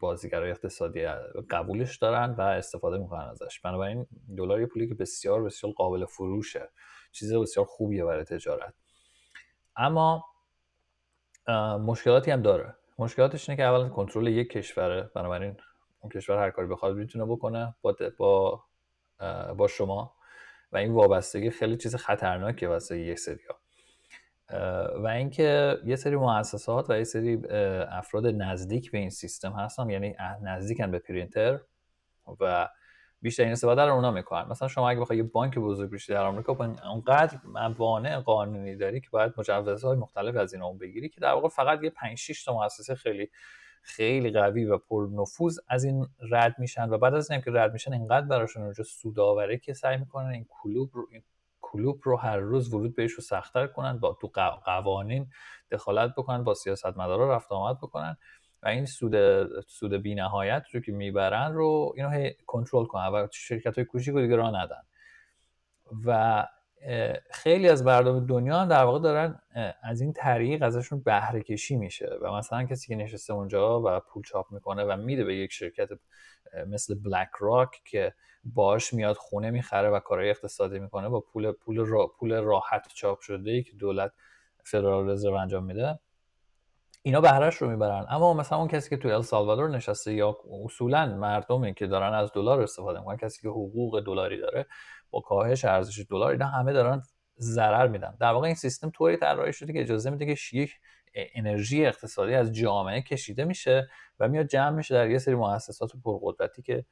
بازیگرای 0.00 0.50
اقتصادی 0.50 1.06
قبولش 1.50 1.96
دارن 1.96 2.30
و 2.30 2.40
استفاده 2.40 2.98
می‌کنن 2.98 3.28
ازش. 3.28 3.60
بنابراین 3.60 4.06
دلار 4.36 4.60
یه 4.60 4.66
پولی 4.66 4.88
که 4.88 4.94
بسیار 4.94 5.42
بسیار 5.42 5.72
قابل 5.72 6.04
فروشه. 6.04 6.70
چیز 7.12 7.34
بسیار 7.34 7.66
خوبیه 7.66 8.04
برای 8.04 8.24
تجارت. 8.24 8.74
اما 9.76 10.24
مشکلاتی 11.80 12.30
هم 12.30 12.42
داره. 12.42 12.76
مشکلاتش 12.98 13.48
اینه 13.48 13.56
که 13.56 13.62
اول 13.62 13.88
کنترل 13.88 14.26
یک 14.26 14.50
کشوره. 14.50 15.10
بنابراین 15.14 15.56
اون 16.00 16.10
کشور 16.10 16.38
هر 16.38 16.50
کاری 16.50 16.68
بخواد 16.68 16.96
می‌تونه 16.96 17.24
بکنه 17.24 17.74
با 17.82 17.96
با 18.18 18.64
با 19.54 19.68
شما. 19.68 20.14
و 20.72 20.76
این 20.76 20.92
وابستگی 20.92 21.50
خیلی 21.50 21.76
چیز 21.76 21.96
خطرناکه 21.96 22.68
واسه 22.68 22.98
یک 22.98 23.18
سریا 23.18 23.57
و 24.96 25.06
اینکه 25.06 25.78
یه 25.84 25.96
سری 25.96 26.16
مؤسسات 26.16 26.90
و 26.90 26.98
یه 26.98 27.04
سری 27.04 27.42
افراد 27.90 28.26
نزدیک 28.26 28.90
به 28.90 28.98
این 28.98 29.10
سیستم 29.10 29.52
هستن 29.52 29.90
یعنی 29.90 30.16
نزدیکن 30.42 30.90
به 30.90 30.98
پرینتر 30.98 31.60
و 32.40 32.68
بیشترین 33.22 33.52
استفاده 33.52 33.82
رو 33.82 33.94
اونا 33.94 34.10
می‌کنن. 34.10 34.48
مثلا 34.48 34.68
شما 34.68 34.90
اگه 34.90 35.00
بخوای 35.00 35.18
یه 35.18 35.24
بانک 35.24 35.58
بزرگ 35.58 35.90
بشی 35.90 36.12
در 36.12 36.22
آمریکا 36.22 36.74
اونقدر 36.84 37.38
موانع 37.44 38.18
قانونی 38.18 38.76
داری 38.76 39.00
که 39.00 39.08
باید 39.10 39.32
مجوزهای 39.38 39.96
مختلف 39.96 40.36
از 40.36 40.54
این 40.54 40.62
اون 40.62 40.78
بگیری 40.78 41.08
که 41.08 41.20
در 41.20 41.32
واقع 41.32 41.48
فقط 41.48 41.82
یه 41.82 41.90
5 41.90 42.18
6 42.18 42.44
تا 42.44 42.58
مؤسسه 42.58 42.94
خیلی 42.94 43.30
خیلی 43.82 44.30
قوی 44.30 44.64
و 44.64 44.78
پر 44.78 45.08
نفوذ 45.12 45.58
از 45.68 45.84
این 45.84 46.06
رد 46.30 46.54
میشن 46.58 46.90
و 46.90 46.98
بعد 46.98 47.14
از 47.14 47.30
اینکه 47.30 47.50
رد 47.50 47.72
میشن 47.72 47.92
اینقدر 47.92 48.26
براشون 48.26 48.62
اونجا 48.62 48.84
سودآوره 48.84 49.58
که 49.58 49.72
سعی 49.72 49.96
می‌کنن 49.96 50.26
این 50.26 50.46
کلوب 50.48 50.90
رو 50.92 51.08
این 51.10 51.22
کلوب 51.72 52.00
رو 52.02 52.16
هر 52.16 52.36
روز 52.36 52.74
ورود 52.74 52.96
بهش 52.96 53.12
رو 53.12 53.22
سختتر 53.22 53.66
کنن 53.66 53.98
با 53.98 54.18
تو 54.20 54.30
قوانین 54.64 55.30
دخالت 55.70 56.14
بکنن 56.16 56.44
با 56.44 56.54
سیاستمدارا 56.54 57.34
رفت 57.36 57.52
آمد 57.52 57.78
بکنن 57.78 58.16
و 58.62 58.68
این 58.68 58.86
سود 58.86 59.14
سود 59.60 59.94
بی‌نهایت 59.94 60.64
رو 60.72 60.80
که 60.80 60.92
می‌برن 60.92 61.52
رو 61.52 61.92
اینو 61.96 62.30
کنترل 62.46 62.84
کنن 62.84 63.06
و 63.06 63.26
شرکت 63.32 63.74
های 63.74 63.84
کوچیک 63.84 64.14
رو 64.14 64.20
دیگه 64.20 64.36
راه 64.36 64.50
ندن. 64.62 64.82
و 66.06 66.46
خیلی 67.30 67.68
از 67.68 67.84
مردم 67.84 68.26
دنیا 68.26 68.64
در 68.64 68.84
واقع 68.84 68.98
دارن 68.98 69.40
از 69.82 70.00
این 70.00 70.12
طریق 70.12 70.62
ازشون 70.62 71.02
بهره 71.02 71.42
کشی 71.42 71.76
میشه 71.76 72.10
و 72.22 72.32
مثلا 72.32 72.64
کسی 72.64 72.86
که 72.88 72.96
نشسته 72.96 73.32
اونجا 73.32 73.82
و 73.82 74.00
پول 74.00 74.22
چاپ 74.22 74.52
می‌کنه 74.52 74.84
و 74.84 74.96
میده 74.96 75.24
به 75.24 75.36
یک 75.36 75.52
شرکت 75.52 75.88
مثل 76.66 76.94
بلک 76.94 77.28
راک 77.40 77.70
که 77.84 78.14
باش 78.54 78.94
میاد 78.94 79.16
خونه 79.16 79.50
می‌خره 79.50 79.90
و 79.90 80.00
کارهای 80.00 80.30
اقتصادی 80.30 80.78
می‌کنه 80.78 81.08
با 81.08 81.20
پول 81.20 81.52
پول 81.52 81.78
را 81.78 82.06
پول 82.06 82.40
راحت 82.40 82.88
چاپ 82.94 83.20
شده 83.20 83.50
ای 83.50 83.62
که 83.62 83.72
دولت 83.72 84.12
فدرال 84.64 85.10
رزرو 85.10 85.34
انجام 85.34 85.64
میده 85.64 85.98
اینا 87.02 87.20
بهرهش 87.20 87.54
رو 87.54 87.70
می‌برن. 87.70 88.06
اما 88.08 88.34
مثلا 88.34 88.58
اون 88.58 88.68
کسی 88.68 88.90
که 88.90 88.96
تو 88.96 89.08
ال 89.08 89.22
سالوادور 89.22 89.68
نشسته 89.68 90.14
یا 90.14 90.36
اصولا 90.64 91.06
مردمی 91.06 91.74
که 91.74 91.86
دارن 91.86 92.14
از 92.14 92.32
دلار 92.32 92.62
استفاده 92.62 92.98
می‌کنن 92.98 93.16
کسی 93.16 93.42
که 93.42 93.48
حقوق 93.48 94.00
دلاری 94.06 94.40
داره 94.40 94.66
با 95.10 95.20
کاهش 95.20 95.64
ارزش 95.64 96.06
دلار 96.10 96.30
اینا 96.30 96.46
همه 96.46 96.72
دارن 96.72 97.02
ضرر 97.40 97.86
میدن. 97.88 98.16
در 98.20 98.32
واقع 98.32 98.46
این 98.46 98.54
سیستم 98.54 98.90
طوری 98.90 99.16
طراحی 99.16 99.52
شده 99.52 99.72
که 99.72 99.80
اجازه 99.80 100.10
میده 100.10 100.34
که 100.34 100.56
یک 100.56 100.72
انرژی 101.14 101.86
اقتصادی 101.86 102.34
از 102.34 102.52
جامعه 102.52 103.02
کشیده 103.02 103.44
میشه 103.44 103.88
و 104.20 104.28
میاد 104.28 104.46
جمع 104.46 104.70
میشه 104.70 104.94
در 104.94 105.10
یه 105.10 105.18
سری 105.18 105.34
مؤسسات 105.34 105.90
پرقدرتی 106.04 106.62
که 106.62 106.84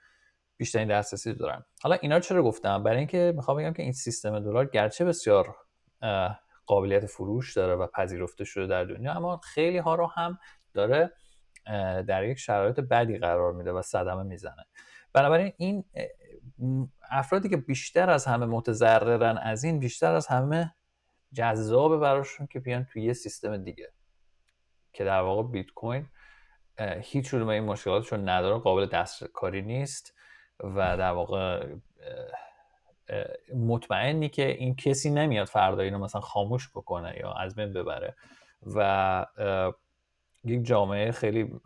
بیشترین 0.56 0.88
دسترسی 0.88 1.34
دارن 1.34 1.64
حالا 1.82 1.96
اینا 2.02 2.20
چرا 2.20 2.42
گفتم؟ 2.42 2.82
برای 2.82 2.98
اینکه 2.98 3.32
می‌خوام 3.36 3.56
بگم 3.58 3.72
که 3.72 3.82
این 3.82 3.92
سیستم 3.92 4.40
دلار 4.40 4.66
گرچه 4.66 5.04
بسیار 5.04 5.56
قابلیت 6.66 7.06
فروش 7.06 7.56
داره 7.56 7.74
و 7.74 7.86
پذیرفته 7.86 8.44
شده 8.44 8.66
در 8.66 8.84
دنیا 8.84 9.12
اما 9.12 9.40
خیلی 9.44 9.78
ها 9.78 9.94
رو 9.94 10.06
هم 10.06 10.38
داره 10.74 11.12
در 12.08 12.24
یک 12.24 12.38
شرایط 12.38 12.80
بدی 12.80 13.18
قرار 13.18 13.52
میده 13.52 13.72
و 13.72 13.82
صدمه 13.82 14.22
می‌زنه. 14.22 14.64
بنابراین 15.12 15.52
این 15.56 15.84
افرادی 17.10 17.48
که 17.48 17.56
بیشتر 17.56 18.10
از 18.10 18.24
همه 18.24 18.46
متضررن 18.46 19.38
از 19.38 19.64
این 19.64 19.78
بیشتر 19.78 20.14
از 20.14 20.26
همه 20.26 20.74
جذابه 21.32 21.98
براشون 21.98 22.46
که 22.46 22.60
بیان 22.60 22.84
توی 22.84 23.02
یه 23.02 23.12
سیستم 23.12 23.56
دیگه. 23.56 23.92
که 24.92 25.04
در 25.04 25.20
واقع 25.20 25.42
بیت 25.42 25.70
کوین 25.70 26.08
هیچ 27.00 27.34
این 27.34 27.60
مشکلاتشون 27.60 28.28
نداره 28.28 28.58
قابل 28.58 28.86
دستکاری 28.86 29.62
نیست. 29.62 30.15
و 30.64 30.96
در 30.96 31.10
واقع 31.10 31.66
مطمئنی 33.56 34.28
که 34.28 34.48
این 34.48 34.76
کسی 34.76 35.10
نمیاد 35.10 35.46
فردا 35.46 35.82
اینو 35.82 35.98
مثلا 35.98 36.20
خاموش 36.20 36.70
بکنه 36.74 37.16
یا 37.20 37.32
از 37.32 37.54
بین 37.54 37.72
ببره. 37.72 38.14
و 38.74 39.26
یک 40.44 40.64
جامعه 40.64 41.12
خیلی 41.12 41.60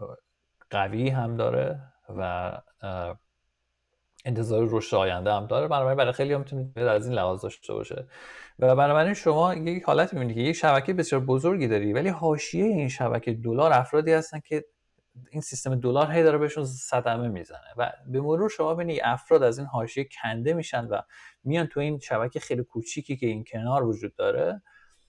قوی 0.70 1.09
هم 1.09 1.36
داره 1.36 1.80
و 2.09 2.53
انتظار 4.24 4.68
رشد 4.70 4.97
آینده 4.97 5.32
هم 5.32 5.47
داره. 5.47 5.68
بنابراین 5.68 5.97
برای 5.97 6.12
خیلی 6.12 6.32
هم 6.32 6.41
می‌تونه 6.41 6.72
از 6.76 7.07
این 7.07 7.14
لحاظ 7.14 7.43
داشته 7.43 7.72
باشه. 7.72 8.07
و 8.59 8.76
بنابراین 8.76 9.14
شما 9.14 9.55
یک 9.55 9.82
حالت 9.84 10.14
می‌بینید 10.14 10.36
که 10.36 10.43
یک 10.43 10.57
شبکه 10.57 10.93
بسیار 10.93 11.20
بزرگی 11.20 11.68
داری 11.68 11.93
ولی 11.93 12.09
حاشیه 12.09 12.64
این 12.64 12.88
شبکه 12.88 13.32
دلار 13.32 13.72
افرادی 13.72 14.12
هستن 14.12 14.41
که 14.41 14.64
این 15.30 15.40
سیستم 15.40 15.80
دلار 15.80 16.12
هی 16.12 16.22
داره 16.22 16.38
بهشون 16.38 16.64
صدمه 16.64 17.28
می‌زنه 17.28 17.74
و 17.76 17.92
به 18.06 18.20
مرور 18.20 18.48
شما 18.48 18.74
ببینید 18.74 19.00
افراد 19.04 19.42
از 19.42 19.58
این 19.58 19.66
حاشیه 19.66 20.08
کنده 20.22 20.52
میشن 20.52 20.86
و 20.86 21.00
میان 21.44 21.66
تو 21.66 21.80
این 21.80 21.98
شبکه 21.98 22.40
خیلی 22.40 22.64
کوچیکی 22.64 23.16
که 23.16 23.26
این 23.26 23.44
کنار 23.44 23.84
وجود 23.84 24.16
داره 24.16 24.62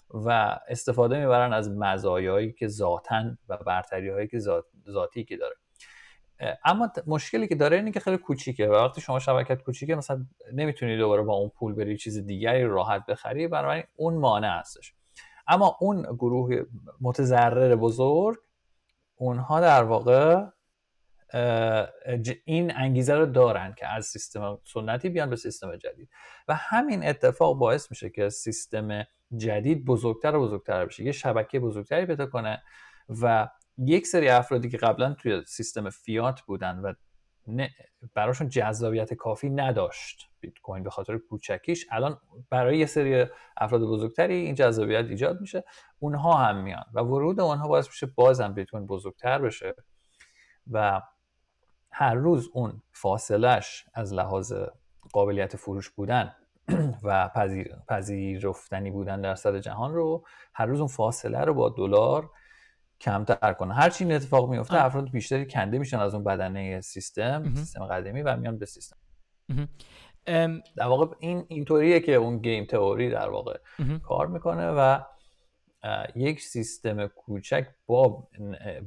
و 0.09 0.59
استفاده 0.67 1.19
می‌برن 1.19 1.53
از 1.53 1.69
مزایایی 1.69 2.53
که 2.53 2.67
ذاتن 2.67 3.37
و 3.49 3.57
برتری 3.57 4.09
هایی 4.09 4.27
که 4.27 4.39
ذاتی 4.89 5.23
که 5.23 5.37
داره. 5.37 5.55
اما 6.65 6.91
مشکلی 7.07 7.47
که 7.47 7.55
داره 7.55 7.77
اینه 7.77 7.91
که 7.91 7.99
خیلی 7.99 8.17
کوچیکه 8.17 8.67
و 8.67 8.71
وقتی 8.71 9.01
شما 9.01 9.19
شبکت 9.19 9.63
کوچیکه 9.63 9.95
مثلا 9.95 10.25
نمی‌تونی 10.53 10.97
دوباره 10.97 11.23
با 11.23 11.33
اون 11.33 11.49
پول 11.49 11.73
بری 11.73 11.97
چیز 11.97 12.25
دیگری 12.25 12.63
راحت 12.63 13.05
بخری 13.05 13.47
برای 13.47 13.83
اون 13.95 14.13
مانع 14.13 14.59
هستش. 14.59 14.93
اما 15.47 15.77
اون 15.79 16.01
گروه 16.01 16.65
متضرر 17.01 17.75
بزرگ 17.75 18.37
اونها 19.21 19.61
در 19.61 19.83
واقع 19.83 20.45
این 22.45 22.75
انگیزه 22.75 23.15
رو 23.15 23.25
دارن 23.25 23.73
که 23.77 23.87
از 23.87 24.05
سیستم 24.05 24.59
سنتی 24.63 25.09
بیان 25.09 25.29
به 25.29 25.35
سیستم 25.35 25.75
جدید. 25.75 26.09
و 26.47 26.55
همین 26.55 27.07
اتفاق 27.07 27.57
باعث 27.57 27.91
میشه 27.91 28.09
که 28.09 28.29
سیستم 28.29 29.03
جدید 29.37 29.85
بزرگتر 29.85 30.35
و 30.35 30.41
بزرگتر 30.41 30.85
بشه. 30.85 31.03
یه 31.03 31.11
شبکه 31.11 31.59
بزرگتری 31.59 32.05
پیدا 32.05 32.25
کنه 32.25 32.63
و 33.21 33.49
یک 33.77 34.07
سری 34.07 34.29
افرادی 34.29 34.69
که 34.69 34.77
قبلا 34.77 35.13
توی 35.13 35.41
سیستم 35.47 35.89
فیات 35.89 36.41
بودن 36.41 36.79
و 36.79 36.93
براشون 38.13 38.49
جذابیت 38.49 39.13
کافی 39.13 39.49
نداشت 39.49 40.29
بیت 40.39 40.59
کوین 40.63 40.83
به 40.83 40.89
خاطر 40.89 41.17
کوچکیش. 41.17 41.87
الان 41.91 42.17
برای 42.49 42.77
یه 42.77 42.85
سری 42.85 43.25
افراد 43.57 43.81
بزرگتری 43.81 44.35
این 44.35 44.55
جذابیت 44.55 45.05
ایجاد 45.05 45.41
میشه. 45.41 45.63
اونها 45.99 46.33
هم 46.33 46.63
میان 46.63 46.85
و 46.93 46.99
ورود 46.99 47.39
اونها 47.39 47.67
باعث 47.67 47.87
میشه 47.87 48.05
بازم 48.05 48.53
بیت 48.53 48.69
کوین 48.69 48.85
بزرگتر 48.85 49.41
بشه 49.41 49.75
و 50.71 51.01
هر 51.91 52.13
روز 52.13 52.49
اون 52.53 52.81
فاصلش 52.93 53.85
از 53.93 54.13
لحاظ 54.13 54.53
قابلیت 55.13 55.55
فروش 55.55 55.89
بودن 55.89 56.35
و 57.03 57.29
پذیر، 57.35 57.75
پذیرفتنی 57.87 58.91
بودن 58.91 59.21
در 59.21 59.35
صد 59.35 59.55
جهان 59.57 59.93
رو 59.93 60.25
هر 60.53 60.65
روز 60.65 60.79
اون 60.79 60.87
فاصله 60.87 61.39
رو 61.39 61.53
با 61.53 61.69
دلار 61.69 62.29
کمتر 63.01 63.53
کنه. 63.53 63.73
هر 63.73 63.89
چی 63.89 64.03
این 64.03 64.13
اتفاق 64.13 64.49
میفته 64.49 64.85
افراد 64.85 65.09
بیشتری 65.09 65.45
کنده 65.45 65.79
میشن 65.79 65.99
از 65.99 66.13
اون 66.13 66.23
بدنه 66.23 66.81
سیستم 66.81 67.55
سیستم 67.55 67.85
قدیمی 67.85 68.21
و 68.21 68.37
میان 68.37 68.57
به 68.57 68.65
سیستم. 68.65 68.97
در 70.75 70.85
واقع 70.85 71.15
این 71.19 71.45
اینطوریه 71.47 71.99
که 71.99 72.13
اون 72.13 72.37
گیم 72.37 72.65
تئوری 72.65 73.09
در 73.09 73.29
واقع 73.29 73.59
کار 74.03 74.27
می‌کنه 74.27 74.67
و 74.67 74.99
یک 76.15 76.41
سیستم 76.41 77.07
کوچک 77.07 77.67
با 77.87 78.27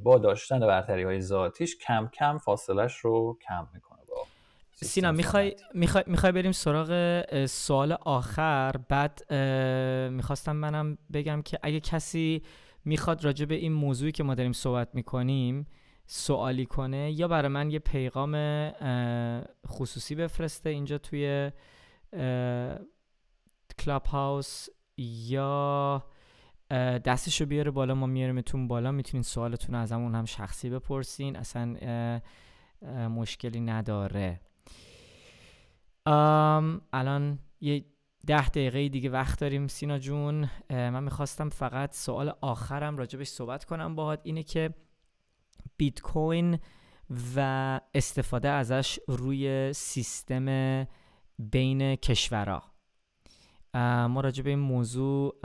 با 0.03 0.17
داشتن 0.17 0.59
برتری 0.59 1.03
های 1.03 1.21
ذاتیش 1.21 1.77
کم 1.77 2.09
کم 2.13 2.37
فاصلش 2.37 2.97
رو 2.97 3.37
کم 3.47 3.67
می‌کنه 3.73 3.99
با 4.07 4.25
سینا 4.75 5.11
می‌خوای 5.11 5.55
می‌خوای 5.73 6.03
می‌خوای 6.07 6.31
بریم 6.31 6.51
سراغ 6.51 7.45
سوال 7.45 7.91
آخر. 7.91 8.75
بعد 8.89 9.33
می‌خواستم 10.11 10.55
منم 10.55 10.97
بگم 11.13 11.41
که 11.41 11.59
اگه 11.63 11.79
کسی 11.79 12.43
می‌خواد 12.85 13.25
راجع 13.25 13.45
به 13.45 13.55
این 13.55 13.73
موضوعی 13.73 14.11
که 14.11 14.23
ما 14.23 14.35
داریم 14.35 14.53
صحبت 14.53 14.95
می‌کنیم 14.95 15.67
سوالی 16.05 16.65
کنه 16.65 17.11
یا 17.11 17.27
برای 17.27 17.47
من 17.47 17.71
یه 17.71 17.79
پیغام 17.79 18.33
خصوصی 19.67 20.15
بفرسته 20.15 20.69
اینجا 20.69 20.97
توی 20.97 21.51
کلاب 23.79 24.05
هاوس 24.05 24.67
یا 24.97 26.03
دستشو 27.05 27.45
بیاره 27.45 27.71
بالا 27.71 27.95
ما 27.95 28.05
میاریمتون 28.05 28.67
بالا 28.67 28.91
می‌تونین 28.91 29.23
سوالتون 29.23 29.75
از 29.75 29.91
همون 29.91 30.15
هم 30.15 30.25
شخصی 30.25 30.69
بپرسین 30.69 31.35
اصلا 31.35 31.75
مشکلی 33.09 33.59
نداره. 33.59 34.39
الان 36.93 37.39
یه 37.61 37.85
ده 38.27 38.49
دقیقه 38.49 38.89
دیگه 38.89 39.09
وقت 39.09 39.39
داریم 39.39 39.67
سینا 39.67 39.99
جون. 39.99 40.49
من 40.69 41.03
می‌خواستم 41.03 41.49
فقط 41.49 41.93
سوال 41.93 42.33
آخرم 42.41 42.97
راجبش 42.97 43.27
صحبت 43.27 43.65
کنم 43.65 43.95
باهات 43.95 44.19
اینه 44.23 44.43
که 44.43 44.73
بیت 45.77 46.01
کوین 46.01 46.59
و 47.35 47.79
استفاده 47.93 48.49
ازش 48.49 48.99
روی 49.07 49.73
سیستم 49.73 50.45
بین 51.39 51.95
کشورها. 51.95 52.74
ما 53.83 54.21
راجع 54.21 54.43
به 54.43 54.49
این 54.49 54.59
موضوع 54.59 55.35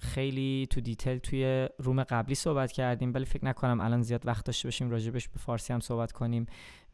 خیلی 0.00 0.66
تو 0.70 0.80
detail 0.80 1.18
توی 1.18 1.68
room 1.78 2.02
قبلی 2.02 2.34
صحبت 2.34 2.72
کردیم 2.72 3.14
ولی 3.14 3.24
فکر 3.24 3.44
نکنم 3.44 3.80
الان 3.80 4.02
زیاد 4.02 4.26
وقت 4.26 4.44
داشته 4.44 4.66
باشیم 4.68 4.90
راجبش 4.90 5.28
به 5.28 5.38
فارسی 5.38 5.72
هم 5.72 5.80
صحبت 5.80 6.12
کنیم. 6.12 6.46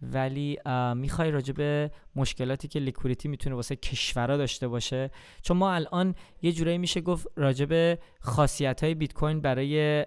ولی 0.03 0.59
می‌خوای 0.95 1.30
راجع 1.30 1.53
به 1.53 1.91
مشکلاتی 2.16 2.68
که 2.68 2.80
liquidity 2.80 3.28
می‌تونه 3.28 3.57
واسه 3.57 3.76
کشورها 3.76 4.37
داشته 4.37 4.68
باشه؟ 4.68 5.11
چون 5.43 5.57
ما 5.57 5.72
الان 5.72 6.14
یه 6.43 6.53
جورایی 6.53 6.78
میشه 6.78 7.01
گفت 7.01 7.26
راجع 7.37 7.64
به 7.64 7.99
خاصیت 8.20 8.84
های 8.84 8.95
بیت 8.95 9.12
کوین 9.12 9.41
برای 9.41 10.07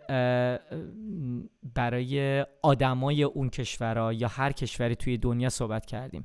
برای 1.75 2.45
آدمای 2.61 3.23
اون 3.23 3.49
کشورها 3.49 4.13
یا 4.13 4.27
هر 4.27 4.51
کشوری 4.51 4.95
توی 4.95 5.17
دنیا 5.17 5.49
صحبت 5.49 5.85
کردیم. 5.85 6.23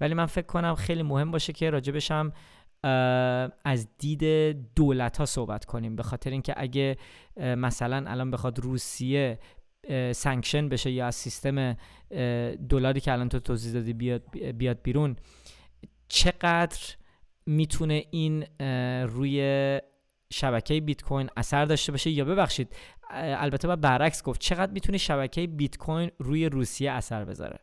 ولی 0.00 0.14
من 0.14 0.26
فکر 0.26 0.46
کنم 0.46 0.74
خیلی 0.74 1.02
مهم 1.02 1.30
باشه 1.30 1.52
که 1.52 1.70
راجبش 1.70 2.10
هم 2.10 2.32
از 3.64 3.88
دید 3.98 4.24
دولت 4.74 5.16
ها 5.16 5.26
صحبت 5.26 5.64
کنیم 5.64 5.96
به 5.96 6.02
خاطر 6.02 6.30
اینکه 6.30 6.54
اگه 6.56 6.96
مثلا 7.36 8.04
الان 8.10 8.30
بخواد 8.30 8.58
روسیه 8.58 9.38
سانکشن 10.12 10.68
بشه 10.68 10.90
یا 10.90 11.06
از 11.06 11.14
سیستم 11.14 11.76
دلاری 12.68 13.00
که 13.00 13.12
الان 13.12 13.28
تو 13.28 13.40
توضیح 13.40 13.72
دادی 13.72 13.92
بیاد, 13.92 14.22
بیاد 14.38 14.82
بیرون 14.82 15.16
چقدر 16.08 16.80
می‌تونه 17.46 18.04
این 18.10 18.46
روی 19.06 19.80
شبکه 20.32 20.80
بیت 20.80 21.02
کوین 21.02 21.30
اثر 21.36 21.64
داشته 21.64 21.92
باشه؟ 21.92 22.10
یا 22.10 22.24
ببخشید 22.24 22.76
البته 23.10 23.68
با 23.68 23.76
برعکس 23.76 24.22
گفت 24.22 24.40
چقدر 24.40 24.72
می‌تونه 24.72 24.98
شبکه 24.98 25.46
بیت 25.46 25.76
کوین 25.76 26.10
روی 26.18 26.48
روسیه 26.48 26.92
اثر 26.92 27.24
بذاره؟ 27.24 27.58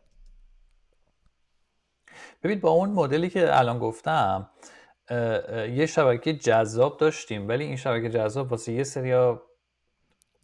ببین 2.42 2.60
با 2.60 2.70
اون 2.70 2.90
مدلی 2.90 3.30
که 3.30 3.58
الان 3.58 3.78
گفتم 3.78 4.50
یه 5.10 5.86
شبکه 5.86 6.32
جذاب 6.32 6.96
داشتیم 6.96 7.48
ولی 7.48 7.64
این 7.64 7.76
شبکه 7.76 8.10
جذاب 8.10 8.50
واسه 8.50 8.72
یه 8.72 8.84
سریا 8.84 9.42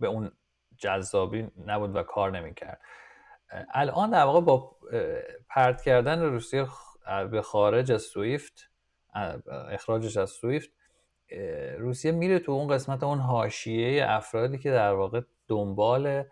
به 0.01 0.07
اون 0.07 0.33
جذابی 0.79 1.51
نبود 1.67 1.97
و 1.97 2.03
کار 2.03 2.31
نمی‌کرد. 2.31 2.81
الان 3.71 4.11
در 4.11 4.25
واقع 4.25 4.41
با 4.41 4.77
پرت 5.49 5.83
کردن 5.83 6.23
روسیه 6.23 6.67
به 7.31 7.43
خارج 7.43 7.93
از 7.93 8.03
سویفت 8.03 8.71
اخراجش 9.71 10.17
از 10.17 10.31
سویفت 10.31 10.71
روسیه 11.79 12.13
میره 12.13 12.39
تو 12.39 12.53
اون 12.53 12.69
قسمت 12.69 13.03
اون 13.03 13.19
حاشیه 13.19 14.05
افرادی 14.09 14.59
که 14.59 14.71
در 14.71 14.93
واقع 14.93 15.21
دنبال 15.49 16.25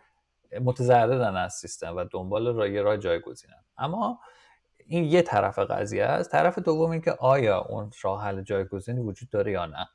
متضررن 0.61 1.35
از 1.35 1.53
سیستم 1.53 1.95
و 1.95 2.05
دنبال 2.11 2.55
رای 2.55 2.97
جایگزینن. 2.97 3.63
اما 3.77 4.19
این 4.89 5.03
یه 5.03 5.21
طرف 5.21 5.59
قضیه 5.59 6.03
است. 6.03 6.31
طرف 6.31 6.59
دوم 6.59 6.89
این 6.89 7.01
که 7.01 7.11
آیا 7.11 7.59
اون 7.59 7.91
راه 8.01 8.23
حل 8.23 8.41
جایگزینی 8.41 9.01
وجود 9.01 9.29
داره 9.29 9.51
یا 9.51 9.65
نه. 9.65 9.89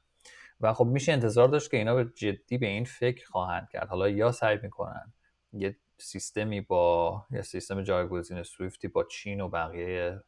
و 0.60 0.72
خب 0.72 0.86
میشه 0.86 1.12
انتظار 1.12 1.48
داشت 1.48 1.70
که 1.70 1.76
اینا 1.76 1.94
به 1.94 2.04
جدی 2.04 2.58
به 2.58 2.66
این 2.66 2.84
فکر 2.84 3.26
خواهند 3.26 3.68
کرد. 3.72 3.88
حالا 3.88 4.08
یا 4.08 4.32
سعی 4.32 4.58
می‌کنن 4.62 5.12
یه 5.52 5.76
سیستمی 5.98 6.60
با 6.60 7.26
یه 7.30 7.42
سیستم 7.42 7.82
جایگزین 7.82 8.42
سویفتی 8.42 8.88
با 8.88 9.04
چین 9.04 9.40
و 9.40 9.48
بقیه 9.48 10.20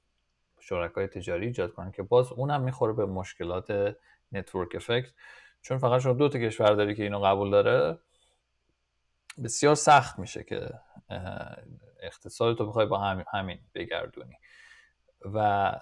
شرکای 0.60 1.06
تجاری 1.06 1.46
ایجاد 1.46 1.72
کنن 1.72 1.90
که 1.90 2.02
باز 2.02 2.32
اونم 2.32 2.62
می‌خوره 2.62 2.92
به 2.92 3.06
مشکلات 3.06 3.96
network 4.32 4.74
effect. 4.74 5.12
چون 5.62 5.78
فقط 5.78 6.00
شما 6.00 6.12
دو 6.12 6.28
تا 6.28 6.38
کشور 6.38 6.74
داری 6.74 6.94
که 6.94 7.02
اینو 7.02 7.20
قبول 7.20 7.50
داره 7.50 7.98
بسیار 9.44 9.74
سخت 9.74 10.18
میشه 10.18 10.44
که 10.44 10.70
اقتصاد 12.00 12.58
تو 12.58 12.66
بخوای 12.66 12.86
با 12.86 12.98
همین 13.32 13.58
بگردونی. 13.74 14.38
و 15.34 15.72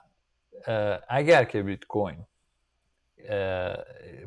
اگر 1.08 1.44
که 1.44 1.62
بیت 1.62 1.84
کوین 1.84 2.26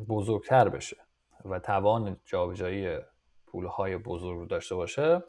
بزرگتر 0.08 0.68
بشه 0.68 0.96
و 1.44 1.58
توان 1.58 2.20
جابجایی 2.24 2.98
پولهای 3.46 3.96
بزرگ 3.96 4.38
رو 4.38 4.46
داشته 4.46 4.74
باشه 4.74 5.22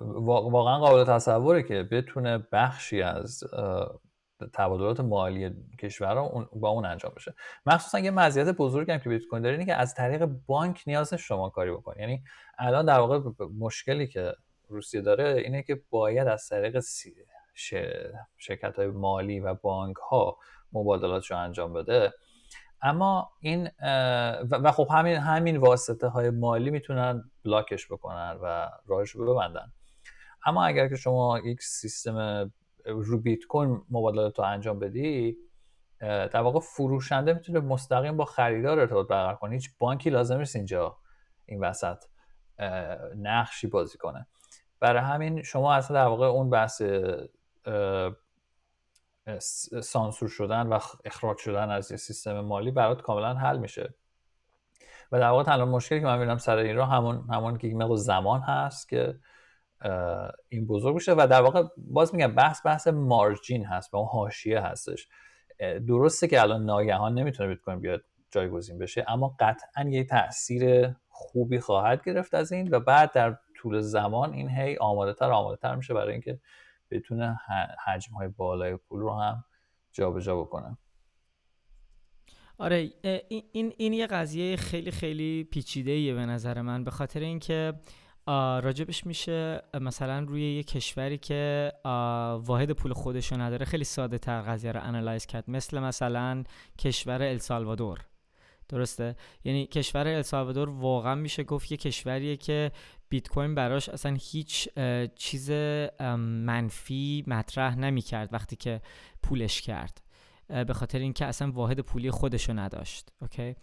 واقعا 0.00 0.78
قابل 0.78 1.04
تصوره 1.04 1.62
که 1.62 1.82
بتونه 1.82 2.38
بخشی 2.52 3.02
از 3.02 3.44
تبادلات 4.52 5.00
مالی 5.00 5.50
کشور 5.78 6.14
با 6.52 6.68
اون 6.68 6.84
انجام 6.84 7.12
بشه. 7.16 7.34
مخصوصا 7.66 7.98
یه 7.98 8.10
مزیت 8.10 8.46
بزرگی 8.46 8.92
هم 8.92 8.98
که 8.98 9.08
بیت 9.08 9.26
کوین 9.26 9.42
داره 9.42 9.54
اینه 9.54 9.66
که 9.66 9.74
از 9.74 9.94
طریق 9.94 10.24
بانک 10.24 10.82
نیاز 10.86 11.14
شما 11.14 11.50
کاری 11.50 11.70
بکنی 11.70 12.00
یعنی 12.00 12.22
الان 12.58 12.86
در 12.86 12.98
واقع 12.98 13.20
مشکلی 13.58 14.06
که 14.06 14.32
روسیه 14.68 15.00
داره 15.00 15.34
اینه 15.44 15.62
که 15.62 15.82
باید 15.90 16.28
از 16.28 16.48
طریق 16.48 16.80
شرکت 18.36 18.76
های 18.76 18.86
مالی 18.86 19.40
و 19.40 19.54
بانک 19.54 19.96
ها 19.96 20.38
مبادلات 20.72 21.26
رو 21.26 21.38
انجام 21.38 21.72
بده. 21.72 22.12
اما 22.82 23.30
این 23.40 23.70
و 24.50 24.72
خب 24.72 24.88
همین 24.90 25.16
همین 25.16 25.56
واسطه 25.56 26.08
های 26.08 26.30
مالی 26.30 26.70
می‌تونن 26.70 27.30
بلاکش 27.44 27.92
بکنن 27.92 28.38
و 28.42 28.68
راهش 28.86 29.10
رو 29.10 29.34
ببندن. 29.34 29.72
اما 30.46 30.64
اگر 30.64 30.88
که 30.88 30.96
شما 30.96 31.38
یک 31.44 31.62
سیستم 31.62 32.50
رو 32.84 33.20
بیت 33.20 33.44
کوین 33.44 33.82
مبادلات 33.90 34.38
رو 34.38 34.44
انجام 34.44 34.78
بدی 34.78 35.36
در 36.00 36.40
واقع 36.40 36.60
فروشنده 36.60 37.32
می‌تونه 37.32 37.60
مستقیم 37.60 38.16
با 38.16 38.24
خریدار 38.24 38.80
ارتباط 38.80 39.08
برقرار 39.08 39.36
کنه. 39.36 39.54
هیچ 39.54 39.70
بانکی 39.78 40.10
لازم 40.10 40.38
نیست 40.38 40.56
اینجا 40.56 40.96
این 41.46 41.64
وسط 41.64 42.04
نقشی 43.16 43.66
بازی 43.66 43.98
کنه. 43.98 44.26
برای 44.80 45.02
همین 45.02 45.42
شما 45.42 45.74
اصلا 45.74 46.02
در 46.02 46.06
واقع 46.06 46.26
اون 46.26 46.50
بحث 46.50 46.82
سانسور 49.82 50.28
شدن 50.28 50.66
و 50.66 50.78
اخراج 51.04 51.38
شدن 51.38 51.70
از 51.70 51.90
یه 51.90 51.96
سیستم 51.96 52.40
مالی 52.40 52.70
برات 52.70 53.02
کاملا 53.02 53.34
حل 53.34 53.58
میشه. 53.58 53.94
و 55.12 55.20
در 55.20 55.28
واقع 55.28 55.42
تنها 55.42 55.64
مشکلی 55.64 56.00
که 56.00 56.06
من 56.06 56.18
می‌بینم 56.18 56.38
سر 56.38 56.56
این 56.56 56.76
رو 56.76 56.84
همون 56.84 57.26
همون 57.30 57.58
که 57.58 57.68
مقدار 57.68 57.96
زمان 57.96 58.40
هست 58.40 58.88
که 58.88 59.18
این 60.48 60.66
بزرگ 60.66 60.96
بشه 60.96 61.12
و 61.12 61.26
در 61.30 61.42
واقع 61.42 61.62
باز 61.76 62.14
میگم 62.14 62.34
بحث 62.34 62.66
بحث 62.66 62.86
مارجین 62.88 63.64
هست 63.64 63.94
و 63.94 63.96
اون 63.96 64.08
حاشیه 64.08 64.60
هستش. 64.60 65.08
درسته 65.88 66.28
که 66.28 66.40
الان 66.42 66.64
ناگهان 66.64 67.14
نمی‌تونه 67.14 67.48
بیت 67.48 67.60
کوین 67.60 67.80
بیاد 67.80 68.04
جایگزین 68.30 68.78
بشه 68.78 69.04
اما 69.08 69.36
قطعا 69.40 69.88
یه 69.88 70.04
تاثیر 70.04 70.94
خوبی 71.08 71.60
خواهد 71.60 72.04
گرفت 72.04 72.34
از 72.34 72.52
این 72.52 72.74
و 72.74 72.80
بعد 72.80 73.12
در 73.12 73.38
طول 73.54 73.80
زمان 73.80 74.32
این 74.32 74.48
هی 74.48 74.76
آماده 74.76 75.12
تر 75.12 75.30
آماده 75.30 75.56
تر 75.56 75.74
میشه 75.74 75.94
برای 75.94 76.12
اینکه 76.12 76.40
بتونه 76.90 77.40
حجم 77.84 78.14
های 78.14 78.28
بالای 78.28 78.76
پول 78.76 79.00
رو 79.00 79.20
هم 79.20 79.44
جابجا 79.92 80.48
جا 80.50 80.76
آره 82.58 82.92
این 83.52 83.72
این 83.76 83.92
یه 83.92 84.06
قضیه 84.06 84.56
خیلی 84.56 84.90
خیلی 84.90 85.44
پیچیده 85.44 85.90
ایه 85.90 86.14
به 86.14 86.26
نظر 86.26 86.62
من 86.62 86.84
به 86.84 86.90
خاطر 86.90 87.20
اینکه 87.20 87.72
راجبش 88.62 89.06
میشه 89.06 89.62
مثلا 89.80 90.18
روی 90.18 90.56
یه 90.56 90.62
کشوری 90.62 91.18
که 91.18 91.72
واحد 92.44 92.70
پول 92.70 92.92
خودشو 92.92 93.40
نداره 93.40 93.66
خیلی 93.66 93.84
ساده 93.84 94.18
تر 94.18 94.42
قضیه 94.42 94.72
رو 94.72 94.80
analyze 94.82 95.26
کرد. 95.26 95.50
مثل 95.50 95.78
مثلا 95.78 96.44
کشور 96.78 97.22
السالوادور 97.22 97.98
درسته؟ 98.68 99.16
یعنی 99.44 99.66
کشور 99.66 100.08
السالوادور 100.08 100.68
واقعا 100.68 101.14
میشه 101.14 101.44
گفت 101.44 101.70
یه 101.70 101.76
کشوریه 101.76 102.36
که 102.36 102.72
بیت 103.08 103.28
کوین 103.28 103.54
براش 103.54 103.88
اصلا 103.88 104.16
هیچ 104.20 104.68
چیز 105.14 105.50
منفی 106.00 107.24
مطرح 107.26 107.78
نمی‌کرد 107.78 108.32
وقتی 108.32 108.56
که 108.56 108.80
قبولش 109.22 109.62
کرد. 109.62 110.02
به 110.66 110.74
خاطر 110.74 110.98
اینکه 110.98 111.26
اصلا 111.26 111.50
واحد 111.50 111.80
پولی 111.80 112.10
خودشو 112.10 112.52
نداشت. 112.52 113.08
okay؟ 113.22 113.56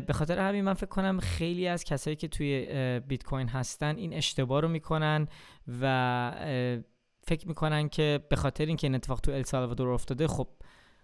به 0.00 0.12
خاطر 0.12 0.38
همین 0.38 0.64
من 0.64 0.74
فکر 0.74 0.86
کنم 0.86 1.20
خیلی 1.20 1.68
از 1.68 1.84
کسایی 1.84 2.16
که 2.16 2.28
توی 2.28 2.66
بیت 3.08 3.24
کوین 3.24 3.48
هستن 3.48 3.96
این 3.96 4.14
اشتباه 4.14 4.60
رو 4.60 4.68
می‌کنن 4.68 5.28
و 5.80 6.32
فکر 7.26 7.48
می‌کنن 7.48 7.88
که 7.88 8.20
به 8.30 8.36
خاطر 8.36 8.66
اینکه 8.66 8.86
این 8.86 8.94
اتفاق 8.94 9.20
تو 9.20 9.32
السالوادور 9.32 9.88
افتاده 9.88 10.28
خب 10.28 10.48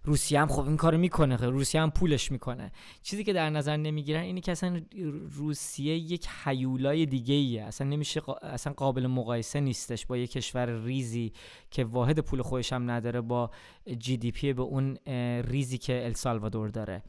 روسیه 0.04 0.40
هم 0.40 0.46
خب 0.46 0.66
این 0.66 0.76
کارو 0.76 0.98
می‌کنه 0.98 1.36
روسیه 1.36 1.80
هم 1.80 1.90
پولش 1.90 2.32
می‌کنه. 2.32 2.72
چیزی 3.02 3.24
که 3.24 3.32
در 3.32 3.50
نظر 3.50 3.76
نمی‌گیرن 3.76 4.20
اینه 4.20 4.40
که 4.40 4.52
اصلا 4.52 4.82
روسیه 5.30 5.94
یک 5.96 6.28
حیولای 6.44 7.06
دیگه 7.06 7.34
ایه 7.34 7.62
اصلا 7.62 7.88
نمیشه 7.88 8.22
اصلا 8.42 8.72
قابل 8.72 9.06
مقایسه 9.06 9.60
نیستش 9.60 10.06
با 10.06 10.16
یک 10.16 10.30
کشور 10.30 10.84
ریزی 10.84 11.32
که 11.70 11.84
واحد 11.84 12.18
پول 12.18 12.42
خودش 12.42 12.72
هم 12.72 12.90
نداره 12.90 13.20
با 13.20 13.50
جی 13.98 14.16
دی 14.16 14.30
پی 14.30 14.52
به 14.52 14.62
اون 14.62 14.96
ریزی 15.42 15.78
که 15.78 16.04
السالوادور 16.04 16.68
داره. 16.68 17.02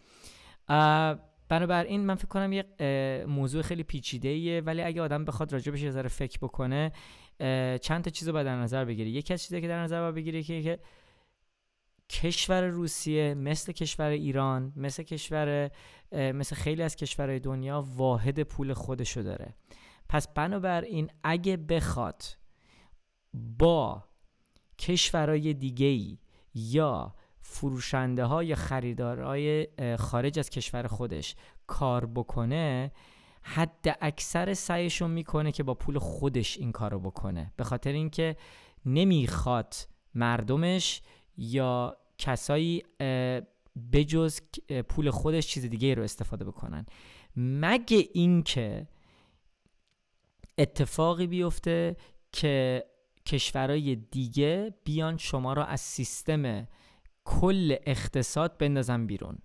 بنابراین 1.49 2.05
من 2.05 2.15
فکر 2.15 2.27
کنم 2.27 2.53
یه 2.53 2.65
موضوع 3.27 3.61
خیلی 3.61 3.83
پیچیده 3.83 4.29
ایه 4.29 4.61
ولی 4.61 4.81
اگه 4.81 5.01
آدم 5.01 5.25
بخواد 5.25 5.53
راجبش 5.53 5.81
یه 5.81 5.91
ذره 5.91 6.09
فکر 6.09 6.37
بکنه 6.41 6.91
چند 7.81 8.03
تا 8.03 8.09
چیز 8.09 8.27
رو 8.27 8.33
باید 8.33 8.45
در 8.45 8.55
نظر 8.55 8.85
بگیره. 8.85 9.09
یکی 9.09 9.33
از 9.33 9.43
چیزی 9.43 9.61
که 9.61 9.67
در 9.67 9.79
نظر 9.83 10.01
باید 10.01 10.15
بگیره 10.15 10.43
که 10.43 10.79
کشور 12.09 12.63
روسیه 12.63 13.33
مثل 13.33 13.71
کشور 13.71 14.09
ایران 14.09 14.73
مثل 14.75 15.03
کشور 15.03 15.71
مثل 16.11 16.55
خیلی 16.55 16.83
از 16.83 16.95
کشورهای 16.95 17.39
دنیا 17.39 17.85
واحد 17.95 18.43
پول 18.43 18.73
خودشو 18.73 19.21
داره. 19.21 19.55
پس 20.09 20.27
بنابراین 20.27 21.09
اگه 21.23 21.57
بخواد 21.57 22.23
با 23.33 24.03
کشورهای 24.77 25.53
دیگه 25.53 26.17
یا 26.53 27.15
فروشنده 27.41 28.25
ها 28.25 28.43
یا 28.43 28.55
خریدارهای 28.55 29.67
خارج 29.99 30.39
از 30.39 30.49
کشور 30.49 30.87
خودش 30.87 31.35
کار 31.67 32.05
بکنه 32.05 32.91
حد 33.41 33.97
اکثر 34.01 34.53
سعیشو 34.53 35.07
می‌کنه 35.07 35.51
که 35.51 35.63
با 35.63 35.73
پول 35.73 35.99
خودش 35.99 36.57
این 36.57 36.71
کارو 36.71 36.99
بکنه. 36.99 37.53
به 37.57 37.63
خاطر 37.63 37.91
اینکه 37.91 38.35
نمی‌خواد 38.85 39.75
مردمش 40.13 41.01
یا 41.37 41.97
کسایی 42.17 42.83
بجز 43.93 44.39
پول 44.89 45.09
خودش 45.09 45.47
چیز 45.47 45.65
دیگه 45.65 45.93
رو 45.93 46.03
استفاده 46.03 46.45
بکنن. 46.45 46.85
مگه 47.35 48.07
اینکه 48.13 48.87
اتفاقی 50.57 51.27
بیفته 51.27 51.97
که 52.31 52.85
کشورهای 53.25 53.95
دیگه 53.95 54.73
بیان 54.83 55.17
شما 55.17 55.53
را 55.53 55.65
از 55.65 55.81
سیستم 55.81 56.67
کل 57.23 57.75
اقتصاد 57.85 58.57
بندازن 58.57 59.07
بیرون؟ 59.07 59.37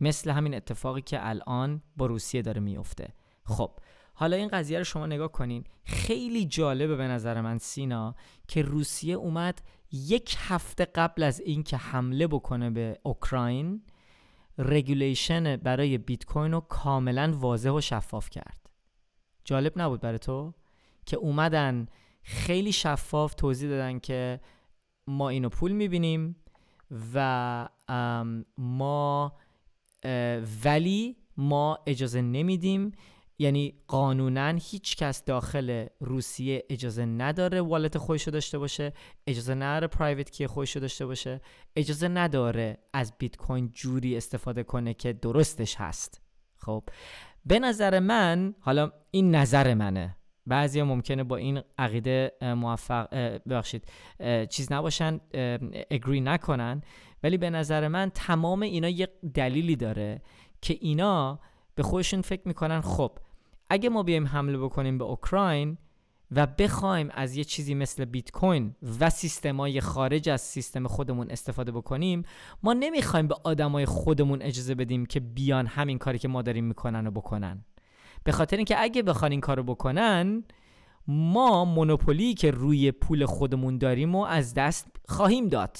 مثل 0.00 0.30
همین 0.30 0.54
اتفاقی 0.54 1.02
که 1.02 1.28
الان 1.28 1.82
با 1.96 2.06
روسیه 2.06 2.42
داره 2.42 2.60
میفته 2.60 3.14
خب 3.44 3.70
حالا 4.14 4.36
این 4.36 4.48
قضیه 4.48 4.78
رو 4.78 4.84
شما 4.84 5.06
نگاه 5.06 5.32
کنین. 5.32 5.64
خیلی 5.84 6.44
جالبه 6.44 6.96
به 6.96 7.08
نظر 7.08 7.40
من 7.40 7.58
سینا 7.58 8.14
که 8.48 8.62
روسیه 8.62 9.14
اومد 9.14 9.62
یک 9.92 10.36
هفته 10.38 10.84
قبل 10.84 11.22
از 11.22 11.40
اینکه 11.40 11.76
حمله 11.76 12.26
بکنه 12.26 12.70
به 12.70 12.98
اوکراین 13.02 13.82
regulation 14.58 15.56
برای 15.56 15.98
بیت 15.98 16.24
کوین 16.24 16.52
رو 16.52 16.60
کاملا 16.60 17.32
واضح 17.36 17.70
و 17.70 17.80
شفاف 17.80 18.30
کرد. 18.30 18.70
جالب 19.44 19.72
نبود 19.76 20.00
برای 20.00 20.18
تو 20.18 20.54
که 21.06 21.16
اومدن 21.16 21.86
خیلی 22.22 22.72
شفاف 22.72 23.34
توضیح 23.34 23.68
دادن 23.68 23.98
که 23.98 24.40
ما 25.06 25.28
اینو 25.28 25.48
پول 25.48 25.72
می‌بینیم 25.72 26.36
و 27.14 27.68
ما 28.58 29.32
ولی 30.64 31.16
ما 31.36 31.78
اجازه 31.86 32.20
نمیدیم 32.20 32.92
یعنی 33.40 33.74
قانونا 33.88 34.48
هیچ 34.48 34.96
کس 34.96 35.24
داخل 35.24 35.86
روسیه 36.00 36.64
اجازه 36.70 37.04
نداره 37.04 37.60
والت 37.60 37.98
خودش 37.98 38.28
داشته 38.28 38.58
باشه 38.58 38.92
اجازه 39.26 39.54
نداره 39.54 39.86
پرایوت 39.86 40.30
کی 40.30 40.46
خودش 40.46 40.76
داشته 40.76 41.06
باشه 41.06 41.40
اجازه 41.76 42.08
نداره 42.08 42.78
از 42.92 43.12
بیت 43.18 43.36
کوین 43.36 43.70
جوری 43.72 44.16
استفاده 44.16 44.62
کنه 44.62 44.94
که 44.94 45.12
درستش 45.12 45.76
هست. 45.76 46.20
خب 46.56 46.84
به 47.46 47.58
نظر 47.58 47.98
من 47.98 48.54
حالا 48.60 48.92
این 49.10 49.34
نظر 49.34 49.74
منه. 49.74 50.16
بعضی 50.46 50.82
ممکنه 50.82 51.24
با 51.24 51.36
این 51.36 51.60
عقیده 51.78 52.32
موفق 52.42 53.08
ببخشید 53.48 53.84
چیز 54.50 54.72
نباشن 54.72 55.20
اگری 55.90 56.20
نکنن. 56.20 56.82
ولی 57.22 57.36
به 57.38 57.50
نظر 57.50 57.88
من 57.88 58.10
تمام 58.14 58.62
اینا 58.62 58.88
یه 58.88 59.08
دلیلی 59.34 59.76
داره 59.76 60.22
که 60.60 60.78
اینا 60.80 61.40
به 61.74 61.82
خودشون 61.82 62.22
فکر 62.22 62.42
می‌کنن 62.44 62.80
خب 62.80 63.18
اگه 63.70 63.88
ما 63.88 64.02
بیایم 64.02 64.26
حمله 64.26 64.58
بکنیم 64.58 64.98
به 64.98 65.04
اوکراین 65.04 65.78
و 66.30 66.46
بخوایم 66.46 67.10
از 67.12 67.36
یه 67.36 67.44
چیزی 67.44 67.74
مثل 67.74 68.04
بیت 68.04 68.30
کوین 68.30 68.74
و 69.00 69.10
سیستمای 69.10 69.80
خارج 69.80 70.28
از 70.28 70.40
سیستم 70.40 70.86
خودمون 70.86 71.30
استفاده 71.30 71.72
بکنیم 71.72 72.22
ما 72.62 72.72
نمی‌خوایم 72.72 73.28
به 73.28 73.36
آدمای 73.44 73.86
خودمون 73.86 74.42
اجازه 74.42 74.74
بدیم 74.74 75.06
که 75.06 75.20
بیان 75.20 75.66
همین 75.66 75.98
کاری 75.98 76.18
که 76.18 76.28
ما 76.28 76.42
داریم 76.42 76.64
می‌کنن 76.64 77.06
و 77.06 77.10
بکنن. 77.10 77.64
به 78.24 78.32
خاطر 78.32 78.56
اینکه 78.56 78.82
اگه 78.82 79.02
بخوان 79.02 79.30
این 79.30 79.40
کارو 79.40 79.62
بکنن 79.62 80.44
ما 81.06 81.64
مونوپولی 81.64 82.34
که 82.34 82.50
روی 82.50 82.92
پول 82.92 83.26
خودمون 83.26 83.78
داریم 83.78 84.14
و 84.14 84.24
از 84.24 84.54
دست 84.54 84.86
خواهیم 85.08 85.48
داد. 85.48 85.78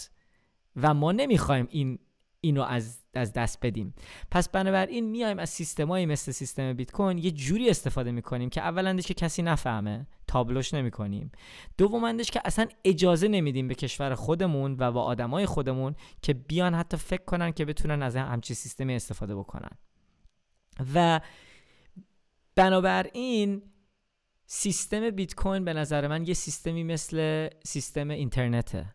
و 0.76 0.95
ما 0.95 1.12
نمی‌خوایم 1.12 1.66
این 1.70 1.99
اینو 2.41 2.62
از 2.62 3.01
از 3.14 3.32
دست 3.32 3.59
بدیم. 3.62 3.95
پس 4.30 4.49
بنابراین 4.49 5.11
میایم 5.11 5.38
از 5.38 5.51
سیستمایی 5.51 6.07
مثل 6.07 6.32
سیستم 6.32 6.72
بیت 6.72 6.93
کوین 6.93 7.18
یه 7.18 7.30
جوری 7.30 7.70
استفاده 7.70 8.12
می‌کنیم 8.12 8.51
که 8.51 8.61
اولندش 8.61 9.07
که 9.07 9.14
کسی 9.14 9.43
نفهمه 9.43 10.07
تابلوش 10.26 10.74
نمی‌کنیم. 10.74 11.32
دومندش 11.78 12.30
که 12.30 12.41
اصلا 12.45 12.66
اجازه 12.84 13.28
نمیدیم 13.28 13.68
به 13.68 13.74
کشور 13.74 14.14
خودمون 14.14 14.76
و 14.78 14.93
با 14.93 15.03
آدمای 15.03 15.47
خودمون 15.47 15.95
که 16.22 16.34
بیان 16.34 16.74
حتی 16.74 16.97
فکر 16.97 17.24
کنن 17.24 17.53
که 17.53 17.64
بتونن 17.64 18.03
از 18.03 18.16
همچین 18.16 18.57
سیستمی 18.57 18.95
استفاده 18.95 19.36
بکنن. 19.36 19.70
و 20.95 21.20
بنابراین 22.55 23.62
سیستم 24.47 25.11
بیت 25.11 25.34
کوین 25.34 25.64
به 25.64 25.72
نظر 25.72 26.09
من 26.09 26.26
یه 26.26 26.34
سیستمی 26.34 26.84
مثل 26.84 27.49
سیستم 27.64 28.11
اینترنته. 28.11 28.95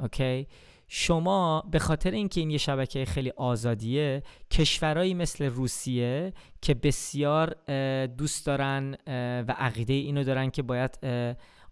اوکی؟ 0.00 0.46
شما 0.92 1.64
به 1.70 1.78
خاطر 1.78 2.10
اینکه 2.10 2.40
این 2.40 2.50
یه 2.50 2.58
شبکه 2.58 3.04
خیلی 3.04 3.30
آزادیه 3.36 4.22
کشورهایی 4.50 5.14
مثل 5.14 5.44
روسیه 5.44 6.32
که 6.62 6.74
بسیار 6.74 7.54
دوست 8.06 8.46
دارن 8.46 8.96
و 9.48 9.54
عقیده 9.58 9.92
اینو 9.92 10.24
دارن 10.24 10.50
که 10.50 10.62
باید 10.62 10.98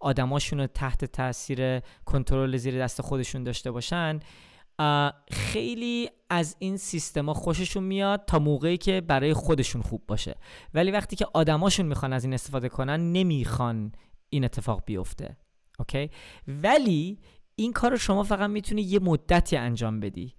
آدماشون 0.01 0.61
رو 0.61 0.67
تحت 0.67 1.05
تاثیر 1.05 1.81
کنترل 2.05 2.57
زیر 2.57 2.83
دست 2.83 3.03
خودشون 3.03 3.45
داشته 3.45 3.71
باشن 3.71 4.21
خیلی 5.31 6.11
از 6.31 6.57
این 6.59 6.77
سیستما 6.77 7.35
خوششون 7.35 7.85
میاد 7.85 8.25
تا 8.25 8.39
موقعی 8.39 8.77
که 8.77 9.01
برای 9.01 9.35
خودشون 9.35 9.83
خوب 9.83 10.03
باشه. 10.07 10.35
ولی 10.75 10.91
وقتی 10.91 11.17
که 11.17 11.27
آدماشون 11.35 11.87
می‌خوان 11.87 12.13
از 12.13 12.25
این 12.25 12.35
استفاده 12.35 12.69
کنن 12.69 13.13
نمی‌خوان 13.13 13.93
این 14.29 14.45
اتفاق 14.45 14.83
بیفته. 14.87 15.37
اوکی؟ 15.79 16.11
ولی 16.49 17.19
این 17.59 17.73
کار 17.73 17.91
رو 17.91 17.97
شما 17.97 18.23
فقط 18.23 18.51
می‌تونی 18.51 18.83
یه 18.83 18.99
مدتی 18.99 19.57
انجام 19.57 20.01
بدی. 20.01 20.35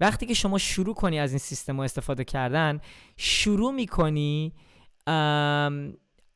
وقتی 0.00 0.26
که 0.26 0.34
شما 0.34 0.58
شروع 0.58 0.94
کنی 0.94 1.18
از 1.18 1.30
این 1.30 1.38
سیستم 1.38 1.76
رو 1.76 1.82
استفاده 1.82 2.24
کردن 2.24 2.80
شروع 3.16 3.72
می‌کنی 3.72 4.54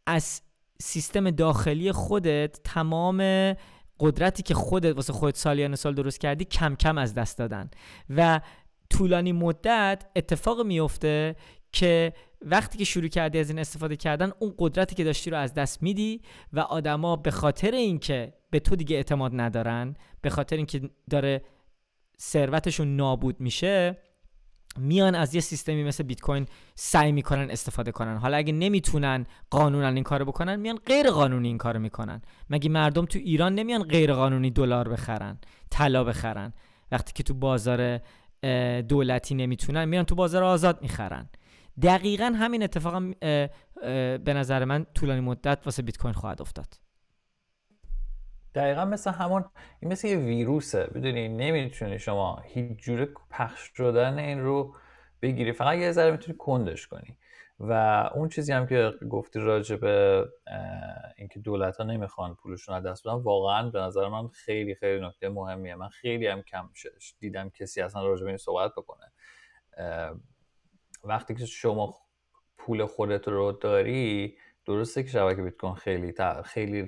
از 0.06 0.42
سیستم 0.80 1.30
داخلی 1.30 1.92
خودت 1.92 2.60
تمام 2.64 3.18
قدرتی 4.00 4.42
که 4.42 4.54
خودت 4.54 4.96
واسه 4.96 5.12
خودت 5.12 5.36
سالیان 5.36 5.76
سال 5.76 5.94
درست 5.94 6.20
کردی 6.20 6.44
کم 6.44 6.74
کم 6.74 6.98
از 6.98 7.14
دست 7.14 7.38
دادن. 7.38 7.70
و 8.10 8.40
طولانی 8.90 9.32
مدت 9.32 10.04
اتفاق 10.16 10.60
میفته 10.60 11.36
که 11.72 12.12
وقتی 12.44 12.78
که 12.78 12.84
شروع 12.84 13.08
کردی 13.08 13.38
از 13.38 13.50
این 13.50 13.58
استفاده 13.58 13.96
کردن 13.96 14.32
اون 14.38 14.54
قدرتی 14.58 14.94
که 14.94 15.04
داشتی 15.04 15.30
رو 15.30 15.36
از 15.36 15.54
دست 15.54 15.82
میدی 15.82 16.20
و 16.52 16.60
آدما 16.60 17.16
به 17.16 17.30
خاطر 17.30 17.70
اینکه 17.70 18.32
به 18.50 18.60
تو 18.60 18.76
دیگه 18.76 18.96
اعتماد 18.96 19.32
ندارن 19.34 19.94
به 20.20 20.30
خاطر 20.30 20.56
اینکه 20.56 20.90
داره 21.10 21.42
ثروتشون 22.20 22.96
نابود 22.96 23.40
میشه 23.40 23.98
میان 24.78 25.14
از 25.14 25.34
یه 25.34 25.40
سیستمی 25.40 25.84
مثل 25.84 26.02
بیت 26.02 26.20
کوین 26.20 26.46
سعی 26.74 27.12
می‌کنن 27.12 27.50
استفاده 27.50 27.92
کنن. 27.92 28.16
حالا 28.16 28.36
اگه 28.36 28.52
نمی‌تونن 28.52 29.26
قانونا 29.50 29.88
این 29.88 30.02
کارو 30.02 30.24
بکنن 30.24 30.56
میان 30.56 30.76
غیر 30.86 31.10
قانونی 31.10 31.48
این 31.48 31.58
کارو 31.58 31.80
می‌کنن. 31.80 32.22
مگه 32.50 32.70
مردم 32.70 33.04
تو 33.04 33.18
ایران 33.18 33.54
نمیان 33.54 33.82
غیر 33.82 34.12
قانونی 34.12 34.50
دلار 34.50 34.88
بخرن 34.88 35.38
طلا 35.70 36.04
بخرن؟ 36.04 36.52
وقتی 36.92 37.12
که 37.12 37.22
تو 37.22 37.34
بازار 37.34 38.00
دولتی 38.88 39.34
نمی‌تونن 39.34 39.84
میان 39.84 40.04
تو 40.04 40.14
بازار 40.14 40.42
آزاد 40.42 40.82
می‌خرن. 40.82 41.28
دقیقا 41.82 42.32
همین 42.36 42.62
اتفاق 42.62 42.94
هم 42.94 43.14
به 44.18 44.34
نظر 44.34 44.64
من 44.64 44.86
طولانی 44.94 45.20
مدت 45.20 45.58
واسه 45.64 45.82
بیت 45.82 45.96
کوین 45.98 46.14
خواهد 46.14 46.40
افتاد. 46.40 46.66
دقیقا 48.54 48.84
مثل 48.84 49.10
همون 49.10 49.44
این 49.80 49.92
مثل 49.92 50.08
یه 50.08 50.16
ویروسه. 50.16 50.84
بدونی 50.84 51.28
نمی‌تونی 51.28 51.98
شما 51.98 52.42
هیچ 52.44 52.78
جوره 52.78 53.08
پخش 53.30 53.70
شدن 53.76 54.18
این 54.18 54.40
رو 54.40 54.76
بگیری. 55.22 55.52
فقط 55.52 55.78
یه 55.78 55.92
ذره 55.92 56.10
می‌تونی 56.10 56.38
کندش 56.38 56.86
کنی. 56.86 57.18
و 57.60 57.72
اون 58.14 58.28
چیزی 58.28 58.52
هم 58.52 58.66
که 58.66 58.92
گفتی 59.10 59.38
راجع 59.38 59.76
به 59.76 60.26
اینکه 61.16 61.40
دولت 61.40 61.76
ها 61.76 61.84
نمی‌خوان 61.84 62.34
پولشون 62.34 62.74
از 62.74 62.86
دست 62.86 63.08
بدن 63.08 63.14
واقعا 63.14 63.70
به 63.70 63.80
نظر 63.80 64.08
من 64.08 64.28
خیلی 64.28 64.74
خیلی 64.74 65.06
نکته 65.06 65.28
مهمیه. 65.28 65.74
من 65.74 65.88
خیلی 65.88 66.26
هم 66.26 66.42
کم 66.42 66.68
شش 66.74 67.14
دیدم 67.18 67.50
کسی 67.50 67.80
اصلا 67.80 68.06
راجع 68.06 68.22
به 68.22 68.28
این 68.28 68.38
صحبت 68.38 68.72
بکنه. 68.76 69.12
وقتی 71.04 71.34
که 71.34 71.46
شما 71.46 71.98
پول 72.58 72.86
خودت 72.86 73.28
رو 73.28 73.52
داری 73.52 74.36
درسته 74.66 75.02
که 75.02 75.08
شبکه 75.08 75.42
بیت 75.42 75.56
کوین 75.56 75.74
خیلی 75.74 76.14
خیلی 76.44 76.86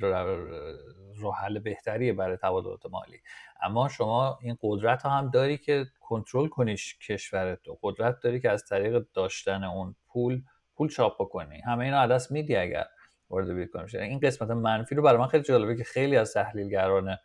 راه 1.19 1.37
حل 1.37 1.59
بهتریه 1.59 2.13
برای 2.13 2.37
تبادلات 2.37 2.87
مالی. 2.87 3.23
اما 3.63 3.89
شما 3.89 4.39
این 4.43 4.59
قدرت 4.63 5.03
ها 5.03 5.11
هم 5.11 5.31
داری 5.31 5.59
که 5.59 5.87
کنترل 6.01 6.49
کنیش 6.49 6.99
کشورت 6.99 7.69
و 7.69 7.79
قدرت 7.83 8.21
داری 8.21 8.41
که 8.41 8.51
از 8.51 8.65
طریق 8.65 9.05
داشتن 9.15 9.65
اون 9.65 9.97
پول 10.09 10.43
پول 10.77 10.89
چاپ 10.89 11.23
بکنی 11.23 11.61
همه 11.61 11.85
اینا 11.85 12.07
دست 12.07 12.33
میدی 12.33 12.57
اگر 12.57 12.87
وارد 13.31 13.51
بیت 13.51 13.71
کوین 13.71 14.03
این 14.03 14.21
قسمت 14.21 14.51
منفی 14.51 14.95
رو 14.95 15.03
برای 15.03 15.19
من 15.19 15.27
خیلی 15.27 15.45
جالبه 15.45 15.77
که 15.77 15.85
خیلی 15.85 16.17
از 16.17 16.33
تحلیلگران 16.33 17.17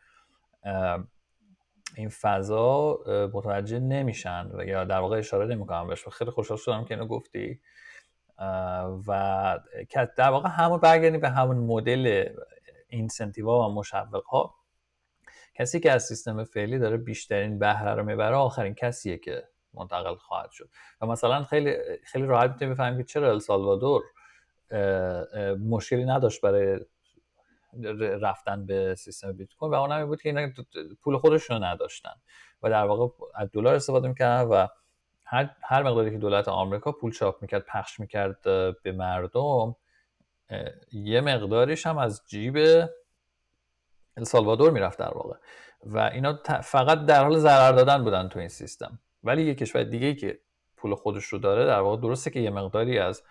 این 1.96 2.10
فضا 2.10 3.00
متوجه 3.34 3.80
نمیشن 3.80 4.50
و 4.54 4.64
یا 4.64 4.84
در 4.84 5.00
واقع 5.00 5.18
اشاره 5.18 5.46
نمی‌کنم 5.46 5.88
بهش. 5.88 6.08
خیلی 6.08 6.32
خوشحال 6.32 6.58
شدم 6.58 6.86
که 6.86 6.94
اینو 6.94 7.08
گفتی. 7.08 7.62
و 9.08 9.60
در 10.18 10.30
واقع 10.30 10.50
همون 10.50 10.80
برگردیم 10.80 11.20
به 11.20 11.30
همون 11.30 11.58
مدل 11.58 12.26
اینسنتیوا 12.88 13.70
و 13.70 13.74
مشوق 13.74 14.24
ها 14.26 14.56
کسی 15.56 15.80
که 15.80 15.92
از 15.92 16.04
سیستم 16.04 16.44
فعلی 16.44 16.80
داره 16.80 16.98
بیشترین 16.98 17.60
بهره 17.60 17.94
رو 17.94 18.04
می‌بره 18.04 18.36
آخرین 18.36 18.74
کسیه 18.74 19.18
که 19.18 19.44
منتقل 19.74 20.16
خواهد 20.16 20.52
شد. 20.52 20.70
و 21.02 21.06
مثلا 21.06 21.44
خیلی 21.44 21.76
خیلی 22.04 22.26
راحت 22.26 22.52
می‌تونیم 22.52 22.74
بفهمیم 22.74 22.98
که 22.98 23.04
چرا 23.04 23.30
السالوادور 23.30 24.02
مشکلی 25.70 26.06
نداشت 26.06 26.42
برای 26.42 26.80
رفتن 28.22 28.66
به 28.66 28.96
سیستم 28.96 29.32
بیت 29.32 29.54
کوین 29.54 29.72
و 29.72 29.76
اون 29.76 29.92
هم 29.92 30.06
بود 30.06 30.22
که 30.22 30.30
اینا 30.30 30.54
پول 31.02 31.18
خودشون 31.18 31.64
نداشتن. 31.64 32.14
و 32.64 32.70
در 32.70 32.86
واقع 32.86 33.26
از 33.36 33.52
دلار 33.52 33.76
استفاده 33.76 34.08
می‌کردن 34.08 34.50
و 34.50 34.68
هر, 35.26 35.50
هر 35.62 35.84
مقداری 35.84 36.12
که 36.12 36.18
دولت 36.18 36.48
آمریکا 36.48 36.92
پول 36.92 37.12
چاپ 37.12 37.42
می‌کرد 37.42 37.66
پخش 37.66 38.00
می‌کرد 38.00 38.42
به 38.84 38.92
مردم 38.92 39.76
یه 40.92 41.22
مقداریش 41.22 41.88
هم 41.88 41.98
از 41.98 42.24
جیب 42.28 42.58
السالوادور 44.18 44.72
می‌رفت 44.72 45.00
در 45.00 45.14
واقع. 45.14 45.36
و 45.86 45.98
اینا 46.00 46.40
فقط 46.64 47.06
در 47.06 47.24
حال 47.24 47.38
ضرر 47.38 47.72
دادن 47.72 48.04
بودن 48.04 48.30
تو 48.30 48.40
این 48.40 48.48
سیستم. 48.48 49.00
ولی 49.24 49.44
یه 49.44 49.56
کشور 49.56 49.84
دیگه 49.84 50.16
که 50.16 50.40
پول 50.78 50.96
خودش 50.96 51.26
رو 51.26 51.40
داره 51.40 51.66
در 51.66 51.80
واقع 51.80 52.02
درسته 52.02 52.32
که 52.32 52.40
یه 52.40 52.50
مقداری 52.50 53.00
از 53.00 53.24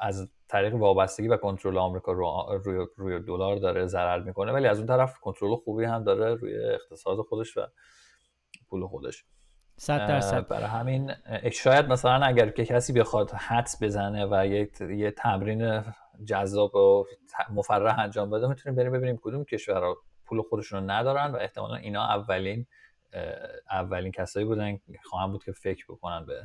از 0.00 0.30
طریق 0.48 0.74
وابستگی 0.74 1.28
و 1.28 1.36
کنترل 1.36 1.78
آمریکا 1.78 2.12
روی 2.12 2.86
روی 2.96 3.20
دلار 3.20 3.56
داره 3.56 3.86
ضرر 3.86 4.22
می‌کنه 4.22 4.52
ولی 4.52 4.66
از 4.66 4.78
اون 4.78 4.86
طرف 4.86 5.18
کنترل 5.18 5.56
خوبی 5.56 5.84
هم 5.84 6.04
داره 6.04 6.34
روی 6.34 6.58
اقتصاد 6.58 7.18
خودش 7.18 7.56
و 7.56 7.66
پول 8.68 8.86
خودش. 8.86 9.24
صد 9.76 10.08
درصد. 10.08 10.48
برای 10.48 10.64
همین 10.64 11.12
شاید 11.52 11.86
مثلا 11.86 12.26
اگر 12.26 12.50
که 12.50 12.64
کسی 12.64 12.92
بخواد 12.92 13.30
حدس 13.30 13.82
بزنه 13.82 14.26
و 14.30 14.46
یه, 14.46 14.70
یه 14.80 15.10
تمرین 15.10 15.84
جذاب 16.24 16.74
و 16.74 17.04
مفرح 17.50 17.98
انجام 17.98 18.30
بده 18.30 18.48
می‌تونیم 18.48 18.76
بریم 18.76 18.92
ببینیم 18.92 19.18
کدوم 19.22 19.44
کشورها 19.44 19.96
پول 20.26 20.42
خودشون 20.42 20.80
رو 20.80 20.90
ندارن 20.90 21.32
و 21.32 21.36
احتمالا 21.36 21.76
اینا 21.76 22.04
اولین 22.04 22.66
اولین 23.70 24.12
کسایی 24.12 24.46
بودن 24.46 24.78
خواهم 25.04 25.32
بود 25.32 25.44
که 25.44 25.52
فکر 25.52 25.84
بکنن 25.88 26.26
به 26.26 26.42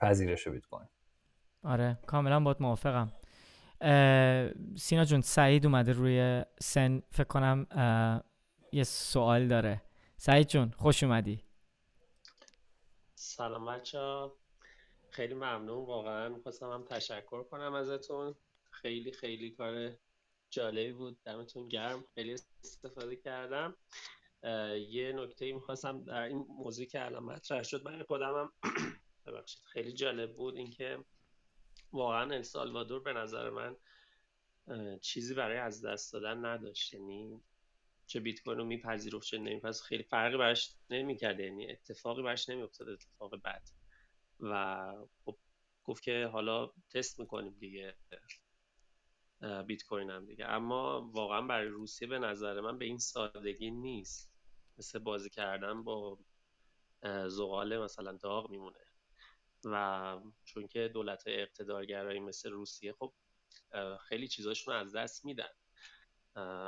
پذیرش 0.00 0.48
بیت 0.48 0.66
کوین 0.66 0.88
آره 1.64 1.98
کاملا 2.06 2.40
باید 2.40 2.56
موافقم. 2.60 3.12
سینا 4.76 5.04
جون 5.04 5.20
سعید 5.20 5.66
اومده 5.66 5.92
روی 5.92 6.44
سن 6.60 7.02
فکر 7.10 7.24
کنم 7.24 7.66
یه 8.72 8.84
سوال 8.84 9.48
داره. 9.48 9.82
سعید 10.16 10.46
جون 10.46 10.70
خوش 10.70 11.02
اومدی. 11.02 11.44
سلام 13.14 13.66
بچه 13.66 14.30
خیلی 15.10 15.34
ممنون 15.34 15.86
واقعا 15.86 16.28
می‌خواستم 16.28 16.72
هم 16.72 16.84
تشکر 16.84 17.42
کنم 17.42 17.74
ازتون. 17.74 18.34
خیلی 18.70 19.12
خیلی 19.12 19.50
کار 19.50 19.90
جالبی 20.50 20.92
بود 20.92 21.22
دمتون 21.24 21.68
گرم. 21.68 22.04
خیلی 22.14 22.32
استفاده 22.64 23.16
کردم. 23.16 23.76
یه 24.88 25.12
نکته 25.12 25.52
می‌خواستم 25.52 26.04
در 26.04 26.22
این 26.22 26.38
موضوعی 26.48 26.86
که 26.86 27.04
الان 27.04 27.22
مطرح 27.22 27.62
شد 27.62 27.84
من 27.84 28.02
خودم 28.02 28.34
هم 28.34 28.52
ببخشید 29.26 29.62
خیلی 29.64 29.92
جالب 29.92 30.36
بود 30.36 30.56
اینکه 30.56 31.04
واقعا 31.92 32.34
السالوادور 32.34 33.00
به 33.00 33.12
نظر 33.12 33.50
من 33.50 33.76
چیزی 35.00 35.34
برای 35.34 35.58
از 35.58 35.84
دست 35.84 36.12
دادن 36.12 36.44
نداشت. 36.44 36.94
یعنی 36.94 37.40
چه 38.06 38.20
بیت 38.20 38.42
کوین 38.42 38.58
رو 38.58 38.64
میپذیرفت 38.64 39.26
چه 39.26 39.38
نمیپذیرفت 39.38 39.82
خیلی 39.82 40.02
فرقی 40.02 40.36
براش 40.36 40.74
نمی‌کرد. 40.90 41.40
یعنی 41.40 41.70
اتفاقی 41.70 42.22
براش 42.22 42.48
نمیافتاد 42.48 42.88
اتفاق 42.88 43.42
بد. 43.42 43.62
و 44.40 44.92
خب 45.24 45.38
گفت 45.84 46.02
که 46.02 46.26
حالا 46.32 46.72
تست 46.94 47.20
می‌کنیم 47.20 47.56
دیگه 47.58 47.94
بیت 49.66 49.82
کوین 49.82 50.10
هم 50.10 50.26
دیگه. 50.26 50.46
اما 50.46 51.10
واقعا 51.14 51.42
برای 51.42 51.68
روسیه 51.68 52.08
به 52.08 52.18
نظر 52.18 52.60
من 52.60 52.78
به 52.78 52.84
این 52.84 52.98
سادگی 52.98 53.70
نیست. 53.70 54.29
مثل 54.80 54.98
بازی 54.98 55.30
کردن 55.30 55.84
با 55.84 56.18
زغال 57.26 57.78
مثلا 57.78 58.12
داغ 58.12 58.50
میمونه. 58.50 58.78
و 59.64 60.16
چون 60.44 60.66
که 60.66 60.88
دولت 60.88 61.22
اقتدارگرایی 61.26 62.20
مثل 62.20 62.50
روسیه 62.50 62.92
خب 62.92 63.12
خیلی 64.00 64.28
چیزاشون 64.28 64.74
از 64.74 64.96
دست 64.96 65.24
میدن. 65.24 65.48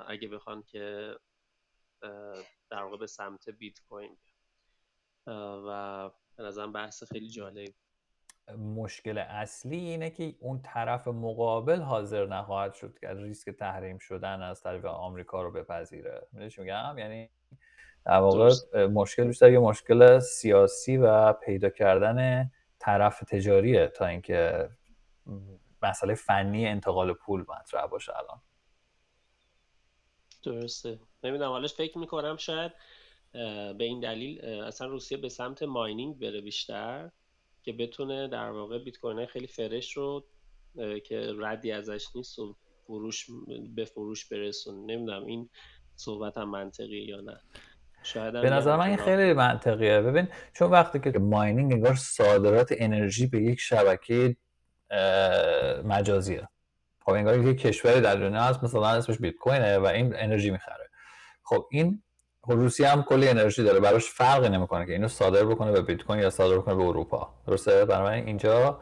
اگه 0.07 0.29
بخوان 0.29 0.63
که 0.63 1.17
در 2.71 2.83
واقع 2.83 2.97
به 2.97 3.07
سمت 3.07 3.49
بیت 3.49 3.81
کوین 3.81 4.17
و 5.27 6.11
به 6.37 6.43
نظرم 6.43 6.73
بحث 6.73 7.05
خیلی 7.05 7.29
جالب 7.29 7.75
مشکل 8.59 9.19
اصلی 9.19 9.77
اینه 9.77 10.11
که 10.11 10.37
اون 10.41 10.63
طرف 10.63 11.09
مقابل 11.09 11.81
حاضر 11.81 12.27
نخواهد 12.27 12.75
شد 12.75 12.99
که 12.99 13.09
ریسک 13.09 13.51
تحریم 13.51 13.99
شدن 13.99 14.43
از 14.43 14.63
طریق 14.63 14.85
آمریکا 14.85 15.43
رو 15.43 15.53
بپذیره. 15.53 16.29
می‌دونی 16.33 16.55
میگم؟ 16.59 16.99
یعنی 16.99 17.31
در 18.05 18.19
واقع 18.19 18.51
مشکل 18.87 19.25
بیشتر 19.25 19.53
یه 19.53 19.59
مشکل 19.59 20.19
سیاسی 20.19 20.97
و 20.97 21.33
پیدا 21.33 21.71
کردن 21.71 22.51
طرف 22.79 23.21
تجاریه 23.21 23.87
تا 23.87 24.07
اینکه 24.07 24.71
مسئله 25.83 26.15
فنی 26.15 26.67
انتقال 26.67 27.13
پول 27.13 27.45
مطرح 27.49 27.87
باشه 27.87 28.13
الان. 28.17 28.41
درسته. 30.45 30.99
نمی‌دونم 31.25 31.51
حالش 31.51 31.75
فکر 31.75 31.99
می‌کنم 31.99 32.37
شاید 32.37 32.73
به 33.79 33.85
این 33.85 34.01
دلیل 34.01 34.45
اصلا 34.45 34.87
روسیه 34.87 35.19
به 35.19 35.29
سمت 35.29 35.63
ماینینگ 35.63 36.19
بره 36.19 36.41
بیشتر 36.41 37.11
که 37.63 37.73
بتونه 37.73 38.29
در 38.29 38.51
واقع 38.51 38.79
بیت 38.79 38.99
کوین 38.99 39.27
خیلی 39.27 39.47
فرش 39.47 39.97
رو 39.97 40.25
که 41.05 41.33
ردی 41.39 41.73
ازش 41.73 42.07
نیست 42.15 42.39
و 42.39 42.57
فروش 42.87 43.27
به 43.75 43.85
فروش 43.85 44.29
برسون 44.29 44.91
نمی‌دونم 44.91 45.27
این 45.27 45.51
صحبت 45.97 46.39
هم 46.39 46.51
منطقیه 46.51 47.09
یا 47.09 47.21
نه. 47.21 47.41
شاید 48.03 48.33
به 48.33 48.51
نظر 48.51 48.77
من 48.77 48.87
این 48.87 48.97
خیلی 48.97 49.33
منطقیه. 49.33 50.01
ببین 50.01 50.29
چون 50.53 50.71
وقتی 50.71 50.99
که 50.99 51.19
ماینینگ 51.19 51.73
انگار 51.73 51.95
صادرات 51.95 52.75
انرژی 52.77 53.27
به 53.27 53.39
یک 53.39 53.61
شبکه 53.61 54.37
مجازیه. 55.85 56.49
خب 57.05 57.13
انگار 57.13 57.39
یک 57.39 57.61
کشوری 57.61 58.01
در 58.01 58.15
دنیا 58.15 58.41
هست 58.41 58.65
مثلا 58.65 58.89
اسمش 58.89 59.19
بیت 59.19 59.35
کوینه 59.35 59.79
و 59.79 59.87
این 59.87 60.15
انرژی 60.17 60.51
می‌خره. 60.51 60.91
خب 61.43 61.67
این 61.71 62.03
روسیه 62.47 62.89
هم 62.89 63.03
کلی 63.03 63.29
انرژی 63.29 63.63
داره. 63.63 63.81
براش 63.81 64.05
فرقی 64.05 64.49
نمی‌کنه 64.49 64.87
که 64.87 64.93
اینو 64.93 65.09
صادر 65.09 65.45
بکنه 65.45 65.73
به 65.73 65.83
بیت 65.83 66.03
کوین 66.03 66.21
یا 66.21 66.31
صادر 66.31 66.59
بکنه 66.59 66.75
به 66.75 66.83
اروپا. 66.83 67.35
درسته؟ 67.47 67.85
برای 67.85 68.21
اینجا 68.21 68.81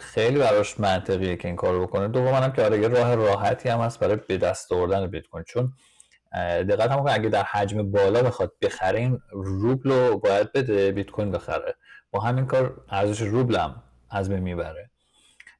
خیلی 0.00 0.38
براش 0.38 0.80
منطقیه 0.80 1.36
که 1.36 1.48
این 1.48 1.56
کارو 1.56 1.86
بکنه. 1.86 2.08
دوم 2.08 2.34
هم 2.34 2.52
که 2.52 2.62
آره 2.62 2.80
یه 2.80 2.88
راه 2.88 3.14
راحتی 3.14 3.68
هم 3.68 3.80
هست 3.80 4.00
برای 4.00 4.16
به 4.16 4.38
دست 4.38 4.72
آوردن 4.72 5.06
بیت 5.06 5.26
کوین. 5.26 5.44
چون 5.44 5.72
دقت 6.34 6.90
هم 6.90 7.04
اگه 7.08 7.28
در 7.28 7.42
حجم 7.42 7.90
بالا 7.90 8.22
بخواد 8.22 8.52
بخره 8.62 8.98
این 8.98 9.22
روبل 9.30 9.90
رو 9.90 10.18
باید 10.18 10.52
بده 10.52 10.92
بیت 10.92 11.10
کوین 11.10 11.30
بخره. 11.30 11.74
با 12.10 12.20
همین 12.20 12.46
کار 12.46 12.84
ارزش 12.88 13.20
روبل 13.20 13.56
هم 13.56 13.82
از 14.10 14.28
بین 14.28 14.38
می‌بره. 14.38 14.90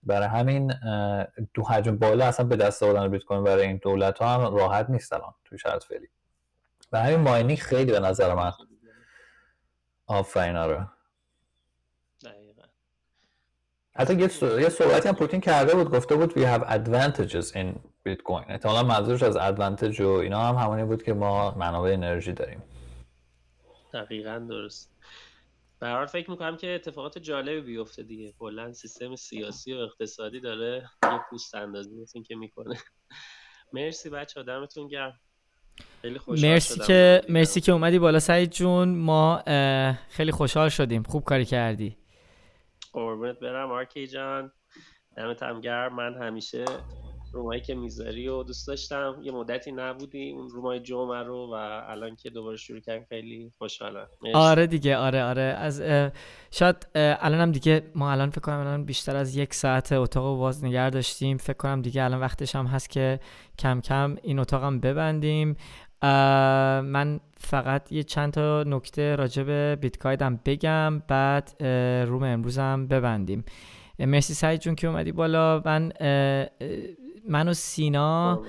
برای 0.03 0.29
همین 0.29 0.73
تو 1.55 1.63
حجم 1.63 1.97
بالا 1.97 2.27
اصلا 2.27 2.47
به 2.47 2.57
دست 2.57 2.83
آوردن 2.83 3.09
بیت 3.09 3.23
کوین 3.23 3.45
برای 3.45 3.67
این 3.67 3.81
دولت 3.83 4.19
ها 4.19 4.35
هم 4.35 4.55
راحت 4.55 4.91
نیست 4.91 5.13
الان 5.13 5.35
توی 5.45 5.59
شرط 5.59 5.85
فعلی. 5.85 6.09
و 6.93 7.03
همین 7.03 7.21
ماینینگ 7.21 7.59
خیلی 7.59 7.93
به 7.93 8.01
نظر 8.01 8.35
من 8.35 8.53
آفرین 10.07 10.57
آره. 10.57 10.89
حتی 13.97 14.15
یه 14.15 14.69
صحبتی 14.69 15.09
هم 15.09 15.15
پوتین 15.15 15.41
کرده 15.41 15.75
بود 15.75 15.91
گفته 15.91 16.17
بود 16.17 16.33
we 16.33 16.43
have 16.43 16.65
advantages 16.69 17.55
in 17.55 17.92
bitcoin 18.09 18.45
احتمالا 18.49 18.83
منظورش 18.83 19.23
از 19.23 19.37
advantage 19.37 20.01
و 20.01 20.09
اینا 20.09 20.41
هم 20.41 20.55
همونی 20.55 20.85
بود 20.85 21.03
که 21.03 21.13
ما 21.13 21.55
منابع 21.55 21.93
انرژی 21.93 22.33
داریم. 22.33 22.63
دقیقا 23.93 24.39
درست. 24.39 24.93
به 25.81 26.07
فکر 26.07 26.31
می‌کنم 26.31 26.57
که 26.57 26.75
اتفاقات 26.75 27.19
جالبی 27.19 27.61
بیفته 27.61 28.03
دیگه. 28.03 28.33
کلا 28.39 28.73
سیستم 28.73 29.17
سیاسی 29.17 29.75
و 29.75 29.77
اقتصادی 29.77 30.41
داره 30.41 30.91
یه 31.03 31.21
پوست 31.31 31.55
اندازی 31.55 32.01
مثل 32.03 32.23
که 32.23 32.37
می‌کنه. 32.37 32.77
مرسی 33.73 34.11
بچه 34.11 34.41
آدمتون 34.41 34.89
گرم. 34.89 35.21
خیلی 36.03 36.21
مرسی 36.29 36.81
که 36.81 37.23
مرسی 37.29 37.61
که 37.61 37.73
اومدی 37.73 37.99
بالا 37.99 38.19
سعید 38.19 38.51
جون. 38.51 38.95
ما 38.95 39.43
خیلی 40.09 40.33
خوشحال 40.33 40.69
شدیم. 40.69 41.03
خوب 41.03 41.25
کاری 41.25 41.45
کردی. 41.45 41.97
قربونت 42.93 43.39
برم 43.39 43.71
آرکی 43.71 44.07
جان. 44.07 44.53
دمت 45.17 45.43
هم 45.43 45.61
گرم. 45.61 45.95
من 45.97 46.23
همیشه 46.23 46.65
رومایی 47.33 47.61
که 47.61 47.75
می‌ذاری 47.75 48.29
و 48.29 48.43
دوست 48.43 48.69
داشتم. 48.69 49.17
یه 49.23 49.33
مدتی 49.33 49.73
نبودی 49.73 50.31
اون 50.31 50.49
رومای 50.49 50.81
جمعه 50.81 51.23
رو 51.23 51.47
و 51.53 51.83
الان 51.89 52.17
که 52.17 52.31
دوباره 52.31 52.57
شروع 52.57 52.81
کردیم 52.81 53.07
خیلی 53.09 53.53
خوشحالم. 53.59 54.07
آره 54.35 54.67
دیگه 54.67 54.97
آره 54.97 55.23
آره. 55.25 55.43
از 55.43 55.83
شاید 56.51 56.87
الان 56.95 57.41
هم 57.41 57.53
دیگه 57.53 57.83
ما 57.95 58.13
الان 58.13 58.31
فکر 58.31 58.41
کنم 58.41 58.59
الان 58.59 58.85
بیشتر 58.85 59.17
از 59.17 59.37
یک 59.37 59.55
ساعت 59.55 59.93
اتاق 59.93 60.39
باز 60.39 60.65
نگه 60.65 60.91
داشتیم. 60.91 61.37
فکر 61.37 61.57
کنم 61.57 61.83
دیگه 61.83 62.05
الان 62.05 62.21
وقتش 62.21 62.57
هم 62.57 62.67
هست 62.67 62.91
که 62.91 63.21
کم 63.59 63.81
کم 63.81 64.17
این 64.23 64.39
اتاقم 64.39 64.81
ببندیم. 64.81 65.57
من 66.03 67.21
فقط 67.37 67.93
یه 67.93 68.03
چند 68.03 68.33
تا 68.33 68.63
نکته 68.63 69.17
راجع 69.17 69.43
به 69.43 69.79
بیت 69.81 69.99
کوین 69.99 70.41
بگم 70.45 70.99
بعد 70.99 71.63
روم 72.07 72.23
امروزم 72.23 72.87
ببندیم. 72.87 73.45
مرسی 73.99 74.35
سعید 74.35 74.61
جون 74.61 74.75
که 74.75 74.87
اومدی 74.87 75.13
بالا. 75.13 75.63
من 75.65 75.93
من 77.29 77.49
و 77.49 77.55
سینا 77.55 78.43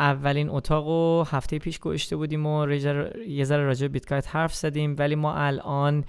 اولین 0.00 0.48
اتاق 0.48 0.86
رو 0.86 1.24
هفته 1.28 1.58
پیش 1.58 1.78
گوشته 1.78 2.16
بودیم 2.16 2.46
و 2.46 2.70
یه 3.26 3.44
ذره 3.44 3.64
راجع 3.64 3.88
بیت 3.88 4.06
کوین 4.08 4.22
حرف 4.26 4.54
زدیم 4.54 4.96
ولی 4.98 5.14
ما 5.14 5.34
الان 5.34 6.04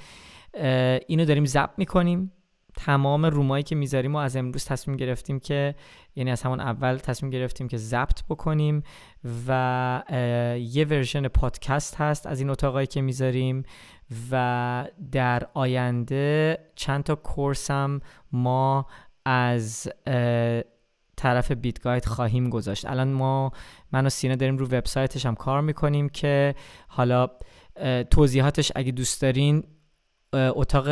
اینو 1.07 1.25
داریم 1.25 1.45
ضبط 1.45 1.73
می‌کنیم. 1.77 2.31
تمام 2.77 3.25
رومایی 3.25 3.63
که 3.63 3.75
می‌ذاریم 3.75 4.15
و 4.15 4.17
از 4.17 4.35
امروز 4.35 4.65
تصمیم 4.65 4.97
گرفتیم 4.97 5.39
که 5.39 5.75
یعنی 6.15 6.31
از 6.31 6.41
همون 6.41 6.59
اول 6.59 6.97
تصمیم 6.97 7.31
گرفتیم 7.31 7.67
که 7.67 7.77
ضبط 7.77 8.23
بکنیم 8.29 8.83
و 9.47 10.03
یه 10.59 10.85
ورژن 10.85 11.27
پادکست 11.27 11.95
هست 11.95 12.27
از 12.27 12.39
این 12.39 12.49
اتاقایی 12.49 12.87
که 12.87 13.01
می‌ذاریم 13.01 13.63
و 14.31 14.87
در 15.11 15.47
آینده 15.53 16.57
چند 16.75 17.03
تا 17.03 17.15
کورس 17.15 17.71
هم 17.71 17.99
ما 18.31 18.85
از 19.25 19.89
طرف 21.17 21.51
بیت 21.51 21.81
گاید 21.81 22.05
خواهیم 22.05 22.49
گذاشت. 22.49 22.85
الان 22.85 23.11
ما 23.11 23.51
من 23.91 24.05
و 24.05 24.09
سینا 24.09 24.35
داریم 24.35 24.57
رو 24.57 24.65
وبسایتش 24.65 25.25
هم 25.25 25.35
کار 25.35 25.61
می‌کنیم 25.61 26.09
که 26.09 26.55
حالا 26.87 27.29
توضیحاتش 28.11 28.71
اگه 28.75 28.91
دوست 28.91 29.21
دارین 29.21 29.63
اتاق 30.33 30.87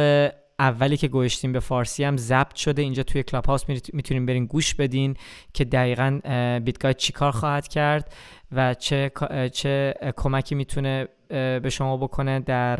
اولی 0.59 0.97
که 0.97 1.07
گذاشتیم 1.07 1.51
به 1.51 1.59
فارسی 1.59 2.03
هم 2.03 2.17
ضبط 2.17 2.55
شده. 2.55 2.81
اینجا 2.81 3.03
توی 3.03 3.23
کلاب 3.23 3.45
هاوس 3.45 3.63
می‌تونیم 3.93 4.25
برین 4.25 4.45
گوش 4.45 4.75
بدین 4.75 5.15
که 5.53 5.65
دقیقا 5.65 6.19
BitGuide 6.65 6.97
چی 6.97 7.13
کار 7.13 7.31
خواهد 7.31 7.67
کرد 7.67 8.13
و 8.51 8.73
چه, 8.73 9.11
چه 9.53 9.93
کمکی 10.17 10.55
می‌تونه 10.55 11.07
به 11.29 11.69
شما 11.69 11.97
بکنه 11.97 12.39
در 12.39 12.79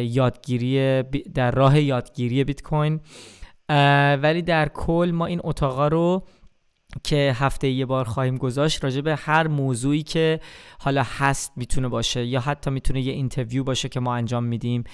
یادگیری 0.00 1.02
در 1.34 1.50
راه 1.50 1.80
یادگیری 1.80 2.44
بیت 2.44 2.62
کوین 2.62 3.00
ولی 4.22 4.42
در 4.42 4.68
کل 4.68 5.10
ما 5.14 5.26
این 5.26 5.40
اتاقا 5.44 5.88
رو 5.88 6.26
که 7.04 7.32
هفته 7.36 7.68
یه 7.68 7.86
بار 7.86 8.04
خواهیم 8.04 8.36
گذاشت 8.36 8.84
راجع 8.84 9.00
به 9.00 9.16
هر 9.16 9.48
موضوعی 9.48 10.02
که 10.02 10.40
حالا 10.78 11.02
هست 11.18 11.52
می‌تونه 11.56 11.88
باشه 11.88 12.24
یا 12.24 12.40
حتی 12.40 12.70
می‌تونه 12.70 13.00
یه 13.00 13.12
interview 13.12 13.64
باشه 13.64 13.88
که 13.88 14.00
ما 14.00 14.14
انجام 14.14 14.44
میدیم 14.44 14.84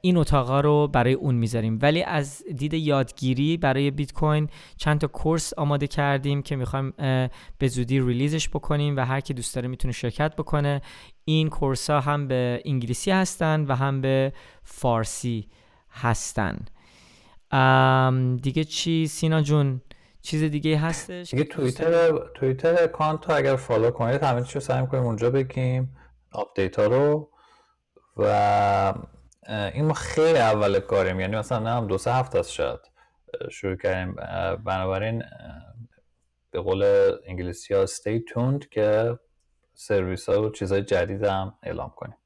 این 0.00 0.16
اتاقا 0.16 0.60
رو 0.60 0.88
برای 0.88 1.12
اون 1.12 1.34
می‌ذاریم. 1.34 1.78
ولی 1.82 2.02
از 2.02 2.42
دید 2.56 2.74
یادگیری 2.74 3.56
برای 3.56 3.90
بیت 3.90 4.12
کوین 4.12 4.48
چند 4.76 5.00
تا 5.00 5.06
course 5.06 5.52
آماده 5.56 5.86
کردیم 5.86 6.42
که 6.42 6.56
می‌خوایم 6.56 6.92
به 7.58 7.68
زودی 7.68 8.00
release 8.00 8.37
ش 8.37 8.48
بکنیم 8.48 8.96
و 8.96 9.00
هر 9.04 9.20
کی 9.20 9.34
دوست 9.34 9.54
داره 9.54 9.68
می‌تونه 9.68 9.92
شرکت 9.92 10.36
بکنه. 10.36 10.82
این 11.24 11.48
course 11.48 11.90
ها 11.90 12.00
هم 12.00 12.28
به 12.28 12.62
انگلیسی 12.64 13.10
هستن 13.10 13.64
و 13.68 13.74
هم 13.74 14.00
به 14.00 14.32
فارسی 14.62 15.48
هستن. 15.90 16.58
دیگه 18.42 18.64
چی؟ 18.64 19.06
سینا 19.06 19.42
جون 19.42 19.80
چیز 20.26 20.42
دیگه 20.42 20.78
هستش 20.78 21.30
دیگه 21.30 21.44
توییتر 21.44 22.18
توییتر 22.34 22.82
account 22.84 23.30
رو 23.30 23.36
اگر 23.36 23.56
follow 23.56 23.90
کنید 23.90 24.22
همه 24.22 24.42
چیز 24.42 24.54
رو 24.54 24.60
سعی 24.60 24.80
می‌کنیم 24.80 25.04
اونجا 25.04 25.30
بگیم 25.30 25.96
update 26.32 26.78
ها 26.78 26.86
رو. 26.86 27.30
و 28.16 28.94
این 29.48 29.84
ما 29.84 29.94
خیلی 29.94 30.38
اول 30.38 30.80
کاریم. 30.80 31.20
یعنی 31.20 31.36
مثلا 31.36 31.58
نه 31.58 31.70
هم 31.70 31.86
دو 31.86 31.98
سه 31.98 32.12
هفته 32.12 32.38
است 32.38 32.50
شاید 32.50 32.80
شروع 33.50 33.76
کردیم. 33.76 34.14
بنابراین 34.64 35.22
به 36.50 36.60
قول 36.60 36.84
انگلیسی 37.26 37.74
ها 37.74 37.86
stay 37.86 38.20
tuned 38.32 38.68
که 38.70 39.18
سرویس 39.74 40.28
ها 40.28 40.42
و 40.42 40.50
چیزهای 40.50 40.82
جدید 40.82 41.24
هم 41.24 41.54
اعلام 41.62 41.92
کنیم. 41.96 42.16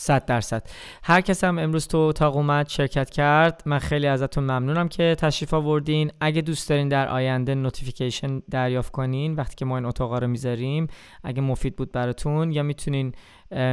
صد 0.00 0.24
درصد. 0.24 0.68
هر 1.02 1.20
کس 1.20 1.44
هم 1.44 1.58
امروز 1.58 1.88
تو 1.88 1.98
اتاق 1.98 2.36
اومد 2.36 2.68
شرکت 2.68 3.10
کرد. 3.10 3.62
من 3.66 3.78
خیلی 3.78 4.06
ازتون 4.06 4.44
ممنونم 4.44 4.88
که 4.88 5.16
تشریف 5.18 5.54
آوردین. 5.54 6.12
اگه 6.20 6.42
دوست 6.42 6.68
دارین 6.68 6.88
در 6.88 7.08
آینده 7.08 7.54
notification 7.54 8.38
دریافت 8.50 8.92
کنین 8.92 9.34
وقتی 9.34 9.56
که 9.56 9.64
ما 9.64 9.76
این 9.76 9.86
اتاقا 9.86 10.18
رو 10.18 10.26
می‌ذاریم 10.26 10.86
اگه 11.24 11.40
مفید 11.40 11.76
بود 11.76 11.92
براتون 11.92 12.52
یا 12.52 12.62
می‌تونین 12.62 13.12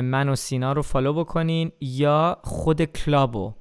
من 0.02 0.30
و 0.30 0.36
سینا 0.36 0.74
رو 0.74 0.82
follow 0.82 1.14
بکنین 1.14 1.72
یا 1.82 2.38
خود 2.44 2.82
club 2.82 3.54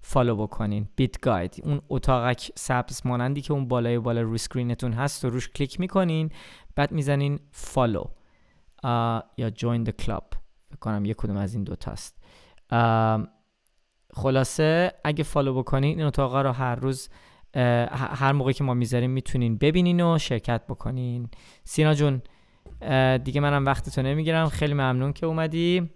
و 0.00 0.05
follow 0.05 0.36
بکنین. 0.36 0.88
BitGuide 0.96 1.60
اون 1.64 1.80
اتاقک 1.88 2.50
سبز 2.54 3.00
مانندی 3.04 3.40
که 3.40 3.52
اون 3.52 3.68
بالای 3.68 3.98
بالا 3.98 4.20
روی 4.20 4.38
screen 4.38 4.74
تون 4.74 4.92
هست 4.92 5.24
و 5.24 5.30
روش 5.30 5.48
کلیک 5.48 5.80
می‌کنین 5.80 6.30
بعد 6.76 6.92
می‌زنین 6.92 7.38
follow 7.50 8.04
یا 9.36 9.50
join 9.54 9.84
the 9.84 9.90
club 9.90 10.24
کنم 10.76 11.04
یک 11.04 11.16
کدوم 11.16 11.36
از 11.36 11.54
این 11.54 11.64
دوتاست 11.64 12.16
خلاصه 14.14 14.92
اگه 15.04 15.24
follow 15.24 15.54
بکنین 15.54 15.98
این 15.98 16.06
اتاقا 16.06 16.42
رو 16.42 16.52
هر 16.52 16.74
روز 16.74 17.08
هر 17.94 18.32
موقعی 18.32 18.54
که 18.54 18.64
ما 18.64 18.74
می‌ذاریم 18.74 19.10
می‌تونین 19.10 19.58
ببینین 19.58 20.00
و 20.00 20.18
شرکت 20.18 20.62
بکنین. 20.68 21.28
سینا 21.64 21.94
جون 21.94 22.22
دیگه 23.24 23.40
منم 23.40 23.66
وقتتو 23.66 24.02
نمی‌گیرم. 24.02 24.48
خیلی 24.48 24.74
ممنون 24.74 25.12
که 25.12 25.26
اومدی. 25.26 25.90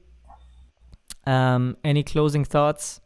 um, 1.27 1.75
any 1.85 2.03
closing 2.11 2.45
thoughts 2.55 3.01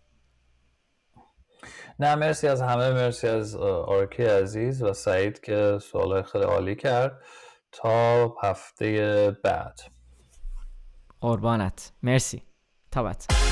نه 1.98 2.14
مرسی 2.14 2.48
از 2.48 2.62
همه 2.62 2.90
مرسی 2.90 3.28
از 3.28 3.56
آرکی 3.56 4.22
عزیز 4.22 4.82
و 4.82 4.92
سعید 4.92 5.40
که 5.40 5.78
سوال 5.82 6.22
خیلی 6.22 6.44
عالی 6.44 6.76
کرد. 6.76 7.22
تا 7.72 8.26
هفته 8.42 9.36
بعد. 9.44 9.80
قربانت. 11.22 11.92
مرسی. 12.02 12.42
تا 12.90 13.02
بعد. 13.02 13.51